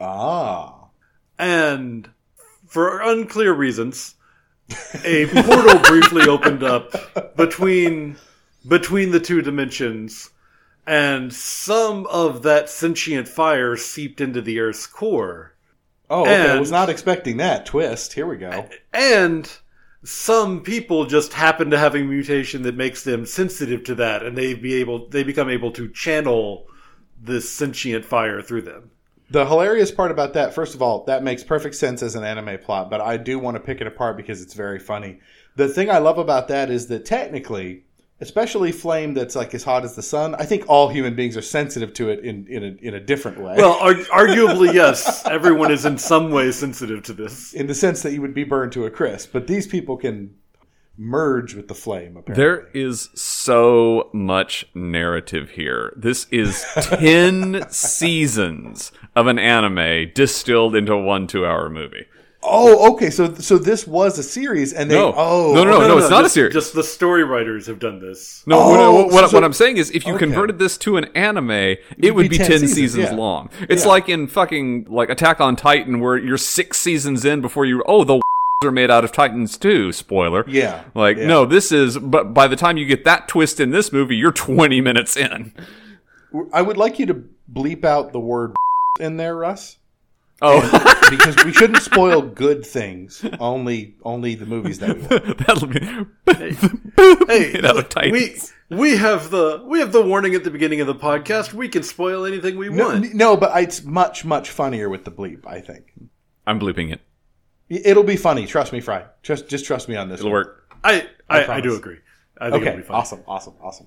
Ah. 0.00 0.74
and 1.38 2.08
for 2.66 3.00
unclear 3.02 3.52
reasons, 3.52 4.14
a 5.04 5.26
portal 5.26 5.78
briefly 5.80 6.28
opened 6.28 6.62
up 6.62 7.36
between 7.36 8.16
between 8.66 9.10
the 9.10 9.20
two 9.20 9.42
dimensions. 9.42 10.30
And 10.86 11.32
some 11.32 12.06
of 12.06 12.42
that 12.42 12.68
sentient 12.68 13.28
fire 13.28 13.76
seeped 13.76 14.20
into 14.20 14.40
the 14.40 14.58
Earth's 14.58 14.86
core. 14.86 15.54
Oh, 16.10 16.22
okay. 16.22 16.50
I 16.50 16.58
was 16.58 16.72
not 16.72 16.88
expecting 16.88 17.36
that 17.36 17.66
twist. 17.66 18.12
Here 18.14 18.26
we 18.26 18.36
go. 18.36 18.68
And 18.92 19.50
some 20.04 20.62
people 20.62 21.06
just 21.06 21.32
happen 21.34 21.70
to 21.70 21.78
have 21.78 21.94
a 21.94 22.02
mutation 22.02 22.62
that 22.62 22.76
makes 22.76 23.04
them 23.04 23.24
sensitive 23.24 23.84
to 23.84 23.94
that, 23.96 24.24
and 24.24 24.36
they 24.36 24.54
be 24.54 24.74
able 24.74 25.08
they 25.08 25.22
become 25.22 25.48
able 25.48 25.70
to 25.72 25.88
channel 25.88 26.66
this 27.20 27.48
sentient 27.50 28.04
fire 28.04 28.42
through 28.42 28.62
them. 28.62 28.90
The 29.32 29.46
hilarious 29.46 29.90
part 29.90 30.10
about 30.10 30.34
that, 30.34 30.52
first 30.52 30.74
of 30.74 30.82
all, 30.82 31.04
that 31.04 31.22
makes 31.22 31.42
perfect 31.42 31.74
sense 31.74 32.02
as 32.02 32.16
an 32.16 32.22
anime 32.22 32.58
plot, 32.58 32.90
but 32.90 33.00
I 33.00 33.16
do 33.16 33.38
want 33.38 33.54
to 33.54 33.60
pick 33.60 33.80
it 33.80 33.86
apart 33.86 34.18
because 34.18 34.42
it's 34.42 34.52
very 34.52 34.78
funny. 34.78 35.20
The 35.56 35.68
thing 35.68 35.88
I 35.88 35.98
love 35.98 36.18
about 36.18 36.48
that 36.48 36.68
is 36.68 36.88
that 36.88 37.06
technically, 37.06 37.84
especially 38.20 38.72
flame 38.72 39.14
that's 39.14 39.34
like 39.34 39.54
as 39.54 39.64
hot 39.64 39.84
as 39.84 39.94
the 39.96 40.02
sun, 40.02 40.34
I 40.34 40.44
think 40.44 40.68
all 40.68 40.90
human 40.90 41.14
beings 41.14 41.34
are 41.38 41.42
sensitive 41.42 41.94
to 41.94 42.10
it 42.10 42.20
in, 42.20 42.46
in, 42.46 42.62
a, 42.62 42.86
in 42.86 42.92
a 42.92 43.00
different 43.00 43.40
way. 43.40 43.54
Well, 43.56 43.78
ar- 43.80 43.94
arguably, 43.94 44.74
yes, 44.74 45.24
everyone 45.24 45.72
is 45.72 45.86
in 45.86 45.96
some 45.96 46.30
way 46.30 46.52
sensitive 46.52 47.02
to 47.04 47.14
this. 47.14 47.54
in 47.54 47.68
the 47.68 47.74
sense 47.74 48.02
that 48.02 48.12
you 48.12 48.20
would 48.20 48.34
be 48.34 48.44
burned 48.44 48.72
to 48.72 48.84
a 48.84 48.90
crisp, 48.90 49.30
but 49.32 49.46
these 49.46 49.66
people 49.66 49.96
can 49.96 50.34
merge 51.02 51.54
with 51.54 51.68
the 51.68 51.74
flame, 51.74 52.16
apparently. 52.16 52.34
There 52.44 52.68
is 52.72 53.10
so 53.14 54.08
much 54.12 54.66
narrative 54.74 55.50
here. 55.50 55.92
This 55.96 56.26
is 56.30 56.64
10 56.74 57.66
seasons 57.70 58.92
of 59.16 59.26
an 59.26 59.38
anime 59.38 60.10
distilled 60.14 60.74
into 60.76 60.96
one 60.96 61.26
two 61.26 61.44
hour 61.46 61.68
movie. 61.68 62.06
Oh, 62.44 62.92
okay. 62.94 63.08
So 63.10 63.34
so 63.34 63.56
this 63.56 63.86
was 63.86 64.18
a 64.18 64.22
series, 64.22 64.72
and 64.72 64.90
they 64.90 64.96
No. 64.96 65.14
oh 65.16 65.52
No, 65.54 65.62
no, 65.62 65.78
no, 65.78 65.86
no 65.88 65.98
it's 65.98 66.10
not 66.10 66.24
a 66.24 66.28
series. 66.28 66.52
Just 66.52 66.74
the 66.74 66.82
story 66.82 67.22
writers 67.22 67.66
have 67.68 67.78
done 67.78 68.00
this. 68.00 68.42
No, 68.46 68.58
Oh, 68.58 68.94
what, 69.04 69.12
what, 69.12 69.30
so- 69.30 69.36
what 69.36 69.44
I'm 69.44 69.52
saying 69.52 69.76
is, 69.76 69.90
if 69.92 70.04
you 70.06 70.14
okay. 70.14 70.24
converted 70.26 70.58
this 70.58 70.76
to 70.78 70.96
an 70.96 71.04
anime, 71.14 71.50
it 71.52 72.12
would 72.14 72.22
be 72.24 72.28
be 72.30 72.38
10 72.38 72.46
10, 72.48 72.58
seasons, 72.60 72.74
seasons, 72.74 73.04
yeah. 73.10 73.16
long. 73.16 73.48
It's 73.68 73.84
Yeah. 73.84 73.88
like 73.90 74.08
in 74.08 74.26
fucking 74.26 74.86
like 74.90 75.08
Attack 75.08 75.40
on 75.40 75.54
Titan, 75.54 76.00
where 76.00 76.16
you're 76.16 76.36
six 76.36 76.80
seasons 76.80 77.24
in 77.24 77.42
before 77.42 77.64
you. 77.64 77.82
Oh, 77.86 78.02
the 78.02 78.20
are 78.64 78.70
made 78.72 78.90
out 78.90 79.04
of 79.04 79.12
Titans 79.12 79.56
too. 79.58 79.92
Spoiler. 79.92 80.44
Yeah, 80.48 80.84
Like 80.94 81.16
yeah. 81.16 81.26
no, 81.26 81.44
this 81.46 81.72
is. 81.72 81.98
But 81.98 82.32
by 82.34 82.46
the 82.48 82.56
time 82.56 82.76
you 82.76 82.86
get 82.86 83.04
that 83.04 83.28
twist 83.28 83.60
in 83.60 83.70
this 83.70 83.92
movie, 83.92 84.16
you're 84.16 84.32
20 84.32 84.80
minutes 84.80 85.16
in. 85.16 85.52
I 86.52 86.62
would 86.62 86.76
like 86.76 86.98
you 86.98 87.06
to 87.06 87.24
bleep 87.52 87.84
out 87.84 88.12
the 88.12 88.20
word 88.20 88.54
in 89.00 89.16
there, 89.18 89.36
Russ, 89.36 89.78
Oh, 90.44 90.60
because 91.08 91.36
we 91.44 91.52
shouldn't 91.52 91.82
spoil 91.82 92.20
good 92.22 92.66
things. 92.66 93.24
Only 93.38 93.94
only 94.02 94.34
the 94.34 94.46
movies 94.46 94.80
that 94.80 94.96
we 94.96 95.02
want. 95.06 95.38
that'll 95.38 95.68
be. 95.68 96.06
Hey, 97.28 97.52
made 97.54 97.64
out 97.64 97.76
of 97.78 97.88
Titans. 97.88 98.52
we 98.70 98.76
we 98.76 98.96
have 98.96 99.30
the 99.30 99.62
we 99.66 99.78
have 99.80 99.92
the 99.92 100.02
warning 100.02 100.34
at 100.34 100.44
the 100.44 100.50
beginning 100.50 100.80
of 100.80 100.86
the 100.86 100.94
podcast. 100.94 101.52
We 101.52 101.68
can 101.68 101.82
spoil 101.82 102.24
anything 102.24 102.56
we 102.56 102.68
No, 102.70 102.86
want. 102.88 103.14
no, 103.14 103.36
but 103.36 103.50
it's 103.62 103.82
much 103.84 104.24
much 104.24 104.50
funnier 104.50 104.88
with 104.88 105.04
the 105.04 105.10
bleep. 105.12 105.46
I 105.46 105.60
think 105.60 105.92
I'm 106.46 106.58
bleeping 106.58 106.92
it. 106.92 107.00
It'll 107.84 108.02
be 108.04 108.16
funny. 108.16 108.46
Trust 108.46 108.72
me, 108.72 108.80
Fry. 108.80 109.04
Just 109.22 109.48
just 109.48 109.64
trust 109.64 109.88
me 109.88 109.96
on 109.96 110.08
this. 110.08 110.20
It'll 110.20 110.30
one. 110.32 110.44
work. 110.44 110.74
I 110.84 111.06
I, 111.28 111.40
I, 111.40 111.44
promise. 111.44 111.62
do 111.64 111.76
agree. 111.76 111.98
I 112.38 112.50
think 112.50 112.62
it'll 112.62 112.68
Okay, 112.68 112.76
be 112.78 112.82
fun. 112.82 112.96
awesome, 112.96 113.20
awesome, 113.26 113.54
awesome. 113.60 113.86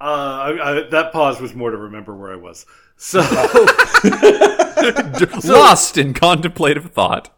Uh, 0.00 0.04
I, 0.04 0.70
I, 0.84 0.88
that 0.90 1.12
pause 1.12 1.40
was 1.40 1.54
more 1.54 1.70
to 1.70 1.76
remember 1.76 2.14
where 2.14 2.32
I 2.32 2.36
was. 2.36 2.66
So 2.96 3.20
Lost 5.44 5.98
in 5.98 6.14
contemplative 6.14 6.90
thought. 6.92 7.30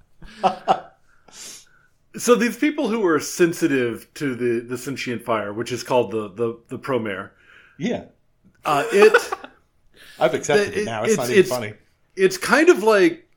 So 2.17 2.35
these 2.35 2.57
people 2.57 2.89
who 2.89 3.07
are 3.07 3.21
sensitive 3.21 4.13
to 4.15 4.35
the, 4.35 4.67
the 4.67 4.77
sentient 4.77 5.23
fire, 5.25 5.53
which 5.53 5.71
is 5.71 5.85
called 5.85 6.11
the 6.11 6.29
the, 6.29 6.59
the 6.67 6.77
promare, 6.79 7.31
Yeah, 7.77 8.07
uh, 8.65 8.83
it 8.91 9.13
I've 10.19 10.35
accepted 10.35 10.73
It- 10.73 10.79
it 10.79 10.85
now. 10.87 11.05
It's, 11.05 11.13
it's- 11.13 11.17
not 11.19 11.31
even 11.31 11.39
it's- 11.39 11.49
funny. 11.55 11.75
it's 12.17 12.37
kind 12.37 12.71
of 12.71 12.83
like 12.83 13.28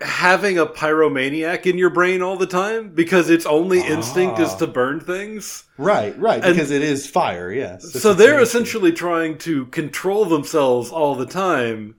having 0.00 0.58
a 0.58 0.66
pyromaniac 0.66 1.64
in 1.64 1.78
your 1.78 1.88
brain 1.90 2.20
all 2.22 2.36
the 2.36 2.46
time 2.46 2.90
because 2.94 3.30
its 3.30 3.46
only 3.46 3.80
instinct 3.80 4.38
is 4.38 4.50
Ah. 4.50 4.56
to 4.58 4.66
burn 4.66 5.00
things. 5.00 5.64
Right, 5.78 6.18
right, 6.18 6.44
and- 6.44 6.54
because 6.54 6.70
it 6.70 6.82
is 6.82 7.06
fire. 7.06 7.50
Yes. 7.50 7.84
It's 7.84 8.00
So 8.02 8.12
they're 8.12 8.40
essentially 8.40 8.92
trying 8.92 9.38
to 9.38 9.66
control 9.66 10.26
themselves 10.26 10.90
all 10.90 11.14
the 11.14 11.24
time 11.26 11.94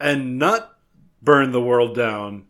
and 0.00 0.38
not 0.38 0.72
burn 1.22 1.52
the 1.52 1.60
world 1.60 1.94
down. 1.94 2.44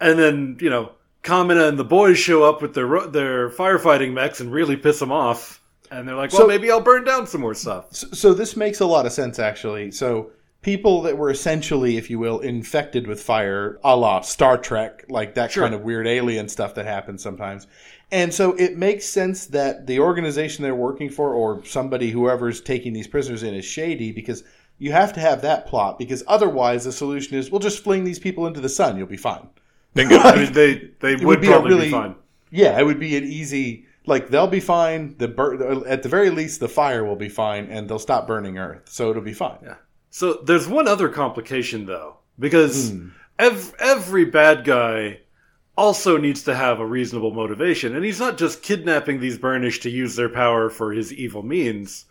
And 0.00 0.18
then, 0.18 0.56
you 0.60 0.70
know, 0.70 0.92
Kamina 1.22 1.68
and 1.68 1.78
the 1.78 1.84
boys 1.84 2.18
show 2.18 2.42
up 2.42 2.62
with 2.62 2.72
their 2.72 2.88
their 3.08 3.50
firefighting 3.50 4.14
mechs 4.14 4.40
and 4.40 4.50
really 4.50 4.76
piss 4.76 4.98
them 5.00 5.12
off. 5.12 5.60
And 5.90 6.08
they're 6.08 6.14
like, 6.16 6.32
well, 6.32 6.42
So- 6.42 6.46
maybe 6.46 6.70
I'll 6.70 6.80
burn 6.80 7.04
down 7.04 7.26
some 7.26 7.42
more 7.42 7.52
stuff. 7.54 7.86
So, 7.90 8.06
so 8.12 8.32
this 8.32 8.56
makes 8.56 8.80
a 8.80 8.86
lot 8.86 9.04
of 9.04 9.12
sense, 9.12 9.38
actually. 9.38 9.90
So 9.90 10.30
people 10.62 11.02
that 11.02 11.16
were 11.16 11.30
essentially, 11.30 11.96
if 11.96 12.10
you 12.10 12.18
will, 12.18 12.40
infected 12.40 13.06
with 13.06 13.22
fire, 13.22 13.78
a 13.82 13.96
la 13.96 14.20
Star 14.20 14.58
Trek, 14.58 15.04
like 15.08 15.34
that 15.34 15.50
Sure. 15.52 15.62
kind 15.64 15.74
of 15.74 15.82
weird 15.82 16.06
alien 16.06 16.48
stuff 16.48 16.74
that 16.74 16.86
happens 16.86 17.22
sometimes. 17.22 17.66
And 18.12 18.34
so 18.34 18.52
it 18.54 18.76
makes 18.76 19.06
sense 19.06 19.46
that 19.46 19.86
the 19.86 20.00
organization 20.00 20.62
they're 20.64 20.74
working 20.74 21.08
for, 21.10 21.32
or 21.32 21.64
somebody 21.64 22.10
whoever's 22.10 22.60
taking 22.60 22.92
these 22.92 23.06
prisoners 23.06 23.42
in, 23.42 23.54
is 23.54 23.64
shady 23.64 24.12
because 24.12 24.42
you 24.78 24.92
have 24.92 25.12
to 25.12 25.20
have 25.20 25.42
that 25.42 25.66
plot. 25.66 25.98
Because 25.98 26.22
otherwise, 26.26 26.84
the 26.84 26.92
solution 26.92 27.36
is 27.38 27.50
we'll 27.50 27.60
just 27.60 27.84
fling 27.84 28.04
these 28.04 28.18
people 28.18 28.46
into 28.46 28.60
the 28.60 28.68
sun. 28.68 28.96
You'll 28.98 29.06
be 29.06 29.16
fine. 29.16 29.48
I 29.96 30.04
mean, 30.36 30.52
they, 30.52 30.90
they 31.00 31.14
would, 31.16 31.24
would 31.24 31.40
be 31.40 31.46
probably 31.48 31.70
really- 31.70 31.86
be 31.86 31.92
fine. 31.92 32.14
Yeah, 32.50 32.78
it 32.80 32.84
would 32.84 32.98
be 32.98 33.16
an 33.16 33.24
easy. 33.24 33.86
Like 34.06 34.28
they'll 34.28 34.48
be 34.48 34.58
fine. 34.60 35.14
The 35.18 35.28
bur- 35.28 35.86
at 35.86 36.02
the 36.02 36.08
very 36.08 36.30
least, 36.30 36.58
the 36.58 36.68
fire 36.68 37.04
will 37.04 37.14
be 37.16 37.28
fine, 37.28 37.66
and 37.66 37.88
they'll 37.88 37.98
stop 38.00 38.26
burning 38.26 38.58
Earth, 38.58 38.88
so 38.88 39.08
it'll 39.10 39.22
be 39.22 39.32
fine. 39.34 39.58
So 40.10 40.34
there's 40.34 40.68
one 40.68 40.88
other 40.88 41.08
complication 41.08 41.86
though, 41.86 42.16
because 42.38 42.90
Hmm. 42.90 43.08
ev- 43.38 43.74
every 43.78 44.24
bad 44.24 44.64
guy 44.64 45.20
also 45.76 46.16
needs 46.18 46.42
to 46.42 46.54
have 46.54 46.78
a 46.80 46.86
reasonable 46.86 47.30
motivation, 47.32 47.94
and 47.96 48.04
he's 48.04 48.20
not 48.20 48.36
just 48.36 48.62
kidnapping 48.62 49.20
these 49.20 49.38
Burnish 49.38 49.80
to 49.80 49.90
use 49.90 50.16
their 50.16 50.28
power 50.28 50.68
for 50.68 50.92
his 50.92 51.12
evil 51.12 51.42
means. 51.42 52.04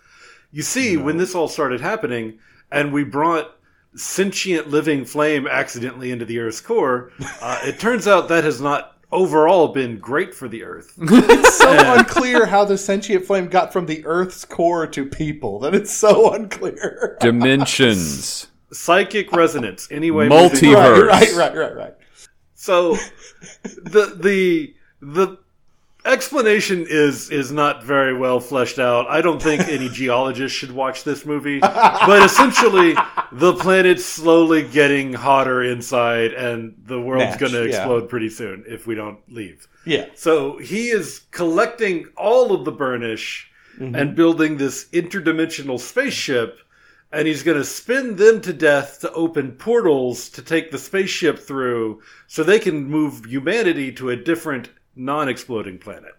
You 0.52 0.64
see, 0.64 0.98
when 0.98 1.18
this 1.18 1.36
all 1.36 1.48
started 1.48 1.82
happening, 1.82 2.40
and 2.72 2.92
we 2.92 3.04
brought 3.04 3.56
sentient 3.96 4.70
living 4.70 5.06
flame 5.06 5.46
accidentally 5.48 6.12
into 6.12 6.26
the 6.26 6.40
Earth's 6.40 6.62
core, 6.62 7.12
uh, 7.42 7.60
it 7.64 7.80
turns 7.80 8.08
out 8.08 8.30
that 8.30 8.44
has 8.44 8.60
not 8.62 8.98
overall 9.12 9.70
been 9.70 9.98
great 9.98 10.34
for 10.34 10.48
the 10.48 10.64
Earth. 10.64 10.94
It's 11.02 11.58
so 11.58 11.94
unclear 11.98 12.46
how 12.46 12.66
the 12.66 12.78
sentient 12.78 13.26
flame 13.26 13.48
got 13.48 13.74
from 13.74 13.86
the 13.86 14.06
Earth's 14.06 14.46
core 14.46 14.88
to 14.88 15.06
people. 15.06 15.60
That 15.60 15.76
it's 15.76 15.92
so 15.92 16.34
unclear. 16.34 17.18
Dimensions. 17.22 18.48
Psychic 18.72 19.32
resonance, 19.32 19.88
anyway. 19.92 20.28
Multiverse. 20.28 21.08
Right, 21.08 21.34
right, 21.34 21.36
right, 21.36 21.56
right, 21.56 21.76
right. 21.76 21.96
So 22.54 22.98
the 23.64 24.16
the 24.16 24.76
the 25.02 25.38
explanation 26.06 26.86
is 26.88 27.30
is 27.30 27.52
not 27.52 27.84
very 27.84 28.14
well 28.18 28.40
fleshed 28.40 28.80
out. 28.80 29.08
I 29.08 29.22
don't 29.22 29.42
think 29.42 29.68
any 29.68 29.90
geologist 29.94 30.56
should 30.56 30.72
watch 30.72 31.04
this 31.04 31.26
movie. 31.26 31.60
But 31.60 32.24
essentially, 32.24 32.96
the 33.32 33.54
planet's 33.54 34.06
slowly 34.06 34.64
getting 34.64 35.14
hotter 35.14 35.64
inside, 35.64 36.34
and 36.34 36.76
the 36.86 37.02
world's 37.02 37.38
going 37.38 37.52
to 37.52 37.64
yeah. 37.64 37.76
explode 37.76 38.10
pretty 38.10 38.30
soon 38.30 38.64
if 38.68 38.88
we 38.88 38.96
don't 38.96 39.20
leave. 39.28 39.68
Yeah. 39.86 40.08
So 40.16 40.58
he 40.58 40.90
is 40.90 41.22
collecting 41.32 42.08
all 42.16 42.54
of 42.54 42.66
the 42.66 42.72
burnish 42.72 43.50
mm-hmm. 43.78 43.96
and 43.96 44.16
building 44.16 44.58
this 44.58 44.86
interdimensional 44.92 45.80
spaceship, 45.80 46.60
and 47.12 47.28
he's 47.28 47.44
going 47.44 47.58
to 47.58 47.66
spin 47.66 48.16
them 48.16 48.42
to 48.42 48.54
death 48.54 49.00
to 49.02 49.12
open 49.14 49.54
portals 49.54 50.30
to 50.30 50.42
take 50.42 50.72
the 50.72 50.78
spaceship 50.78 51.40
through 51.40 52.02
so 52.28 52.44
they 52.44 52.60
can 52.60 52.86
move 52.86 53.26
humanity 53.26 53.92
to 53.94 54.10
a 54.10 54.16
different 54.16 54.70
non 55.00 55.28
exploding 55.30 55.78
planet. 55.80 56.12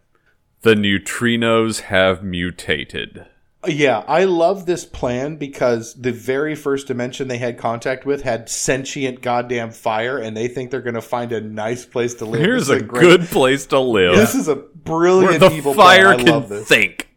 The 0.63 0.75
neutrinos 0.75 1.81
have 1.83 2.23
mutated. 2.23 3.27
Yeah, 3.69 3.99
I 4.09 4.25
love 4.25 4.65
this 4.65 4.87
plan 4.87 5.37
because 5.37 5.93
the 5.95 6.13
very 6.13 6.55
first 6.55 6.87
dimension 6.87 7.29
they 7.29 7.37
had 7.37 7.59
contact 7.59 8.07
with 8.07 8.23
had 8.23 8.49
sentient 8.49 9.21
goddamn 9.21 9.71
fire, 9.71 10.17
and 10.17 10.35
they 10.35 10.49
think 10.49 10.71
they're 10.71 10.81
going 10.81 10.95
to 10.95 11.03
find 11.03 11.31
a 11.33 11.43
nice 11.43 11.85
place 11.85 12.15
to 12.15 12.25
live. 12.25 12.41
Here's 12.41 12.69
This 12.69 12.81
a 12.81 12.85
great- 12.85 13.01
good 13.03 13.21
place 13.27 13.67
to 13.67 13.79
live. 13.79 14.17
This 14.17 14.35
is 14.35 14.49
a 14.49 14.57
brilliant 14.57 15.31
where 15.31 15.39
brilliant 15.39 15.53
the 15.53 15.57
evil 15.59 15.75
fire 15.75 16.05
plan. 16.15 16.21
I 16.21 16.23
can 16.25 16.33
love 16.33 16.49
this. 16.49 16.67
think. 16.69 17.09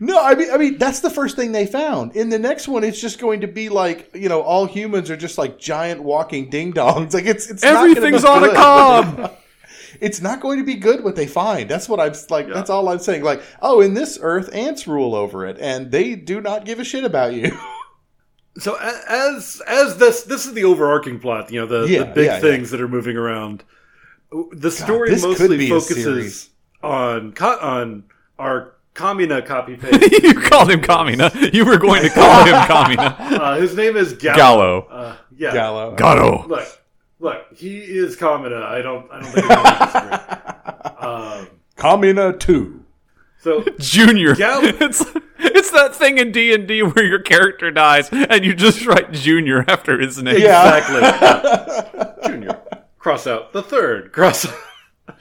No, 0.00 0.20
I 0.20 0.34
mean, 0.34 0.50
I 0.50 0.56
mean 0.56 0.78
that's 0.78 1.00
the 1.00 1.10
first 1.10 1.36
thing 1.36 1.52
they 1.52 1.66
found. 1.66 2.16
In 2.16 2.28
the 2.30 2.38
next 2.38 2.66
one, 2.66 2.82
it's 2.82 3.00
just 3.00 3.18
going 3.20 3.42
to 3.42 3.46
be 3.46 3.68
like 3.68 4.10
you 4.14 4.28
know, 4.30 4.40
all 4.40 4.64
humans 4.66 5.10
are 5.10 5.16
just 5.16 5.36
like 5.38 5.58
giant 5.58 6.02
walking 6.02 6.48
ding 6.50 6.72
dongs. 6.72 7.12
Like 7.14 7.26
it's 7.26 7.48
it's 7.48 7.62
not 7.62 7.88
Everything's 7.88 8.22
be 8.22 8.28
on 8.28 8.42
a 8.44 8.46
good. 8.48 8.56
cob. 8.56 9.36
It's 10.04 10.20
not 10.20 10.40
going 10.40 10.58
to 10.58 10.64
be 10.64 10.74
good 10.74 11.02
what 11.02 11.16
they 11.16 11.26
find. 11.26 11.68
That's 11.68 11.88
what 11.88 11.98
I'm 12.00 12.12
like. 12.30 12.46
That's 12.52 12.70
all 12.70 12.88
I'm 12.88 12.98
saying. 12.98 13.22
Like, 13.24 13.42
oh, 13.62 13.80
in 13.80 13.94
this 13.94 14.18
Earth, 14.20 14.50
ants 14.54 14.86
rule 14.86 15.14
over 15.14 15.46
it, 15.46 15.56
and 15.58 15.90
they 15.90 16.14
do 16.14 16.40
not 16.40 16.64
give 16.64 16.78
a 16.78 16.84
shit 16.84 17.04
about 17.04 17.34
you. 17.34 17.56
So 18.56 18.76
as 19.08 19.60
as 19.66 19.96
this 19.98 20.22
this 20.22 20.46
is 20.46 20.52
the 20.54 20.62
overarching 20.62 21.18
plot, 21.18 21.50
you 21.50 21.58
know, 21.60 21.66
the, 21.66 21.92
Yeah, 21.92 22.04
the 22.04 22.12
big 22.14 22.26
yeah, 22.26 22.38
things 22.38 22.70
that 22.70 22.80
are 22.80 22.86
moving 22.86 23.16
around. 23.16 23.64
The 24.52 24.70
story 24.70 25.10
this 25.10 25.22
could 25.22 25.50
mostly 25.50 25.68
focuses 25.68 26.50
on 26.80 27.32
co- 27.32 27.58
on 27.58 28.04
our 28.38 28.74
Kamina 28.94 29.44
copy 29.44 29.76
paste. 29.82 30.22
you 30.22 30.34
called 30.34 30.70
him 30.70 30.82
Kamina. 30.82 31.52
You 31.52 31.64
were 31.64 31.78
going 31.78 32.02
to 32.02 32.10
call 32.10 32.44
him 32.44 32.54
Kamina. 32.70 33.16
uh, 33.40 33.54
his 33.56 33.74
name 33.74 33.96
is 33.96 34.14
Galo. 34.14 34.36
Galo. 34.36 34.86
Uh, 34.88 35.16
yeah. 35.36 35.50
Galo. 35.52 35.96
Gato. 35.96 36.46
Look, 36.46 36.80
look, 37.24 37.46
he 37.56 37.78
is 37.80 38.16
Kamina. 38.16 38.62
I 38.62 38.82
don't, 38.82 39.10
I 39.10 39.20
don't 39.20 39.32
think 39.32 39.50
anyone 39.50 39.78
disagree. 39.80 40.40
Um, 41.04 41.48
Kamina 41.76 42.38
two. 42.38 42.84
so 43.40 43.62
Junior. 43.78 44.34
Gal- 44.34 44.62
It's 44.80 45.04
it's 45.38 45.70
that 45.72 45.94
thing 45.94 46.16
in 46.18 46.32
D 46.32 46.54
and 46.54 46.66
D 46.66 46.82
where 46.82 47.04
your 47.04 47.20
character 47.20 47.70
dies 47.70 48.08
and 48.10 48.44
you 48.44 48.54
just 48.54 48.86
write 48.86 49.12
Junior 49.12 49.64
after 49.68 50.00
his 50.00 50.22
name. 50.22 50.38
Yeah. 50.40 50.78
exactly, 50.78 52.30
Junior. 52.30 52.58
Cross 52.98 53.26
out 53.26 53.52
the 53.52 53.62
third. 53.62 54.12
Cross. 54.12 54.46
Out. 54.46 55.16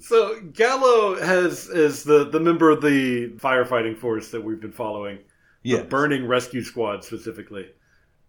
so 0.00 0.40
Galo 0.40 1.20
has 1.20 1.68
is 1.68 2.02
the 2.02 2.24
the 2.28 2.40
member 2.40 2.70
of 2.70 2.80
the 2.82 3.28
firefighting 3.36 3.96
force 3.96 4.30
that 4.32 4.42
we've 4.42 4.60
been 4.60 4.72
following. 4.72 5.18
Yeah. 5.62 5.82
Burning 5.82 6.26
Rescue 6.26 6.62
Squad 6.64 7.04
specifically. 7.04 7.68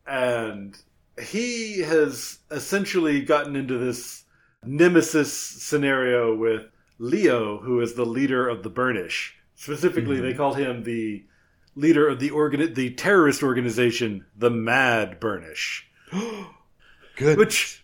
And 0.06 0.78
he 1.22 1.80
has 1.82 2.40
essentially 2.50 3.22
gotten 3.22 3.56
into 3.56 3.78
this 3.78 4.24
nemesis 4.66 5.32
scenario 5.34 6.36
with 6.36 6.68
Leo, 7.00 7.58
who 7.60 7.82
is 7.82 7.94
the 7.94 8.06
leader 8.06 8.48
of 8.48 8.64
the 8.64 8.70
Burnish. 8.70 9.36
Specifically, 9.56 10.20
they 10.20 10.34
call 10.34 10.54
him 10.54 10.84
the 10.84 11.24
leader 11.76 12.08
of 12.08 12.20
the 12.20 12.30
organ- 12.32 12.74
the 12.74 12.92
terrorist 12.92 13.44
organization, 13.44 14.26
the 14.38 14.50
Mad 14.50 15.20
Burnish, 15.20 15.88
Good. 17.16 17.38
which 17.38 17.84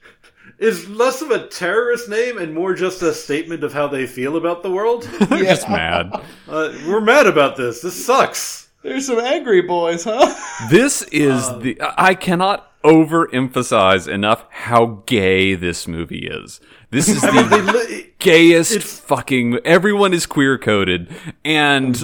is 0.59 0.89
less 0.89 1.21
of 1.21 1.31
a 1.31 1.47
terrorist 1.47 2.09
name 2.09 2.37
and 2.37 2.53
more 2.53 2.73
just 2.73 3.01
a 3.01 3.13
statement 3.13 3.63
of 3.63 3.73
how 3.73 3.87
they 3.87 4.07
feel 4.07 4.37
about 4.37 4.63
the 4.63 4.71
world. 4.71 5.07
I'm 5.19 5.43
just 5.43 5.69
mad. 5.69 6.11
uh, 6.47 6.73
we're 6.87 7.01
mad 7.01 7.27
about 7.27 7.57
this. 7.57 7.81
This 7.81 8.05
sucks. 8.05 8.69
There's 8.83 9.05
some 9.07 9.19
angry 9.19 9.61
boys, 9.61 10.03
huh? 10.03 10.33
This 10.69 11.01
is 11.03 11.47
the 11.59 11.77
I 11.97 12.15
cannot 12.15 12.71
overemphasize 12.87 14.07
enough 14.07 14.45
how 14.49 15.03
gay 15.05 15.55
this 15.55 15.87
movie 15.87 16.27
is. 16.27 16.59
This 16.89 17.09
is 17.09 17.23
I 17.23 17.31
mean, 17.31 17.49
they 17.49 17.61
the 17.61 18.11
gayest 18.19 18.81
fucking 18.81 19.59
everyone 19.65 20.13
is 20.13 20.25
queer 20.25 20.57
coded 20.57 21.09
and 21.45 22.01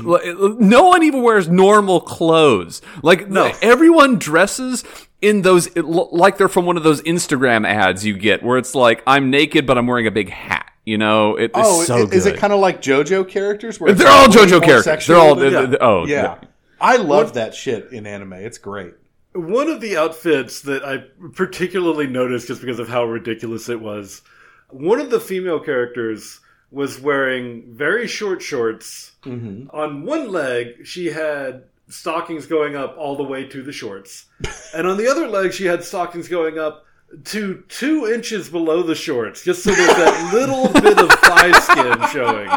no 0.60 0.84
one 0.88 1.04
even 1.04 1.22
wears 1.24 1.48
normal 1.50 2.02
clothes. 2.02 2.82
Like 3.02 3.30
No. 3.30 3.52
everyone 3.62 4.20
dresses 4.20 4.84
in 5.22 5.42
those 5.42 5.74
like 5.78 6.38
they're 6.38 6.50
from 6.50 6.66
one 6.66 6.78
of 6.78 6.84
those 6.84 7.02
Instagram 7.04 7.66
ads 7.66 8.06
you 8.06 8.18
get 8.18 8.44
where 8.44 8.58
it's 8.58 8.76
like 8.76 9.02
I'm 9.08 9.30
naked 9.30 9.66
but 9.66 9.78
I'm 9.78 9.88
wearing 9.88 10.08
a 10.08 10.12
big 10.12 10.30
hat. 10.30 10.70
You 10.86 10.98
know, 10.98 11.38
it, 11.38 11.46
it's 11.46 11.52
Oh, 11.56 11.84
so 11.84 11.98
is 12.10 12.26
it 12.26 12.38
kind 12.38 12.52
of 12.52 12.60
like 12.60 12.82
JoJo 12.82 13.30
characters? 13.30 13.80
Where 13.80 13.94
They're 13.94 14.08
all 14.10 14.28
like 14.28 14.38
JoJo 14.38 14.62
characters. 14.64 15.08
They're 15.08 15.18
all 15.18 15.36
than- 15.36 15.54
they're- 15.72 15.78
oh 15.82 16.06
yeah. 16.06 16.40
I 16.82 16.98
love 16.98 17.36
that 17.36 17.56
shit 17.56 17.94
in 17.94 18.06
anime. 18.06 18.34
It's 18.34 18.58
great. 18.58 18.94
One 19.34 19.68
of 19.70 19.82
the 19.82 19.98
outfits 19.98 20.62
that 20.62 20.86
I 20.86 21.06
particularly 21.34 22.08
noticed 22.08 22.48
just 22.48 22.62
because 22.62 22.80
of 22.80 22.88
how 22.88 23.04
ridiculous 23.06 23.68
it 23.70 23.82
was, 23.82 24.22
one 24.70 25.00
of 25.00 25.10
the 25.10 25.20
female 25.20 25.60
characters 25.60 26.40
was 26.72 27.00
wearing 27.00 27.64
very 27.74 28.08
short 28.08 28.42
shorts. 28.42 29.12
Mm-hmm. 29.24 29.70
On 29.76 30.04
one 30.04 30.32
leg, 30.32 30.86
she 30.86 31.08
had 31.08 31.64
stockings 31.88 32.46
going 32.48 32.76
up 32.76 32.96
all 32.98 33.16
the 33.16 33.24
way 33.24 33.46
to 33.46 33.62
the 33.64 33.72
shorts. 33.72 34.26
and 34.76 34.88
on 34.88 34.98
the 34.98 35.08
other 35.08 35.28
leg, 35.28 35.54
she 35.54 35.66
had 35.66 35.84
stockings 35.84 36.28
going 36.28 36.58
up 36.60 36.86
to 37.26 37.64
two 37.70 38.08
inches 38.12 38.50
below 38.50 38.82
the 38.82 38.96
shorts, 38.96 39.44
just 39.44 39.64
so 39.64 39.72
there's 39.72 39.96
that 39.96 40.34
little 40.34 40.68
bit 40.82 40.98
of 40.98 41.12
thigh 41.12 41.52
skin 41.60 42.08
showing. 42.12 42.50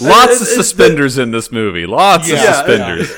Lots 0.00 0.32
it- 0.32 0.36
of 0.36 0.42
it- 0.42 0.54
suspenders 0.54 1.18
in 1.18 1.30
this 1.32 1.50
movie. 1.50 1.86
Lots 1.86 2.28
of 2.30 2.36
Yeah, 2.36 2.52
suspenders. 2.52 3.12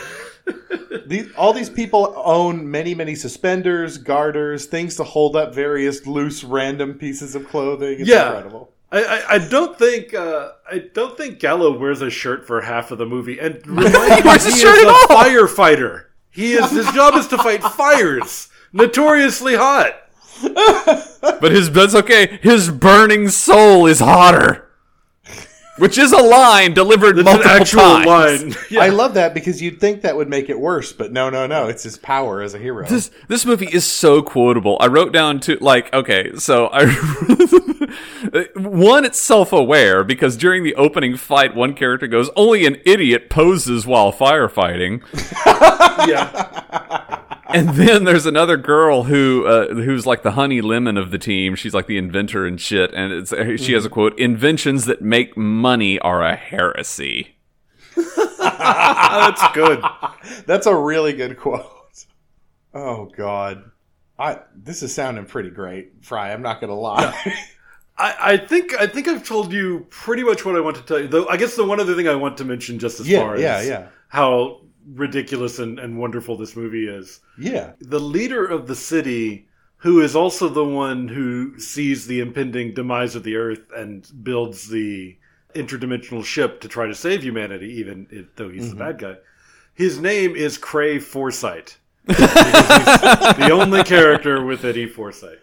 These, 1.11 1.33
all 1.37 1.53
these 1.53 1.69
people 1.69 2.15
own 2.17 2.71
many, 2.71 2.95
many 2.95 3.17
suspenders, 3.17 3.99
garters, 3.99 4.67
things 4.67 4.95
to 4.97 5.03
hold 5.05 5.35
up 5.35 5.53
various 5.53 6.07
loose, 6.07 6.45
random 6.45 6.95
pieces 6.95 7.35
of 7.35 7.49
clothing. 7.49 7.99
It's 7.99 8.09
Yeah. 8.09 8.29
incredible. 8.29 8.73
I, 8.93 9.03
I, 9.05 9.35
I 9.35 9.39
don't 9.39 9.77
think 9.77 10.15
uh, 10.15 10.51
I 10.71 10.79
don't 10.95 11.17
think 11.17 11.41
Galo 11.41 11.79
wears 11.79 12.01
a 12.01 12.11
shirt 12.11 12.47
for 12.47 12.61
half 12.61 12.91
of 12.93 12.99
the 12.99 13.07
movie, 13.07 13.39
and 13.41 13.55
remind 13.67 13.93
me, 13.93 14.23
wears 14.25 14.47
a 14.47 14.51
he 14.53 14.59
shirt 14.59 14.79
is 14.79 14.85
a 14.85 14.89
all. 14.89 15.07
firefighter. 15.09 16.05
He 16.31 16.53
is 16.55 16.71
his 16.71 16.87
job 16.93 17.15
is 17.15 17.27
to 17.29 17.39
fight 17.39 17.63
fires, 17.81 18.49
notoriously 18.73 19.57
hot. 19.57 19.95
But 21.41 21.53
his 21.53 21.71
that's 21.71 21.95
okay. 21.95 22.39
His 22.43 22.71
burning 22.71 23.29
soul 23.31 23.87
is 23.87 23.99
hotter. 24.01 24.70
Which 25.81 25.99
is 25.99 26.13
a 26.13 26.23
line 26.23 26.75
delivered 26.75 27.19
It's 27.19 27.29
an 27.29 27.35
multiple 27.37 27.51
actual 27.51 27.81
times. 27.81 28.07
line. 28.07 28.55
Yeah. 28.71 28.83
I 28.83 28.89
love 28.91 29.15
that 29.15 29.35
because 29.35 29.61
you'd 29.61 29.81
think 29.81 30.03
that 30.03 30.15
would 30.17 30.29
make 30.29 30.49
it 30.49 30.59
worse, 30.59 30.93
but 30.93 31.11
no, 31.13 31.29
no, 31.29 31.47
no. 31.47 31.67
It's 31.67 31.83
his 31.83 31.99
power 31.99 32.41
as 32.41 32.55
a 32.55 32.59
hero. 32.59 32.87
This 32.87 33.11
this 33.27 33.45
movie 33.45 33.67
is 33.67 33.85
so 33.85 34.23
quotable. 34.23 34.77
I 34.81 34.87
wrote 34.87 35.13
down 35.13 35.41
to 35.41 35.57
like 35.61 35.93
okay, 35.93 36.37
so 36.37 36.69
I 36.73 36.87
one 38.55 39.05
it's 39.05 39.21
self-aware 39.21 40.05
because 40.05 40.37
during 40.37 40.63
the 40.63 40.75
opening 40.77 41.17
fight 41.17 41.57
one 41.57 41.75
character 41.75 42.07
goes, 42.07 42.31
"Only 42.37 42.65
an 42.67 42.77
idiot 42.85 43.29
poses 43.31 43.87
while 43.87 44.13
firefighting." 44.13 45.03
yeah. 46.09 47.25
And 47.55 47.71
then 47.71 48.05
there's 48.05 48.27
another 48.27 48.57
girl 48.57 49.05
who 49.05 49.47
uh, 49.47 49.69
who's 49.75 50.07
like 50.07 50.23
the 50.23 50.33
honey 50.33 50.61
lemon 50.61 50.97
of 50.97 51.11
the 51.11 51.19
team. 51.19 51.55
She's 51.55 51.75
like 51.75 51.87
the 51.87 51.99
inventor 51.99 52.47
and 52.47 52.61
shit. 52.61 52.93
And 52.95 53.13
it's 53.13 53.31
she 53.63 53.73
has 53.73 53.85
a 53.85 53.91
quote: 53.91 54.19
"Inventions 54.19 54.85
that 54.87 55.03
make 55.03 55.37
money 55.37 55.99
are 56.01 56.23
a 56.23 56.37
heresy." 56.37 57.37
That's 57.97 59.43
good. 59.53 59.83
That's 60.47 60.67
a 60.67 60.75
really 60.75 61.13
good 61.13 61.39
quote. 61.39 61.67
Oh 62.73 63.07
God, 63.17 63.71
I 64.19 64.41
this 64.55 64.83
is 64.83 64.95
sounding 64.95 65.25
pretty 65.27 65.51
great, 65.51 66.05
Fry. 66.05 66.33
I'm 66.33 66.43
not 66.43 66.61
gonna 66.61 66.79
lie. 66.79 67.15
I, 67.99 68.15
I 68.33 68.37
think 68.37 68.75
I 68.81 68.87
think 68.87 69.09
I've 69.09 69.27
told 69.27 69.53
you 69.53 69.87
pretty 69.91 70.23
much 70.23 70.45
what 70.45 70.57
I 70.57 70.61
want 70.61 70.77
to 70.77 70.83
tell 70.83 71.01
you. 71.01 71.09
Though 71.09 71.29
I 71.29 71.37
guess 71.37 71.57
the 71.57 71.65
one 71.65 71.81
other 71.81 71.95
thing 71.95 72.09
I 72.09 72.15
want 72.15 72.39
to 72.39 72.45
mention 72.45 72.79
just 72.79 73.01
as 73.01 73.09
Yeah, 73.09 73.21
far 73.21 73.39
yeah, 73.39 73.57
as 73.57 73.69
yeah. 73.69 73.89
how 74.09 74.63
ridiculous 74.95 75.59
and, 75.59 75.79
and 75.79 75.99
wonderful 75.99 76.37
this 76.37 76.57
movie 76.57 76.87
is. 76.89 77.21
yeah, 77.39 77.73
The 77.81 78.01
leader 78.01 78.45
of 78.47 78.67
the 78.67 78.75
city, 78.77 79.49
who 79.79 80.01
is 80.01 80.15
also 80.17 80.49
the 80.49 80.65
one 80.65 81.09
who 81.09 81.59
sees 81.59 82.07
the 82.07 82.21
impending 82.21 82.75
demise 82.75 83.15
of 83.15 83.23
the 83.23 83.37
Earth 83.37 83.63
and 83.77 84.09
builds 84.23 84.69
the 84.69 85.17
interdimensional 85.55 86.25
ship 86.25 86.61
to 86.61 86.69
try 86.69 86.87
to 86.87 86.95
save 86.95 87.23
humanity, 87.23 87.69
even 87.79 88.07
if, 88.11 88.35
though 88.37 88.49
he's 88.49 88.71
the 88.71 88.77
bad 88.77 88.99
guy. 88.99 89.17
His 89.75 89.99
name 90.01 90.37
is 90.37 90.59
Kray 90.59 91.01
Foresight. 91.03 91.79
He's 92.07 92.17
the 92.17 93.51
only 93.53 93.85
character 93.85 94.45
with 94.45 94.65
any 94.65 94.87
foresight. 94.87 95.39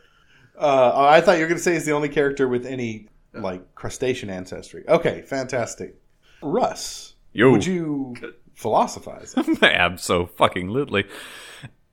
Uh, 0.57 0.91
oh, 0.93 1.05
I 1.05 1.21
thought 1.21 1.37
you 1.37 1.43
were 1.43 1.47
going 1.47 1.57
to 1.59 1.63
say 1.63 1.73
he's 1.73 1.85
the 1.85 1.91
only 1.93 2.09
character 2.09 2.47
with 2.47 2.65
any 2.65 3.07
like 3.33 3.75
crustacean 3.75 4.29
ancestry. 4.29 4.83
Okay, 4.87 5.21
fantastic. 5.21 5.95
Russ, 6.41 7.13
Yo. 7.31 7.51
would 7.51 7.65
you 7.65 8.15
philosophize? 8.57 9.33
Abso 9.37 10.29
fucking 10.31 10.69
lutely. 10.69 11.05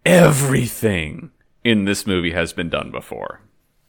Everything 0.05 1.31
in 1.62 1.85
this 1.85 2.07
movie 2.07 2.33
has 2.33 2.53
been 2.53 2.69
done 2.69 2.91
before. 2.91 3.43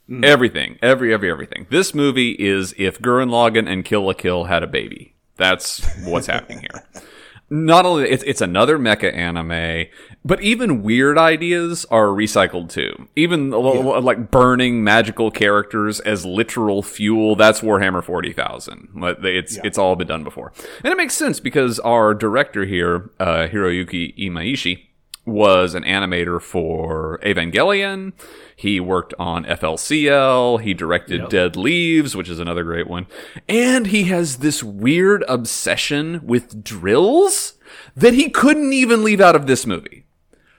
Mm. 0.09 0.23
Everything, 0.23 0.77
every, 0.83 1.13
every, 1.13 1.31
everything. 1.31 1.65
This 1.71 1.95
movie 1.95 2.31
is 2.31 2.75
if 2.77 2.99
Gurren 2.99 3.29
Lagann 3.29 3.67
and 3.67 3.83
Kill 3.83 4.05
la 4.05 4.13
Kill 4.13 4.43
had 4.43 4.61
a 4.61 4.67
baby. 4.67 5.15
That's 5.37 5.83
what's 6.03 6.27
happening 6.27 6.59
here. 6.59 6.87
Not 7.55 7.85
only 7.85 8.09
it's 8.09 8.23
it's 8.23 8.41
another 8.41 8.77
mecha 8.77 9.13
anime, 9.15 9.85
but 10.25 10.41
even 10.41 10.83
weird 10.83 11.17
ideas 11.17 11.85
are 11.89 12.07
recycled 12.07 12.69
too. 12.69 13.07
Even 13.15 13.53
l- 13.53 14.01
like 14.01 14.29
burning 14.29 14.83
magical 14.83 15.31
characters 15.31 15.99
as 16.01 16.25
literal 16.25 16.83
fuel. 16.83 17.35
That's 17.35 17.61
Warhammer 17.61 18.03
forty 18.03 18.33
thousand. 18.33 18.89
It's 19.23 19.57
it's 19.63 19.77
all 19.77 19.95
been 19.95 20.07
done 20.07 20.23
before, 20.25 20.51
and 20.83 20.91
it 20.91 20.97
makes 20.97 21.13
sense 21.15 21.39
because 21.39 21.79
our 21.79 22.13
director 22.13 22.65
here, 22.65 23.09
uh, 23.19 23.47
Hiroyuki 23.47 24.17
Imaishi, 24.17 24.87
was 25.25 25.73
an 25.75 25.83
animator 25.83 26.41
for 26.41 27.19
Evangelion. 27.23 28.11
He 28.55 28.79
worked 28.79 29.13
on 29.19 29.43
FLCL. 29.45 30.61
He 30.61 30.73
directed 30.73 31.29
Dead 31.29 31.55
Leaves, 31.57 32.15
which 32.15 32.29
is 32.29 32.39
another 32.39 32.63
great 32.63 32.87
one. 32.87 33.05
And 33.49 33.87
he 33.87 34.05
has 34.05 34.37
this 34.37 34.63
weird 34.63 35.23
obsession 35.27 36.21
with 36.25 36.63
drills 36.63 37.53
that 37.95 38.13
he 38.13 38.29
couldn't 38.29 38.71
even 38.73 39.03
leave 39.03 39.19
out 39.19 39.35
of 39.35 39.45
this 39.47 39.65
movie. 39.65 40.05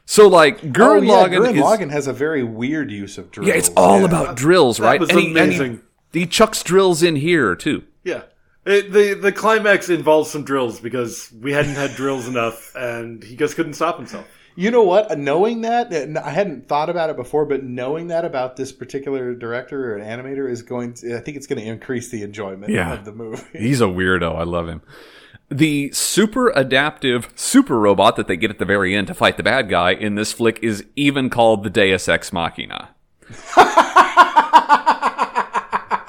So, 0.04 0.28
like, 0.28 0.62
oh 0.62 0.68
Gurren 0.68 1.06
yeah, 1.06 1.14
Lagann 1.26 1.30
Gurren 1.38 1.54
is. 1.56 1.62
Lagann 1.62 1.90
has 1.90 2.06
a 2.06 2.12
very 2.12 2.42
weird 2.44 2.90
use 2.92 3.18
of 3.18 3.30
drills. 3.32 3.48
yeah, 3.48 3.54
it's 3.54 3.70
all 3.76 4.00
Yeah. 4.00 4.04
about 4.06 4.36
drills, 4.36 4.78
right? 4.78 5.00
was 5.00 5.10
and, 5.10 5.18
he, 5.18 5.26
and 5.28 5.36
he- 5.36 5.42
amazing. 5.42 5.80
he 6.12 6.26
chucks 6.26 6.62
drills 6.62 7.02
in 7.02 7.16
here, 7.16 7.56
too. 7.56 7.82
Yeah. 8.04 8.22
It, 8.64 8.92
the 8.92 9.14
the 9.14 9.30
climax 9.32 9.88
involves 9.88 10.28
some 10.30 10.42
drills 10.44 10.80
because 10.80 11.32
we 11.40 11.52
hadn't 11.52 11.74
had 11.76 11.92
drills 11.94 12.26
enough, 12.26 12.74
and 12.74 13.22
he 13.22 13.36
just 13.36 13.54
couldn't 13.54 13.74
stop 13.74 13.96
himself. 13.96 14.26
You 14.56 14.70
know 14.70 14.82
what? 14.84 15.18
Knowing 15.18 15.60
that, 15.60 15.92
and 15.92 16.16
I 16.18 16.30
hadn't 16.30 16.66
thought 16.66 16.88
about 16.88 17.10
it 17.10 17.16
before, 17.16 17.44
but 17.44 17.62
knowing 17.62 18.06
that 18.08 18.24
about 18.24 18.56
this 18.56 18.72
particular 18.72 19.34
director 19.34 19.92
or 19.92 19.96
an 19.98 20.04
animator 20.04 20.50
is 20.50 20.62
going 20.62 20.94
to, 20.94 21.16
I 21.16 21.20
think 21.20 21.36
it's 21.36 21.46
going 21.46 21.60
to 21.62 21.66
increase 21.68 22.08
the 22.08 22.22
enjoyment 22.22 22.72
Yeah. 22.72 22.94
of 22.94 23.04
the 23.04 23.12
movie. 23.12 23.42
He's 23.52 23.80
a 23.82 23.84
weirdo. 23.84 24.34
I 24.34 24.44
love 24.44 24.66
him. 24.68 24.80
The 25.50 25.92
super 25.92 26.48
adaptive 26.56 27.28
super 27.36 27.78
robot 27.78 28.16
that 28.16 28.26
they 28.28 28.36
get 28.36 28.50
at 28.50 28.58
the 28.58 28.64
very 28.64 28.96
end 28.96 29.06
to 29.08 29.14
fight 29.14 29.36
the 29.36 29.42
bad 29.44 29.68
guy 29.68 29.92
in 29.92 30.14
this 30.16 30.32
flick 30.32 30.58
is 30.62 30.84
even 30.96 31.30
called 31.30 31.62
the 31.62 31.70
Deus 31.70 32.08
Ex 32.08 32.32
Machina. 32.32 32.88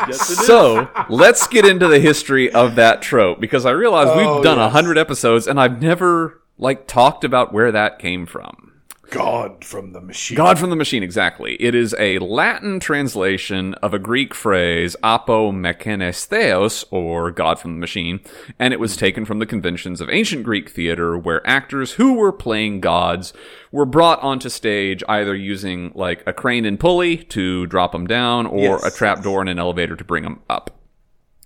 Yes, 0.07 0.29
it 0.29 0.39
is. 0.39 0.47
So 0.47 0.89
let's 1.09 1.47
get 1.47 1.65
into 1.65 1.87
the 1.89 1.99
history 1.99 2.49
of 2.53 2.75
that 2.75 3.01
trope 3.01 3.41
because 3.41 3.65
I 3.65 3.71
realize 3.71 4.07
Oh, 4.09 4.35
we've 4.35 4.43
done 4.43 4.57
a 4.57 4.63
yes. 4.63 4.71
hundred 4.71 4.97
episodes 4.97 5.47
and 5.47 5.59
I've 5.59 5.81
never 5.81 6.41
like 6.57 6.87
talked 6.87 7.23
about 7.23 7.53
where 7.53 7.71
that 7.71 7.99
came 7.99 8.25
from. 8.25 8.67
God 9.09 9.63
from 9.63 9.93
the 9.93 10.01
machine. 10.01 10.35
God 10.35 10.59
from 10.59 10.69
the 10.69 10.75
machine, 10.75 11.01
exactly. 11.01 11.55
It 11.61 11.73
is 11.73 11.95
a 11.97 12.19
Latin 12.19 12.79
translation 12.79 13.73
of 13.75 13.93
a 13.93 13.99
Greek 13.99 14.33
phrase, 14.33 14.95
apo 15.01 15.51
mechanes 15.51 16.25
theos, 16.25 16.83
or 16.91 17.31
God 17.31 17.59
from 17.59 17.75
the 17.75 17.79
machine, 17.79 18.19
and 18.59 18.73
it 18.73 18.79
was 18.79 18.95
hmm. 18.95 18.99
taken 18.99 19.25
from 19.25 19.39
the 19.39 19.45
conventions 19.45 20.01
of 20.01 20.09
ancient 20.09 20.43
Greek 20.43 20.69
theater 20.69 21.17
where 21.17 21.45
actors 21.47 21.93
who 21.93 22.15
were 22.15 22.33
playing 22.33 22.81
gods 22.81 23.33
were 23.71 23.85
brought 23.85 24.21
onto 24.21 24.49
stage 24.49 25.03
either 25.07 25.35
using 25.35 25.91
like 25.95 26.23
a 26.27 26.33
crane 26.33 26.65
and 26.65 26.79
pulley 26.79 27.17
to 27.17 27.65
drop 27.67 27.91
them 27.91 28.07
down 28.07 28.45
or 28.45 28.59
Yes. 28.59 28.85
a 28.85 28.91
trap 28.91 29.23
door 29.23 29.41
in 29.41 29.47
an 29.47 29.59
elevator 29.59 29.95
to 29.95 30.03
bring 30.03 30.23
them 30.23 30.41
up. 30.49 30.76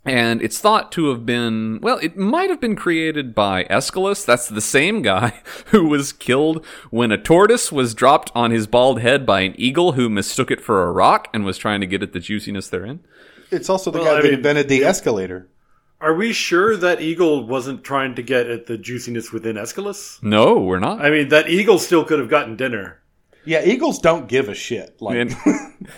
And 0.04 0.42
it's 0.42 0.60
thought 0.60 0.92
to 0.94 1.10
have 1.10 1.28
been, 1.28 1.80
well, 1.82 2.00
it 2.02 2.18
might 2.18 2.50
have 2.50 2.60
been 2.60 2.76
created 2.76 3.36
by 3.36 3.66
Aeschylus. 3.66 4.26
That's 4.26 4.48
the 4.50 4.60
same 4.62 5.04
guy 5.04 5.42
who 5.68 5.86
was 5.88 6.12
killed 6.12 6.66
when 6.90 7.12
a 7.12 7.20
tortoise 7.20 7.72
was 7.72 7.94
dropped 7.94 8.32
on 8.34 8.50
his 8.50 8.66
bald 8.66 9.00
head 9.02 9.26
by 9.28 9.42
an 9.42 9.54
eagle 9.58 9.92
who 9.92 10.10
mistook 10.10 10.50
it 10.50 10.60
for 10.60 10.84
a 10.84 10.92
rock 10.92 11.28
and 11.34 11.46
was 11.46 11.60
trying 11.60 11.82
to 11.82 11.88
get 11.88 12.02
at 12.02 12.14
the 12.14 12.20
juiciness 12.20 12.68
therein. 12.70 13.02
It's 13.52 13.70
also 13.70 13.92
the 13.92 14.00
Well, 14.00 14.06
guy 14.08 14.12
I 14.14 14.16
that 14.22 14.24
mean- 14.24 14.34
invented 14.36 14.70
the 14.70 14.84
escalator. 14.84 15.48
Are 16.00 16.16
we 16.16 16.34
sure 16.34 16.76
that 16.78 17.00
eagle 17.00 17.46
wasn't 17.46 17.84
trying 17.84 18.16
to 18.16 18.24
get 18.24 18.48
at 18.50 18.66
the 18.66 18.80
juiciness 18.80 19.32
within 19.32 19.56
Aeschylus? 19.56 20.18
No, 20.24 20.58
we're 20.60 20.80
not. 20.80 21.00
I 21.00 21.12
mean, 21.12 21.28
that 21.30 21.48
eagle 21.48 21.78
still 21.78 22.04
could 22.06 22.18
have 22.18 22.28
gotten 22.30 22.56
dinner. 22.56 23.01
Yeah, 23.46 23.64
eagles 23.64 24.00
don't 24.00 24.28
give 24.28 24.50
a 24.50 24.54
shit. 24.54 25.02
Like, 25.02 25.18
And 25.18 25.36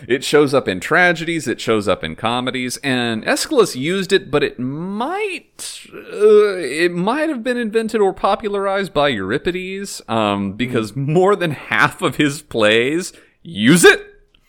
it 0.08 0.24
shows 0.24 0.54
up 0.54 0.68
in 0.68 0.80
tragedies, 0.80 1.48
it 1.48 1.60
shows 1.60 1.88
up 1.88 2.04
in 2.04 2.16
comedies, 2.16 2.78
and 2.78 3.24
Aeschylus 3.26 3.76
used 3.76 4.14
it, 4.14 4.32
but 4.32 4.44
it 4.44 4.60
might 4.60 5.86
uh, 5.94 6.58
it 6.58 6.92
might 6.92 7.30
have 7.30 7.44
been 7.44 7.58
invented 7.58 8.02
or 8.02 8.14
popularized 8.14 8.94
by 8.94 9.10
Euripides, 9.10 10.02
um, 10.08 10.54
because 10.54 10.96
more 10.96 11.36
than 11.36 11.52
half 11.52 12.02
of 12.02 12.16
his 12.16 12.42
plays 12.42 13.14
use 13.42 13.84
it. 13.84 14.02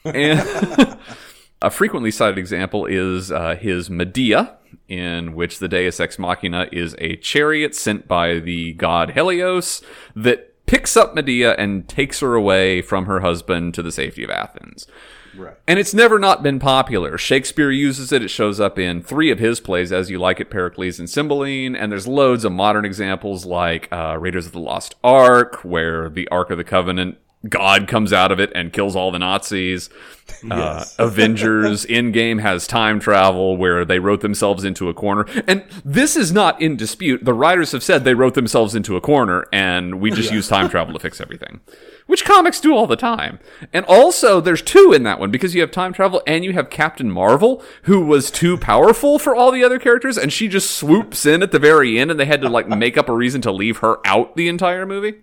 And 0.05 0.99
a 1.63 1.71
frequently 1.71 2.11
cited 2.11 2.39
example 2.39 2.87
is 2.87 3.33
uh, 3.33 3.57
his 3.57 3.91
Medea, 3.91 4.57
in 4.89 5.35
which 5.35 5.59
the 5.59 5.69
Deus 5.69 5.99
Ex 5.99 6.19
Machina 6.19 6.69
is 6.71 6.95
a 6.99 7.17
chariot 7.17 7.75
sent 7.75 8.07
by 8.07 8.39
the 8.39 8.75
god 8.75 9.13
Helios 9.13 9.83
that 10.15 10.54
picks 10.67 10.97
up 10.97 11.15
Medea 11.15 11.55
and 11.55 11.89
takes 11.89 12.21
her 12.21 12.35
away 12.35 12.83
from 12.83 13.07
her 13.07 13.21
husband 13.21 13.75
to 13.75 13.83
the 13.83 13.93
safety 13.93 14.25
of 14.25 14.31
Athens. 14.31 14.87
right. 15.37 15.57
And 15.67 15.79
it's 15.79 15.95
never 15.95 16.19
not 16.19 16.43
been 16.43 16.59
popular. 16.59 17.19
Shakespeare 17.19 17.71
uses 17.71 18.13
it. 18.13 18.23
It 18.23 18.29
shows 18.29 18.61
up 18.61 18.79
in 18.79 19.03
three 19.03 19.31
of 19.31 19.39
his 19.39 19.61
plays, 19.61 19.93
As 19.93 20.11
You 20.11 20.19
Like 20.19 20.41
It, 20.41 20.51
Pericles, 20.51 20.99
and 20.99 21.09
Cymbeline. 21.09 21.77
And 21.77 21.93
there's 21.93 22.07
loads 22.07 22.45
of 22.45 22.53
modern 22.53 22.85
examples 22.85 23.45
like 23.45 23.89
uh, 23.93 24.17
Raiders 24.19 24.47
of 24.47 24.53
the 24.53 24.61
Lost 24.61 24.95
Ark, 25.05 25.65
where 25.65 26.09
the 26.09 26.29
Ark 26.29 26.51
of 26.51 26.59
the 26.59 26.65
Covenant 26.65 27.19
God 27.49 27.89
comes 27.89 28.13
out 28.13 28.33
of 28.33 28.41
it 28.41 28.51
and 28.55 28.73
kills 28.73 28.97
all 28.97 29.11
the 29.11 29.19
Nazis. 29.19 29.91
Uh, 30.51 30.85
Avengers 30.99 31.85
Endgame 31.87 32.41
has 32.41 32.67
time 32.67 33.01
travel 33.01 33.57
where 33.57 33.85
they 33.85 33.99
wrote 33.99 34.21
themselves 34.21 34.65
into 34.65 34.89
a 34.89 34.95
corner. 34.95 35.27
And 35.47 35.65
this 35.85 36.17
is 36.17 36.33
not 36.33 36.61
in 36.61 36.77
dispute. 36.77 37.25
The 37.25 37.35
writers 37.35 37.73
have 37.73 37.83
said 37.83 38.05
they 38.05 38.15
wrote 38.15 38.35
themselves 38.35 38.75
into 38.75 38.97
a 38.97 39.01
corner 39.01 39.47
and 39.53 40.01
we 40.01 40.11
just 40.11 40.33
use 40.33 40.49
time 40.49 40.69
travel 40.69 40.95
to 40.95 41.01
fix 41.01 41.21
everything. 41.21 41.61
Which 42.07 42.25
comics 42.25 42.61
do 42.61 42.75
all 42.75 42.87
the 42.87 42.97
time. 42.97 43.39
And 43.73 43.87
also, 43.87 44.41
there's 44.41 44.61
two 44.61 44.93
in 44.93 45.05
that 45.05 45.19
one 45.19 45.31
because 45.31 45.55
you 45.55 45.63
have 45.63 45.71
time 45.71 45.95
travel 45.95 46.23
and 46.27 46.45
you 46.45 46.53
have 46.53 46.69
Captain 46.69 47.11
Marvel, 47.11 47.63
who 47.85 48.05
was 48.05 48.31
too 48.31 48.59
powerful 48.59 49.19
for 49.19 49.35
all 49.35 49.51
the 49.51 49.65
other 49.65 49.79
characters, 49.79 50.19
and 50.19 50.31
she 50.31 50.47
just 50.47 50.71
swoops 50.71 51.25
in 51.25 51.43
at 51.43 51.51
the 51.51 51.59
very 51.59 51.99
end 51.99 52.11
and 52.11 52.21
they 52.21 52.27
had 52.27 52.43
to 52.43 52.49
like 52.51 52.69
make 52.69 52.99
up 52.99 53.09
a 53.09 53.15
reason 53.15 53.41
to 53.43 53.53
leave 53.53 53.79
her 53.79 54.07
out 54.07 54.37
the 54.37 54.49
entire 54.49 54.85
movie. 54.85 55.15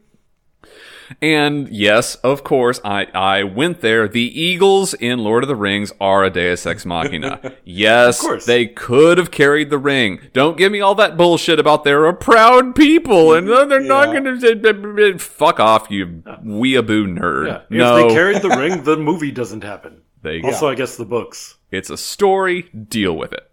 And 1.21 1.67
yes, 1.69 2.15
of 2.15 2.43
course, 2.43 2.79
I, 2.85 3.05
I 3.13 3.43
went 3.43 3.81
there. 3.81 4.07
The 4.07 4.21
Eagles 4.39 4.93
in 4.93 5.19
Lord 5.19 5.43
of 5.43 5.47
the 5.47 5.55
Rings 5.55 5.91
are 5.99 6.23
a 6.23 6.29
Deus 6.29 6.65
Ex 6.65 6.85
Machina. 6.85 7.39
Yes, 7.63 8.21
course. 8.21 8.45
they 8.45 8.67
could 8.67 9.17
have 9.17 9.31
carried 9.31 9.69
the 9.69 9.77
ring. 9.77 10.19
Don't 10.33 10.57
give 10.57 10.71
me 10.71 10.81
all 10.81 10.95
that 10.95 11.15
bullshit 11.17 11.59
about 11.59 11.83
they're 11.83 12.05
a 12.05 12.13
proud 12.13 12.75
people 12.75 13.33
and 13.33 13.49
uh, 13.49 13.65
they're 13.65 13.79
not 13.79 14.09
Yeah. 14.13 14.19
going 14.19 14.39
to 14.39 15.17
fuck 15.19 15.59
off, 15.59 15.87
you 15.89 16.07
weeaboo 16.45 17.17
nerd. 17.17 17.47
Yeah. 17.47 17.77
no, 17.77 17.97
If 17.97 18.07
they 18.09 18.13
carried 18.13 18.41
the 18.41 18.49
ring, 18.49 18.83
the 18.83 18.97
movie 18.97 19.31
doesn't 19.31 19.63
happen. 19.63 20.01
they- 20.21 20.41
Also, 20.41 20.67
I 20.67 20.75
guess 20.75 20.97
the 20.97 21.05
books. 21.05 21.55
it's 21.71 21.89
a 21.89 21.97
story. 21.97 22.63
Deal 22.63 23.15
with 23.15 23.33
it. 23.33 23.47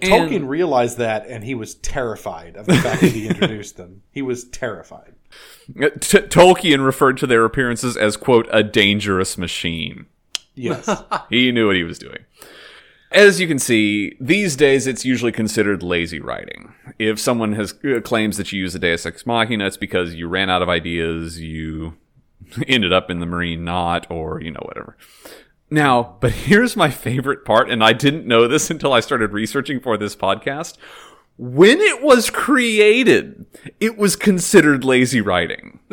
Tolkien 0.00 0.48
realized 0.48 0.98
that, 0.98 1.26
and 1.28 1.44
he 1.44 1.54
was 1.54 1.76
terrified 1.76 2.56
of 2.56 2.66
the 2.66 2.74
fact 2.74 3.00
that 3.00 3.12
he 3.12 3.28
introduced 3.28 3.76
them. 3.76 4.02
He 4.10 4.22
was 4.22 4.44
terrified. 4.44 5.13
T- 5.66 6.18
Tolkien 6.18 6.84
referred 6.84 7.16
to 7.18 7.26
their 7.26 7.44
appearances 7.44 7.96
as 7.96 8.16
quote 8.16 8.48
a 8.50 8.62
dangerous 8.62 9.38
machine. 9.38 10.06
Yes. 10.54 10.88
He 11.30 11.50
knew 11.52 11.66
what 11.66 11.76
he 11.76 11.84
was 11.84 11.98
doing. 11.98 12.24
As 13.10 13.40
you 13.40 13.46
can 13.46 13.58
see, 13.58 14.16
these 14.20 14.56
days 14.56 14.86
it's 14.86 15.04
usually 15.04 15.32
considered 15.32 15.82
lazy 15.82 16.20
writing. 16.20 16.74
If 16.98 17.20
someone 17.20 17.52
has 17.52 17.74
uh, 17.84 18.00
claims 18.00 18.36
that 18.36 18.50
you 18.52 18.60
use 18.60 18.74
a 18.74 18.78
Deus 18.78 19.06
Ex 19.06 19.24
Machina, 19.24 19.66
it's 19.66 19.76
because 19.76 20.14
you 20.14 20.28
ran 20.28 20.50
out 20.50 20.62
of 20.62 20.68
ideas, 20.68 21.40
you 21.40 21.96
ended 22.66 22.92
up 22.92 23.10
in 23.10 23.20
the 23.20 23.26
Marine 23.26 23.64
knot, 23.64 24.06
or 24.10 24.40
you 24.40 24.50
know 24.50 24.62
whatever. 24.64 24.96
Now, 25.70 26.16
but 26.20 26.32
here's 26.48 26.76
my 26.76 26.90
favorite 26.90 27.44
part, 27.44 27.70
and 27.70 27.82
I 27.82 27.92
didn't 27.92 28.26
know 28.26 28.48
this 28.48 28.70
until 28.70 28.92
I 28.92 29.00
started 29.00 29.32
researching 29.32 29.80
for 29.80 29.96
this 29.96 30.16
podcast. 30.16 30.76
When 31.36 31.80
it 31.80 32.02
was 32.02 32.30
created, 32.30 33.44
it 33.80 33.98
was 33.98 34.14
considered 34.16 34.84
lazy 34.84 35.20
writing. 35.20 35.80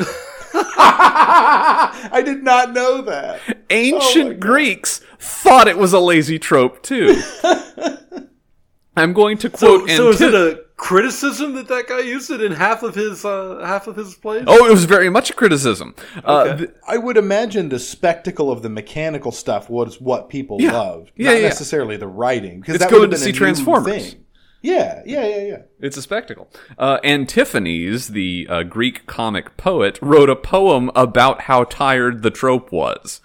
I 0.54 2.22
did 2.24 2.44
not 2.44 2.74
know 2.74 3.02
that. 3.04 3.40
ancient 3.70 4.40
Greeks 4.40 5.02
thought 5.20 5.68
it 5.68 5.78
was 5.78 5.94
a 5.94 6.00
lazy 6.00 6.38
trope 6.40 6.84
too. 6.84 7.22
I'm 8.98 9.14
going 9.14 9.38
to 9.40 9.50
So, 9.58 9.80
quote. 9.80 9.90
so 9.90 10.10
is 10.10 10.20
it 10.22 10.34
a 10.36 10.64
criticism 10.76 11.56
that 11.56 11.68
that 11.70 11.88
guy 11.88 12.00
used 12.02 12.30
it 12.30 12.42
in 12.42 12.52
half 12.52 12.84
of 12.84 12.94
his 12.94 13.24
uh, 13.24 13.64
half 13.66 13.88
of 13.88 13.96
his 13.96 14.16
plays? 14.16 14.44
oh, 14.48 14.66
it 14.68 14.72
was 14.72 14.84
very 14.84 15.10
much 15.10 15.30
a 15.30 15.34
criticism. 15.34 15.96
Uh, 16.26 16.58
th- 16.58 16.70
I 16.88 16.98
would 16.98 17.16
imagine 17.18 17.70
the 17.70 17.80
spectacle 17.80 18.52
of 18.52 18.62
the 18.64 18.70
mechanical 18.70 19.32
stuff 19.32 19.70
was 19.70 20.02
what 20.02 20.28
people 20.30 20.58
Yeah. 20.62 20.74
loved, 20.74 21.12
Yeah, 21.16 21.32
not 21.32 21.38
yeah. 21.38 21.48
necessarily 21.48 21.96
the 21.98 22.08
writing. 22.08 22.60
Because 22.60 22.76
It's 22.76 22.84
that 22.84 22.92
going 22.92 23.02
would 23.02 23.12
to 23.12 23.18
see 23.18 23.28
been 23.28 23.30
a 23.30 23.34
new 23.34 23.40
Transformers. 23.40 24.12
thing. 24.12 24.26
Yeah, 24.62 25.02
yeah, 25.06 25.26
yeah, 25.26 25.42
yeah. 25.42 25.62
it's 25.80 25.98
a 25.98 26.02
spectacle. 26.04 26.48
Uh, 26.78 27.00
Antiphanes, 27.04 28.10
the 28.10 28.46
uh, 28.50 28.64
Greek 28.64 29.08
comic 29.08 29.58
poet, 29.58 29.98
wrote 30.02 30.30
a 30.30 30.36
poem 30.36 30.92
about 30.96 31.42
how 31.42 31.64
tired 31.64 32.22
the 32.22 32.30
trope 32.30 32.72
was. 32.72 33.22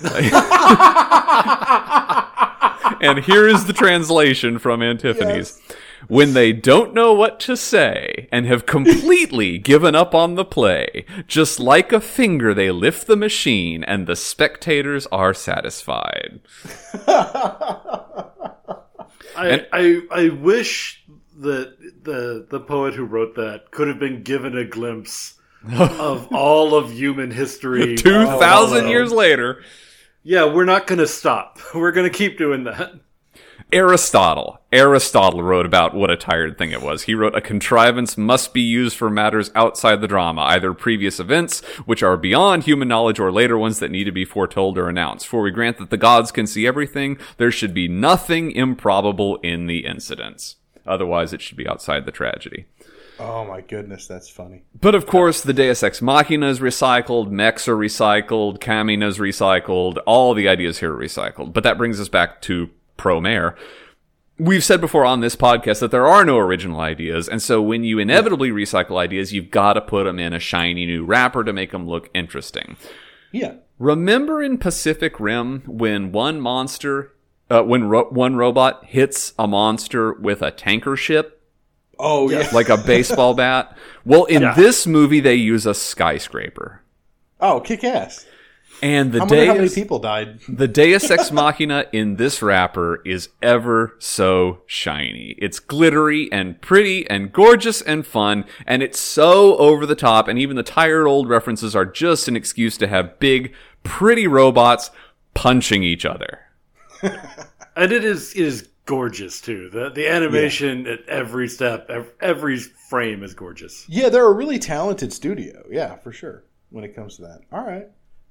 and 3.00 3.18
here 3.24 3.46
is 3.46 3.66
the 3.66 3.74
translation 3.74 4.58
from 4.58 4.82
Antiphanes. 4.82 5.60
When 6.06 6.32
they 6.32 6.52
don't 6.52 6.94
know 6.94 7.12
what 7.12 7.40
to 7.40 7.56
say 7.56 8.28
and 8.30 8.46
have 8.46 8.64
completely 8.64 9.58
given 9.64 9.94
up 9.94 10.14
on 10.14 10.36
the 10.36 10.44
play, 10.44 11.04
just 11.26 11.58
like 11.60 11.92
a 11.92 12.00
finger, 12.00 12.54
they 12.54 12.70
lift 12.70 13.06
the 13.06 13.16
machine 13.16 13.82
and 13.84 14.06
the 14.06 14.16
spectators 14.16 15.06
are 15.08 15.34
satisfied. 15.34 16.40
I, 19.38 19.66
I 19.72 20.02
I 20.10 20.28
wish 20.30 21.04
that 21.38 21.76
the 22.02 22.46
the 22.50 22.60
poet 22.60 22.94
who 22.94 23.04
wrote 23.04 23.36
that 23.36 23.70
could 23.70 23.88
have 23.88 23.98
been 23.98 24.22
given 24.22 24.56
a 24.56 24.64
glimpse 24.64 25.34
of 25.72 26.28
all 26.32 26.74
of 26.74 26.92
human 26.92 27.30
history. 27.30 27.96
2,000 27.96 28.84
Oh, 28.84 28.88
years 28.88 29.12
later, 29.12 29.62
Yeah, 30.22 30.44
we're 30.52 30.64
not 30.64 30.86
going 30.86 30.98
to 30.98 31.06
stop. 31.06 31.58
We're 31.74 31.92
going 31.92 32.10
to 32.10 32.16
keep 32.16 32.38
doing 32.38 32.64
that. 32.64 32.92
Aristotle. 33.72 34.60
Aristotle 34.72 35.42
wrote 35.42 35.66
about 35.66 35.94
what 35.94 36.10
a 36.10 36.16
tired 36.16 36.56
thing 36.56 36.70
it 36.70 36.82
was. 36.82 37.02
He 37.02 37.14
wrote, 37.14 37.34
A 37.34 37.40
contrivance 37.40 38.16
must 38.16 38.54
be 38.54 38.60
used 38.60 38.96
for 38.96 39.10
matters 39.10 39.50
outside 39.54 40.00
the 40.00 40.08
drama, 40.08 40.42
either 40.42 40.72
previous 40.72 41.20
events, 41.20 41.60
which 41.84 42.02
are 42.02 42.16
beyond 42.16 42.64
human 42.64 42.88
knowledge, 42.88 43.18
or 43.18 43.30
later 43.30 43.58
ones 43.58 43.78
that 43.78 43.90
need 43.90 44.04
to 44.04 44.12
be 44.12 44.24
foretold 44.24 44.78
or 44.78 44.88
announced. 44.88 45.26
For 45.26 45.42
we 45.42 45.50
grant 45.50 45.78
that 45.78 45.90
the 45.90 45.96
gods 45.96 46.32
can 46.32 46.46
see 46.46 46.66
everything, 46.66 47.18
there 47.36 47.50
should 47.50 47.74
be 47.74 47.88
nothing 47.88 48.52
improbable 48.52 49.36
in 49.36 49.66
the 49.66 49.84
incidents. 49.84 50.56
Otherwise, 50.86 51.32
it 51.32 51.42
should 51.42 51.56
be 51.56 51.68
outside 51.68 52.06
the 52.06 52.12
tragedy. 52.12 52.66
Oh 53.20 53.44
my 53.44 53.60
goodness, 53.60 54.06
that's 54.06 54.28
funny. 54.28 54.62
But 54.80 54.94
of 54.94 55.06
course, 55.06 55.42
the 55.42 55.52
Deus 55.52 55.82
Ex 55.82 56.00
Machina 56.00 56.48
is 56.48 56.60
recycled, 56.60 57.30
mechs 57.30 57.66
are 57.66 57.76
recycled, 57.76 58.58
Kamina 58.60 59.06
is 59.06 59.18
recycled, 59.18 59.98
all 60.06 60.34
the 60.34 60.48
ideas 60.48 60.78
here 60.78 60.94
are 60.94 60.98
recycled. 60.98 61.52
But 61.52 61.64
that 61.64 61.78
brings 61.78 62.00
us 62.00 62.08
back 62.08 62.40
to 62.42 62.70
Promare 62.98 63.56
We've 64.40 64.62
said 64.62 64.80
before 64.80 65.04
on 65.04 65.18
this 65.20 65.34
podcast 65.34 65.80
that 65.80 65.90
there 65.90 66.06
are 66.06 66.24
no 66.24 66.38
original 66.38 66.78
ideas, 66.78 67.28
and 67.28 67.42
so 67.42 67.60
when 67.60 67.82
you 67.82 67.98
inevitably 67.98 68.50
recycle 68.50 68.96
ideas, 68.96 69.32
you've 69.32 69.50
got 69.50 69.72
to 69.72 69.80
put 69.80 70.04
them 70.04 70.20
in 70.20 70.32
a 70.32 70.38
shiny 70.38 70.86
new 70.86 71.04
wrapper 71.04 71.42
to 71.42 71.52
make 71.52 71.72
them 71.72 71.88
look 71.88 72.08
interesting. 72.14 72.76
Yeah. 73.32 73.54
Remember 73.80 74.40
in 74.40 74.56
Pacific 74.58 75.18
Rim 75.18 75.62
when 75.66 76.12
one 76.12 76.40
monster, 76.40 77.12
uh, 77.50 77.62
when 77.64 77.88
ro- 77.88 78.10
one 78.10 78.36
robot 78.36 78.84
hits 78.84 79.32
a 79.40 79.48
monster 79.48 80.12
with 80.12 80.40
a 80.40 80.52
tanker 80.52 80.94
ship? 80.94 81.42
Oh 81.98 82.30
yeah. 82.30 82.48
like 82.52 82.68
a 82.68 82.76
baseball 82.76 83.34
bat. 83.42 83.76
Well, 84.04 84.24
in 84.26 84.42
Yeah. 84.42 84.54
this 84.54 84.86
movie, 84.86 85.18
they 85.18 85.34
use 85.34 85.66
a 85.66 85.74
skyscraper. 85.74 86.82
Oh, 87.40 87.58
kick 87.58 87.82
ass. 87.82 88.24
And 88.80 89.12
the 89.12 89.18
I 89.18 89.24
wonder 89.24 89.46
how 89.46 89.54
many 89.54 89.68
people 89.68 89.98
died. 89.98 90.40
the 90.48 90.68
Deus 90.68 91.10
Ex 91.10 91.32
Machina 91.32 91.86
in 91.92 92.16
this 92.16 92.42
wrapper 92.42 93.02
is 93.04 93.28
ever 93.42 93.96
so 93.98 94.62
shiny. 94.66 95.34
It's 95.38 95.58
glittery 95.58 96.30
and 96.30 96.60
pretty 96.60 97.08
and 97.10 97.32
gorgeous 97.32 97.82
and 97.82 98.06
fun, 98.06 98.44
and 98.66 98.82
it's 98.82 99.00
so 99.00 99.56
over 99.56 99.84
the 99.86 99.96
top, 99.96 100.28
and 100.28 100.38
even 100.38 100.56
the 100.56 100.62
tired 100.62 101.06
old 101.06 101.28
references 101.28 101.74
are 101.74 101.86
just 101.86 102.28
an 102.28 102.36
excuse 102.36 102.76
to 102.78 102.86
have 102.86 103.18
big, 103.18 103.52
pretty 103.82 104.26
robots 104.26 104.90
punching 105.34 105.82
each 105.82 106.04
other. 106.06 106.40
And 107.76 107.92
it 107.92 108.04
is 108.04 108.32
it 108.34 108.44
is 108.44 108.68
gorgeous 108.86 109.40
too. 109.40 109.70
The 109.70 109.90
the 109.90 110.08
animation 110.08 110.84
at 110.88 111.08
every 111.08 111.46
step, 111.46 111.88
every 112.20 112.58
frame 112.58 113.22
is 113.22 113.34
gorgeous. 113.34 113.86
Yeah, 113.88 114.08
they're 114.08 114.26
a 114.26 114.32
really 114.32 114.58
talented 114.58 115.12
studio. 115.12 115.64
Yeah, 115.70 115.94
for 115.94 116.10
sure. 116.10 116.42
When 116.70 116.82
it 116.82 116.96
comes 116.96 117.14
to 117.16 117.22
that. 117.22 117.42
All 117.52 117.64
right. 117.64 117.86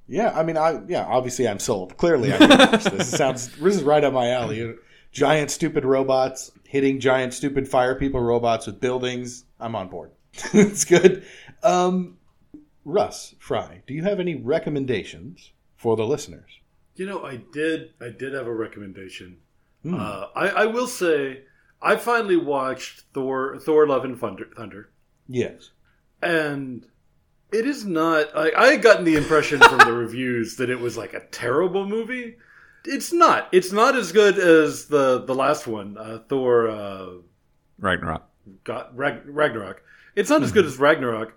Yeah, 0.08 0.32
I 0.38 0.44
mean, 0.44 0.58
I 0.58 0.82
yeah, 0.88 1.06
obviously 1.06 1.48
I'm 1.48 1.60
sold. 1.60 1.98
Clearly, 1.98 2.34
I 2.34 2.38
can 2.38 2.50
watch 2.50 2.84
this. 2.86 3.14
It 3.14 3.18
sounds 3.18 3.50
this 3.58 3.76
is 3.76 3.84
right 3.84 4.04
up 4.04 4.14
my 4.14 4.30
alley. 4.32 4.76
Giant 5.12 5.52
stupid 5.52 5.84
robots 5.86 6.52
hitting 6.66 7.00
giant 7.00 7.34
stupid 7.34 7.68
fire 7.68 7.96
people 7.96 8.20
robots 8.22 8.68
with 8.68 8.80
buildings. 8.80 9.46
I'm 9.60 9.76
on 9.76 9.88
board. 9.90 10.12
it's 10.54 10.86
good. 10.86 11.26
Um, 11.64 12.18
Russ 12.86 13.36
Fry, 13.40 13.82
do 13.88 13.94
you 13.94 14.04
have 14.04 14.20
any 14.20 14.36
recommendations 14.36 15.52
for 15.76 15.96
the 15.96 16.06
listeners? 16.06 16.52
You 16.96 17.06
know, 17.06 17.24
I 17.26 17.38
did 17.52 17.92
I 18.02 18.10
did 18.10 18.34
have 18.34 18.48
a 18.48 18.54
recommendation. 18.54 19.38
Uh, 19.90 20.28
I, 20.36 20.48
I 20.50 20.66
will 20.66 20.88
say 20.88 21.44
I 21.82 21.96
finally 21.96 22.36
watched 22.38 23.04
Thor 23.14 23.58
Thor 23.60 23.88
Love 23.88 24.04
and 24.06 24.20
Thunder, 24.20 24.48
Thunder 24.56 24.90
Yes. 25.28 25.72
and 26.22 26.86
it 27.52 27.66
is 27.66 27.86
not 27.86 28.36
I, 28.36 28.52
I 28.58 28.68
had 28.74 28.82
gotten 28.82 29.06
the 29.06 29.16
impression 29.16 29.60
from 29.60 29.80
the 29.80 29.94
reviews 30.06 30.56
that 30.58 30.70
it 30.70 30.80
was 30.80 30.98
like 30.98 31.14
a 31.14 31.26
terrible 31.32 31.86
movie. 31.86 32.36
It's 32.86 33.12
not. 33.12 33.50
It's 33.52 33.72
not 33.72 33.96
as 33.96 34.12
good 34.12 34.38
as 34.40 34.86
the 34.86 35.24
the 35.26 35.36
last 35.36 35.68
one, 35.68 35.98
uh, 35.98 36.20
Thor 36.30 36.70
uh, 36.70 37.08
Ragnarok. 37.80 38.24
got 38.64 38.96
Rag- 38.96 39.24
Ragnarok. 39.26 39.82
It's 40.16 40.30
not 40.30 40.42
as 40.44 40.52
good 40.52 40.66
as 40.66 40.78
Ragnarok, 40.80 41.34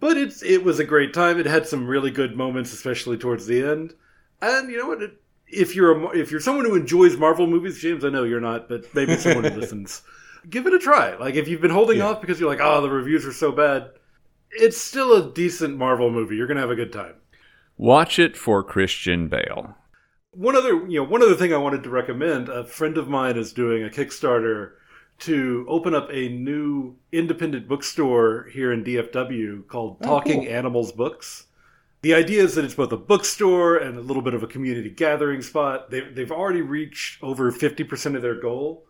but 0.00 0.16
it's 0.16 0.42
it 0.42 0.64
was 0.64 0.78
a 0.78 0.84
great 0.84 1.12
time. 1.12 1.38
It 1.38 1.46
had 1.46 1.66
some 1.66 1.86
really 1.86 2.10
good 2.10 2.36
moments, 2.36 2.72
especially 2.72 3.18
towards 3.18 3.46
the 3.46 3.62
end. 3.62 3.94
And 4.40 4.70
you 4.70 4.78
know 4.78 4.88
what? 4.88 5.02
It, 5.02 5.20
if 5.48 5.76
you're 5.76 5.92
a, 5.92 6.16
if 6.18 6.30
you're 6.30 6.40
someone 6.40 6.64
who 6.64 6.74
enjoys 6.74 7.16
Marvel 7.16 7.46
movies, 7.46 7.78
James, 7.78 8.04
I 8.04 8.08
know 8.08 8.24
you're 8.24 8.40
not, 8.40 8.68
but 8.68 8.92
maybe 8.94 9.16
someone 9.16 9.44
who 9.44 9.60
listens, 9.60 10.02
give 10.50 10.66
it 10.66 10.74
a 10.74 10.78
try. 10.78 11.14
Like 11.16 11.34
if 11.36 11.46
you've 11.46 11.60
been 11.60 11.70
holding 11.70 11.98
Yeah. 11.98 12.06
off 12.08 12.20
because 12.20 12.40
you're 12.40 12.48
like, 12.50 12.60
oh, 12.60 12.80
the 12.80 12.90
reviews 12.90 13.24
are 13.26 13.32
so 13.32 13.52
bad, 13.52 13.90
it's 14.50 14.80
still 14.80 15.12
a 15.14 15.32
decent 15.32 15.76
Marvel 15.76 16.10
movie. 16.10 16.36
You're 16.36 16.46
gonna 16.46 16.60
have 16.60 16.70
a 16.70 16.76
good 16.76 16.92
time. 16.92 17.14
Watch 17.76 18.18
it 18.18 18.36
for 18.36 18.62
Christian 18.62 19.28
Bale. 19.28 19.76
One 20.30 20.56
other, 20.56 20.86
you 20.86 21.00
know, 21.00 21.04
one 21.04 21.22
other 21.22 21.34
thing 21.34 21.52
I 21.52 21.58
wanted 21.58 21.82
to 21.84 21.90
recommend. 21.90 22.48
A 22.48 22.64
friend 22.64 22.96
of 22.98 23.08
mine 23.08 23.36
is 23.36 23.52
doing 23.52 23.84
a 23.84 23.88
Kickstarter 23.88 24.72
to 25.20 25.64
open 25.68 25.94
up 25.94 26.08
a 26.10 26.28
new 26.28 26.96
independent 27.12 27.68
bookstore 27.68 28.48
here 28.52 28.72
in 28.72 28.84
DFW 28.84 29.66
called 29.66 29.98
oh, 30.02 30.06
Talking 30.06 30.44
cool. 30.44 30.52
Animals 30.52 30.92
Books. 30.92 31.46
The 32.02 32.14
idea 32.14 32.42
is 32.42 32.54
that 32.54 32.64
it's 32.64 32.74
both 32.74 32.92
a 32.92 32.96
bookstore 32.96 33.76
and 33.76 33.96
a 33.96 34.02
little 34.02 34.22
bit 34.22 34.34
of 34.34 34.42
a 34.42 34.46
community 34.46 34.90
gathering 34.90 35.42
spot. 35.42 35.90
They've, 35.90 36.14
they've 36.14 36.30
already 36.30 36.62
reached 36.62 37.22
over 37.22 37.50
50% 37.50 38.14
of 38.14 38.22
their 38.22 38.40
goal. 38.40 38.84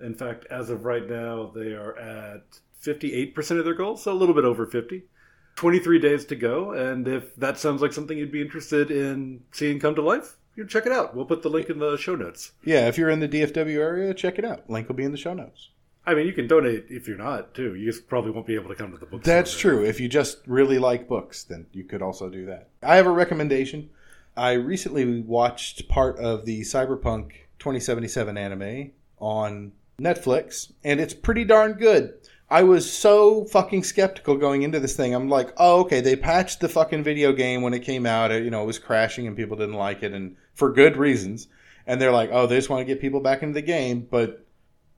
In 0.00 0.14
fact, 0.14 0.46
as 0.50 0.70
of 0.70 0.84
right 0.84 1.08
now, 1.08 1.52
they 1.54 1.72
are 1.72 1.96
at 1.98 2.58
58% 2.84 3.58
of 3.58 3.64
their 3.64 3.74
goal, 3.74 3.96
so 3.96 4.12
a 4.12 4.14
little 4.14 4.34
bit 4.34 4.44
over 4.44 4.66
50. 4.66 5.04
23 5.56 5.98
days 6.00 6.24
to 6.26 6.34
go, 6.34 6.72
and 6.72 7.06
if 7.06 7.34
that 7.36 7.58
sounds 7.58 7.80
like 7.80 7.92
something 7.92 8.18
you'd 8.18 8.32
be 8.32 8.42
interested 8.42 8.90
in 8.90 9.40
seeing 9.52 9.78
come 9.78 9.94
to 9.94 10.02
life, 10.02 10.36
you 10.56 10.66
check 10.66 10.86
it 10.86 10.92
out. 10.92 11.14
We'll 11.14 11.26
put 11.26 11.42
the 11.42 11.48
link 11.48 11.70
in 11.70 11.78
the 11.78 11.96
show 11.96 12.16
notes. 12.16 12.52
Yeah, 12.64 12.88
if 12.88 12.98
you're 12.98 13.10
in 13.10 13.20
the 13.20 13.28
DFW 13.28 13.78
area, 13.78 14.14
check 14.14 14.38
it 14.38 14.44
out. 14.44 14.68
Link 14.68 14.88
will 14.88 14.96
be 14.96 15.04
in 15.04 15.12
the 15.12 15.18
show 15.18 15.32
notes. 15.32 15.70
I 16.06 16.14
mean, 16.14 16.26
you 16.26 16.32
can 16.32 16.46
donate 16.46 16.86
if 16.90 17.08
you're 17.08 17.16
not 17.16 17.54
too. 17.54 17.74
You 17.74 17.90
just 17.90 18.08
probably 18.08 18.30
won't 18.30 18.46
be 18.46 18.56
able 18.56 18.68
to 18.68 18.74
come 18.74 18.92
to 18.92 18.98
the 18.98 19.06
book. 19.06 19.22
That's 19.22 19.56
true. 19.56 19.84
If 19.84 20.00
you 20.00 20.08
just 20.08 20.38
really 20.46 20.78
like 20.78 21.08
books, 21.08 21.44
then 21.44 21.66
you 21.72 21.84
could 21.84 22.02
also 22.02 22.28
do 22.28 22.46
that. 22.46 22.68
I 22.82 22.96
have 22.96 23.06
a 23.06 23.10
recommendation. 23.10 23.90
I 24.36 24.52
recently 24.52 25.20
watched 25.22 25.88
part 25.88 26.18
of 26.18 26.44
the 26.44 26.60
Cyberpunk 26.60 27.30
2077 27.58 28.36
anime 28.36 28.90
on 29.18 29.72
Netflix, 29.98 30.72
and 30.82 31.00
it's 31.00 31.14
pretty 31.14 31.44
darn 31.44 31.74
good. 31.74 32.14
I 32.54 32.62
was 32.62 32.90
so 32.90 33.44
fucking 33.46 33.82
skeptical 33.82 34.36
going 34.36 34.62
into 34.62 34.78
this 34.78 34.94
thing. 34.96 35.12
I'm 35.12 35.28
like, 35.28 35.52
oh, 35.56 35.80
okay, 35.80 36.00
they 36.00 36.14
patched 36.14 36.60
the 36.60 36.68
fucking 36.68 37.02
video 37.02 37.32
game 37.32 37.62
when 37.62 37.74
it 37.74 37.80
came 37.80 38.06
out. 38.06 38.30
It, 38.30 38.44
you 38.44 38.50
know, 38.50 38.62
it 38.62 38.66
was 38.66 38.78
crashing 38.78 39.26
and 39.26 39.36
people 39.36 39.56
didn't 39.56 39.74
like 39.74 40.04
it, 40.04 40.12
and 40.12 40.36
for 40.54 40.72
good 40.72 40.96
reasons. 40.96 41.48
And 41.86 42.00
they're 42.00 42.12
like, 42.12 42.30
oh, 42.32 42.46
they 42.46 42.54
just 42.56 42.70
want 42.70 42.80
to 42.80 42.84
get 42.84 43.00
people 43.00 43.18
back 43.18 43.42
into 43.42 43.54
the 43.54 43.62
game, 43.62 44.06
but 44.08 44.46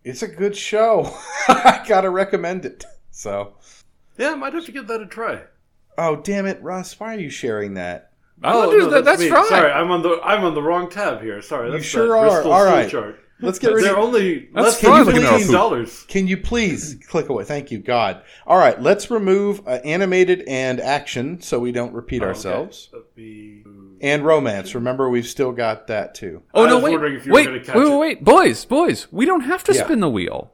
it's 0.05 0.23
a 0.23 0.29
good 0.29 0.55
show. 0.55 1.11
I 1.49 1.83
gotta 1.89 2.11
recommend 2.11 2.67
it. 2.67 2.85
So, 3.11 3.55
Yeah, 4.19 4.33
I 4.33 4.35
might 4.35 4.53
have 4.53 4.67
to 4.67 4.73
give 4.73 4.87
that 4.89 5.01
a 5.01 5.07
try. 5.07 5.43
oh 5.97 6.17
damn 6.17 6.45
it, 6.45 6.63
Russ, 6.63 7.01
why 7.01 7.15
are 7.15 7.19
you 7.19 7.31
sharing 7.31 7.73
that? 7.75 8.13
Oh, 8.45 8.71
dude, 8.71 8.93
that- 8.93 9.07
that's 9.07 9.21
me. 9.23 9.31
fine. 9.31 9.49
Sorry, 9.49 9.73
I'm 9.73 9.91
on 9.91 10.03
the 10.03 10.21
I'm 10.23 10.45
on 10.45 10.53
the 10.53 10.63
wrong 10.63 10.91
tab 10.91 11.23
here. 11.23 11.41
Sorry, 11.41 11.71
that's 11.71 11.87
sure 11.87 12.19
are. 12.19 12.29
Bristol 12.29 12.53
All 12.53 12.61
Steel 12.65 12.75
right. 12.75 12.91
chart. 12.91 13.21
Let's 13.41 13.59
get 13.59 13.73
rid 13.75 13.85
They're 13.85 13.99
of. 13.99 14.05
only 14.05 14.49
That's 14.55 14.65
less 14.65 14.81
than 14.81 15.05
looking 15.05 15.21
fifteen 15.23 15.53
dollars. 15.53 16.05
Can 16.09 16.27
you 16.27 16.39
please 16.39 16.97
click 17.07 17.29
away? 17.29 17.45
Thank 17.45 17.71
you, 17.71 17.79
God. 17.79 18.23
All 18.47 18.57
right, 18.57 18.81
let's 18.81 19.11
remove 19.11 19.61
uh, 19.69 19.73
animated 19.85 20.43
and 20.49 20.81
action 20.81 21.43
so 21.43 21.59
we 21.59 21.71
don't 21.71 21.93
repeat 21.93 22.23
ourselves. 22.23 22.91
And 24.01 24.25
romance. 24.25 24.75
Remember, 24.75 25.11
we've 25.11 25.27
still 25.27 25.53
got 25.53 25.87
that 25.89 26.15
too. 26.15 26.43
Oh 26.55 26.65
I 26.65 26.69
no! 26.69 26.75
was 26.77 26.85
Wait, 26.85 26.91
wondering 26.93 27.15
if 27.17 27.27
you 27.27 27.33
wait, 27.33 27.45
gonna 27.67 27.79
wait, 27.79 27.91
wait, 27.91 27.99
wait, 27.99 28.25
boys, 28.25 28.65
boys! 28.65 29.07
We 29.11 29.27
don't 29.27 29.43
have 29.43 29.63
to 29.65 29.75
Yeah. 29.75 29.85
spin 29.85 30.01
the 30.01 30.09
wheel. 30.11 30.53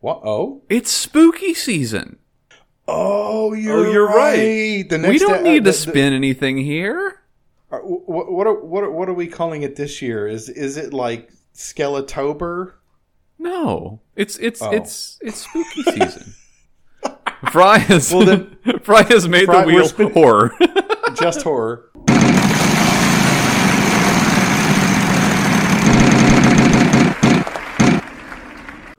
What? 0.00 0.20
Oh, 0.24 0.62
It's 0.68 0.90
spooky 0.90 1.54
season. 1.54 2.18
oh, 2.88 3.52
you're, 3.52 3.90
you're 3.92 4.06
right. 4.06 4.36
right. 4.38 4.88
The 4.88 5.04
We 5.08 5.18
don't 5.18 5.38
uh, 5.40 5.42
need 5.42 5.64
the- 5.64 5.70
to 5.72 5.76
spin 5.78 6.12
anything 6.12 6.56
here. 6.58 7.20
uh, 7.70 7.78
what, 7.78 8.30
what, 8.32 8.46
are, 8.46 8.54
what, 8.60 8.82
are, 8.84 8.90
what 8.90 9.08
are 9.08 9.14
we 9.14 9.26
calling 9.28 9.62
it 9.62 9.76
this 9.76 10.02
year? 10.02 10.26
Is 10.28 10.48
is 10.48 10.76
it 10.76 10.92
like 10.92 11.30
Skeletober? 11.54 12.72
No, 13.38 14.00
it's 14.16 14.36
it's 14.38 14.62
Oh. 14.62 14.70
it's 14.70 15.18
it's 15.22 15.38
spooky 15.46 15.82
season. 15.82 16.34
Fry 17.50 17.78
has 17.78 18.12
Well, 18.12 18.24
then- 18.24 18.56
Fry 18.82 19.02
has 19.02 19.26
made 19.28 19.46
Fry- 19.46 19.62
the 19.62 19.66
wheel 19.66 19.84
spin- 19.86 20.12
horror. 20.12 20.52
Just 21.14 21.42
horror. 21.42 21.90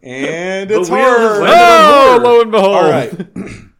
And 0.06 0.70
it's 0.70 0.90
horror. 0.90 1.44
oh, 1.48 2.20
horror. 2.20 2.24
lo 2.24 2.42
and 2.42 2.52
behold! 2.52 2.76
All 2.76 2.90
right, 2.90 3.28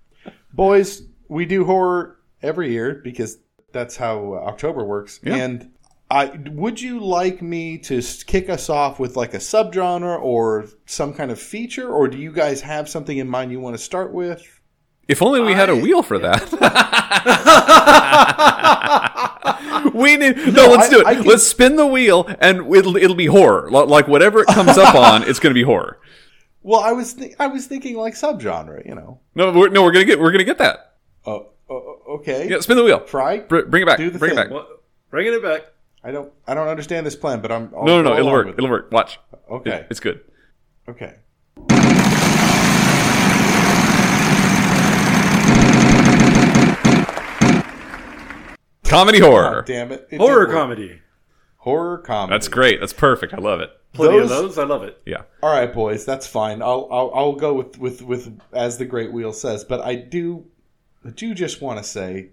boys, 0.54 1.02
we 1.28 1.46
do 1.46 1.66
horror 1.66 2.18
every 2.42 2.72
year 2.72 3.02
because 3.04 3.40
that's 3.74 3.98
how 3.98 4.36
October 4.36 4.86
works. 4.86 5.20
Yeah. 5.22 5.36
And 5.36 5.72
I 6.10 6.26
would 6.52 6.80
you 6.80 7.00
like 7.00 7.42
me 7.42 7.78
to 7.80 8.02
kick 8.28 8.50
us 8.50 8.70
off 8.70 9.00
with 9.00 9.16
like 9.16 9.34
a 9.34 9.38
subgenre 9.38 10.22
or 10.22 10.68
some 10.86 11.14
kind 11.14 11.32
of 11.32 11.42
feature, 11.42 11.90
or 11.90 12.08
do 12.08 12.18
you 12.18 12.32
guys 12.32 12.62
have 12.62 12.88
something 12.88 13.18
in 13.18 13.28
mind 13.28 13.52
you 13.52 13.60
want 13.60 13.76
to 13.76 13.82
start 13.84 14.14
with? 14.14 14.62
If 15.08 15.22
only 15.22 15.42
we 15.42 15.54
had 15.54 15.70
a 15.70 15.76
wheel 15.76 16.04
for 16.04 16.20
that. 16.20 16.52
we 19.94 20.18
need 20.18 20.38
no. 20.54 20.68
let's 20.68 20.88
I- 20.88 20.90
do 20.90 21.00
it. 21.02 21.06
Can- 21.06 21.24
let's 21.24 21.44
spin 21.46 21.76
the 21.76 21.88
wheel, 21.88 22.26
and 22.40 22.60
it'll 22.74 22.96
it'll 22.96 23.16
be 23.16 23.26
horror. 23.26 23.70
Like 23.72 24.08
whatever 24.08 24.42
it 24.42 24.48
comes 24.48 24.78
up 24.78 24.96
on, 24.96 25.24
it's 25.24 25.40
going 25.40 25.54
to 25.54 25.60
be 25.60 25.64
horror. 25.64 26.00
Well, 26.66 26.80
I 26.80 26.94
was 26.94 27.16
th- 27.16 27.36
I 27.40 27.48
was 27.48 27.68
thinking 27.68 27.98
like 27.98 28.14
subgenre, 28.14 28.88
you 28.88 28.96
know. 28.96 29.20
No, 29.36 29.52
we're, 29.52 29.68
no, 29.68 29.84
we're 29.84 29.92
gonna 29.92 30.06
get 30.06 30.18
we're 30.18 30.32
gonna 30.32 30.46
get 30.46 30.60
that. 30.60 30.94
Oh, 31.26 31.48
oh, 31.70 31.76
oh 31.76 32.02
okay. 32.20 32.48
Yeah, 32.50 32.62
spin 32.62 32.78
the 32.78 32.86
wheel. 32.86 33.02
Try. 33.02 33.40
Br- 33.40 33.64
bring 33.64 33.84
it 33.84 33.86
back. 33.86 33.98
Do 33.98 34.10
the 34.10 34.18
Bring 34.18 34.32
it 34.32 34.36
back. 34.36 34.50
What? 34.50 34.82
Bringing 35.10 35.34
it 35.34 35.44
back. 35.44 35.64
I 36.04 36.12
don't 36.12 36.32
I 36.48 36.54
don't 36.54 36.68
understand 36.68 37.06
this 37.06 37.16
plan, 37.16 37.42
but 37.42 37.52
I'm 37.52 37.74
I'll 37.76 37.86
No, 37.86 38.02
no, 38.02 38.10
no. 38.12 38.18
It'll 38.18 38.32
work. 38.32 38.46
with 38.48 38.56
it. 38.56 38.60
It'll 38.60 38.70
work. 38.70 38.92
Watch. 38.92 39.20
Okay. 39.50 39.72
It- 39.72 39.88
it's 39.90 40.00
good. 40.00 40.22
Okay. 40.88 41.16
Comedy 48.84 49.20
God 49.20 49.30
horror. 49.30 49.64
damn 49.66 49.92
it. 49.92 50.08
It 50.12 50.18
Horror 50.18 50.46
comedy. 50.48 51.02
Horror 51.58 51.98
comedy. 52.00 52.34
That's 52.36 52.48
great. 52.48 52.80
That's 52.80 52.94
perfect. 52.94 53.34
I 53.34 53.38
love 53.38 53.60
it. 53.60 53.72
Plenty 53.94 54.18
of 54.20 54.30
Those- 54.30 54.56
those. 54.56 54.58
I 54.60 54.66
love 54.66 54.84
it. 54.84 55.02
Yeah. 55.06 55.24
All 55.42 55.52
right, 55.52 55.72
boys, 55.74 56.06
that's 56.06 56.28
fine. 56.28 56.62
I'll 56.62 56.88
I'll, 56.92 57.12
I'll 57.14 57.34
go 57.34 57.54
with, 57.54 57.78
with 57.80 58.02
with 58.02 58.40
as 58.52 58.78
the 58.78 58.86
Great 58.86 59.12
Wheel 59.12 59.34
says, 59.34 59.64
but 59.64 59.82
I 59.82 59.96
do 59.96 60.46
I 61.06 61.10
do 61.10 61.34
just 61.34 61.62
want 61.62 61.80
to 61.80 61.84
say 61.84 62.30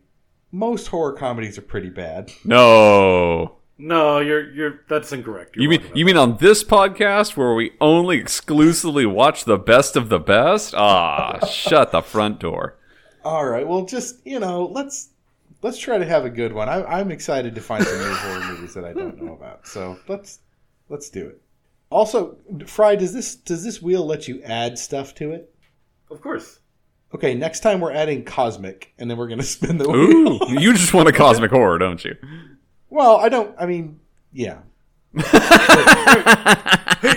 most 0.52 0.88
horror 0.88 1.12
comedies 1.12 1.56
are 1.56 1.62
pretty 1.62 1.90
bad. 1.90 2.30
No. 2.44 3.56
No, 3.80 4.20
you're 4.20 4.50
you're 4.52 4.80
that's 4.88 5.10
incorrect. 5.12 5.56
You're 5.56 5.64
You 5.64 5.68
mean 5.70 5.80
wrong 5.80 5.86
about 5.86 5.98
you 5.98 6.04
mean 6.04 6.16
on 6.18 6.36
this 6.36 6.62
podcast 6.62 7.36
where 7.36 7.54
we 7.54 7.72
only 7.80 8.18
exclusively 8.18 9.06
watch 9.06 9.44
the 9.44 9.56
best 9.58 9.96
of 9.96 10.10
the 10.10 10.18
best? 10.18 10.74
Ah, 10.76 11.44
shut 11.50 11.90
the 11.90 12.02
front 12.02 12.40
door. 12.40 12.76
All 13.24 13.46
right, 13.46 13.66
well, 13.66 13.86
just 13.86 14.24
you 14.26 14.38
know, 14.38 14.66
let's 14.66 15.08
let's 15.62 15.78
try 15.78 15.96
to 15.96 16.04
have 16.04 16.26
a 16.26 16.30
good 16.30 16.52
one. 16.52 16.68
I, 16.68 16.84
I'm 16.84 17.10
excited 17.10 17.54
to 17.54 17.60
find 17.60 17.84
some 17.84 17.98
new 17.98 18.14
horror 18.14 18.44
movies 18.52 18.74
that 18.74 18.84
I 18.84 18.92
don't 18.92 19.22
know 19.22 19.32
about. 19.32 19.66
So 19.66 19.98
let's 20.08 20.40
let's 20.90 21.08
do 21.08 21.28
it. 21.28 21.40
Also, 21.88 22.36
Fry, 22.66 22.96
does 22.96 23.14
this 23.14 23.34
does 23.34 23.64
this 23.64 23.80
wheel 23.80 24.04
let 24.04 24.28
you 24.28 24.42
add 24.42 24.78
stuff 24.78 25.14
to 25.16 25.32
it? 25.32 25.54
Of 26.10 26.20
course. 26.20 26.58
Okay, 27.14 27.34
next 27.34 27.60
time 27.60 27.80
we're 27.80 27.92
adding 27.92 28.24
cosmic, 28.24 28.92
and 28.98 29.10
then 29.10 29.16
we're 29.16 29.26
going 29.26 29.40
to 29.40 29.44
spin 29.44 29.78
the 29.78 29.88
wheel. 29.88 30.42
Ooh, 30.42 30.60
you 30.60 30.72
just 30.74 30.92
want 30.92 31.08
a 31.08 31.12
cosmic 31.12 31.50
horror, 31.50 31.78
don't 31.78 32.04
you? 32.04 32.14
Well, 32.90 33.16
I 33.16 33.28
don't. 33.28 33.54
I 33.58 33.66
mean, 33.66 34.00
yeah. 34.32 34.58
Hey, 35.16 35.22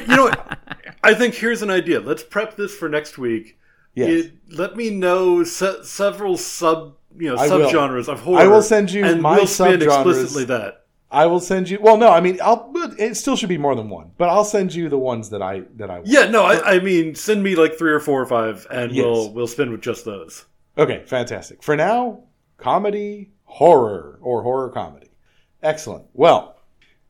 you 0.07 0.15
know 0.15 0.23
what? 0.25 0.57
I 1.03 1.13
think 1.13 1.35
here's 1.35 1.61
an 1.61 1.69
idea. 1.69 1.99
Let's 1.99 2.23
prep 2.23 2.55
this 2.55 2.73
for 2.75 2.87
next 2.89 3.17
week. 3.17 3.57
Yes. 3.95 4.09
It- 4.25 4.33
let 4.49 4.75
me 4.75 4.89
know 4.91 5.43
se- 5.43 5.83
several 5.83 6.37
sub 6.37 6.95
you 7.17 7.29
know 7.29 7.35
I 7.37 7.47
will. 7.47 7.69
subgenres 7.69 8.07
of 8.07 8.19
horror. 8.21 8.39
I 8.41 8.47
will 8.47 8.61
send 8.61 8.91
you 8.91 9.03
and 9.03 9.21
my 9.21 9.35
we'll 9.37 9.47
spin 9.47 9.79
subgenres. 9.79 9.85
explicitly 10.07 10.45
that. 10.45 10.85
I 11.11 11.25
will 11.27 11.39
send 11.39 11.69
you. 11.69 11.77
Well, 11.81 11.97
no, 11.97 12.09
I 12.09 12.21
mean, 12.21 12.39
I'll. 12.43 12.71
It 12.97 13.15
still 13.15 13.35
should 13.35 13.49
be 13.49 13.57
more 13.57 13.75
than 13.75 13.89
one, 13.89 14.11
but 14.17 14.29
I'll 14.29 14.45
send 14.45 14.73
you 14.73 14.89
the 14.89 14.97
ones 14.97 15.29
that 15.31 15.41
I 15.43 15.61
that 15.75 15.89
I. 15.91 15.95
Want. 15.95 16.07
Yeah, 16.07 16.25
no, 16.25 16.43
I, 16.43 16.75
I 16.75 16.79
mean 16.79 17.13
send 17.15 17.43
me 17.43 17.55
like 17.55 17.77
three 17.77 17.91
or 17.91 17.99
four 17.99 18.21
or 18.21 18.25
five, 18.25 18.65
and 18.71 18.91
Yes. 18.91 19.03
we'll 19.05 19.31
we'll 19.33 19.47
spin 19.47 19.71
with 19.71 19.81
just 19.81 20.05
those. 20.05 20.45
Okay, 20.77 21.03
fantastic. 21.05 21.61
For 21.61 21.75
now, 21.75 22.23
comedy, 22.57 23.31
horror, 23.45 24.17
or 24.21 24.41
horror 24.41 24.69
comedy. 24.69 25.09
Excellent. 25.63 26.05
Well, 26.13 26.57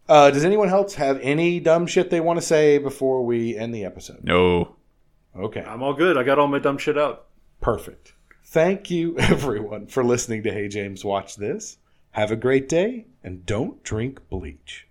uh, 0.07 0.29
does 0.31 0.45
anyone 0.45 0.69
else 0.69 0.93
have 0.95 1.19
any 1.21 1.59
dumb 1.59 1.87
shit 1.87 2.09
they 2.09 2.19
want 2.21 2.39
to 2.39 2.45
say 2.45 2.77
before 2.77 3.25
we 3.25 3.57
end 3.57 3.73
the 3.73 3.83
episode? 3.85 4.23
No. 4.23 4.75
Okay, 5.35 5.61
I'm 5.63 5.81
all 5.81 5.93
good. 5.93 6.17
I 6.17 6.23
got 6.23 6.37
all 6.39 6.47
my 6.47 6.59
dumb 6.59 6.77
shit 6.77 6.97
out. 6.97 7.25
perfect. 7.61 8.13
Thank 8.45 8.91
you, 8.91 9.17
everyone, 9.19 9.87
for 9.87 10.03
listening 10.03 10.43
to 10.43 10.51
Hey 10.51 10.67
James 10.67 11.03
Watch 11.03 11.37
This. 11.37 11.77
Have 12.11 12.29
a 12.29 12.35
great 12.35 12.69
day, 12.69 13.07
and 13.23 13.43
don't 13.47 13.81
drink 13.83 14.29
bleach. 14.29 14.87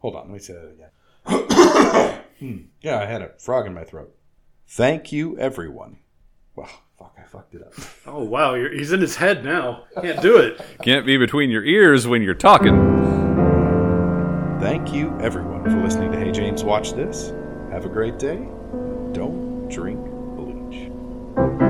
Hold 0.00 0.14
on, 0.16 0.24
let 0.24 0.32
me 0.34 0.38
say 0.38 0.52
that 0.54 0.70
again. 0.70 2.14
Hmm, 2.38 2.56
yeah, 2.82 3.00
I 3.00 3.06
had 3.06 3.20
a 3.20 3.30
frog 3.38 3.66
in 3.66 3.74
my 3.74 3.82
throat. 3.82 4.14
Thank 4.68 5.10
you, 5.10 5.36
everyone. 5.38 5.98
Well, 6.54 6.68
fuck, 6.96 7.16
I 7.18 7.26
fucked 7.26 7.54
it 7.56 7.62
up. 7.62 7.72
Oh 8.06 8.22
wow, 8.22 8.54
you're, 8.54 8.72
he's 8.72 8.92
in 8.92 9.00
his 9.00 9.16
head 9.16 9.44
now. 9.44 9.86
Can't 10.00 10.22
do 10.22 10.36
it. 10.36 10.60
Can't 10.82 11.04
be 11.04 11.16
between 11.16 11.50
your 11.50 11.64
ears 11.64 12.06
when 12.06 12.22
you're 12.22 12.34
talking. 12.34 12.97
Thank 14.68 14.92
you, 14.92 15.18
everyone, 15.18 15.64
for 15.64 15.82
listening 15.82 16.12
to 16.12 16.18
Hey 16.18 16.30
James 16.30 16.62
Watch 16.62 16.92
This. 16.92 17.32
Have 17.70 17.86
a 17.86 17.88
great 17.88 18.18
day. 18.18 18.36
Don't 19.12 19.66
drink 19.70 19.98
bleach. 20.36 21.67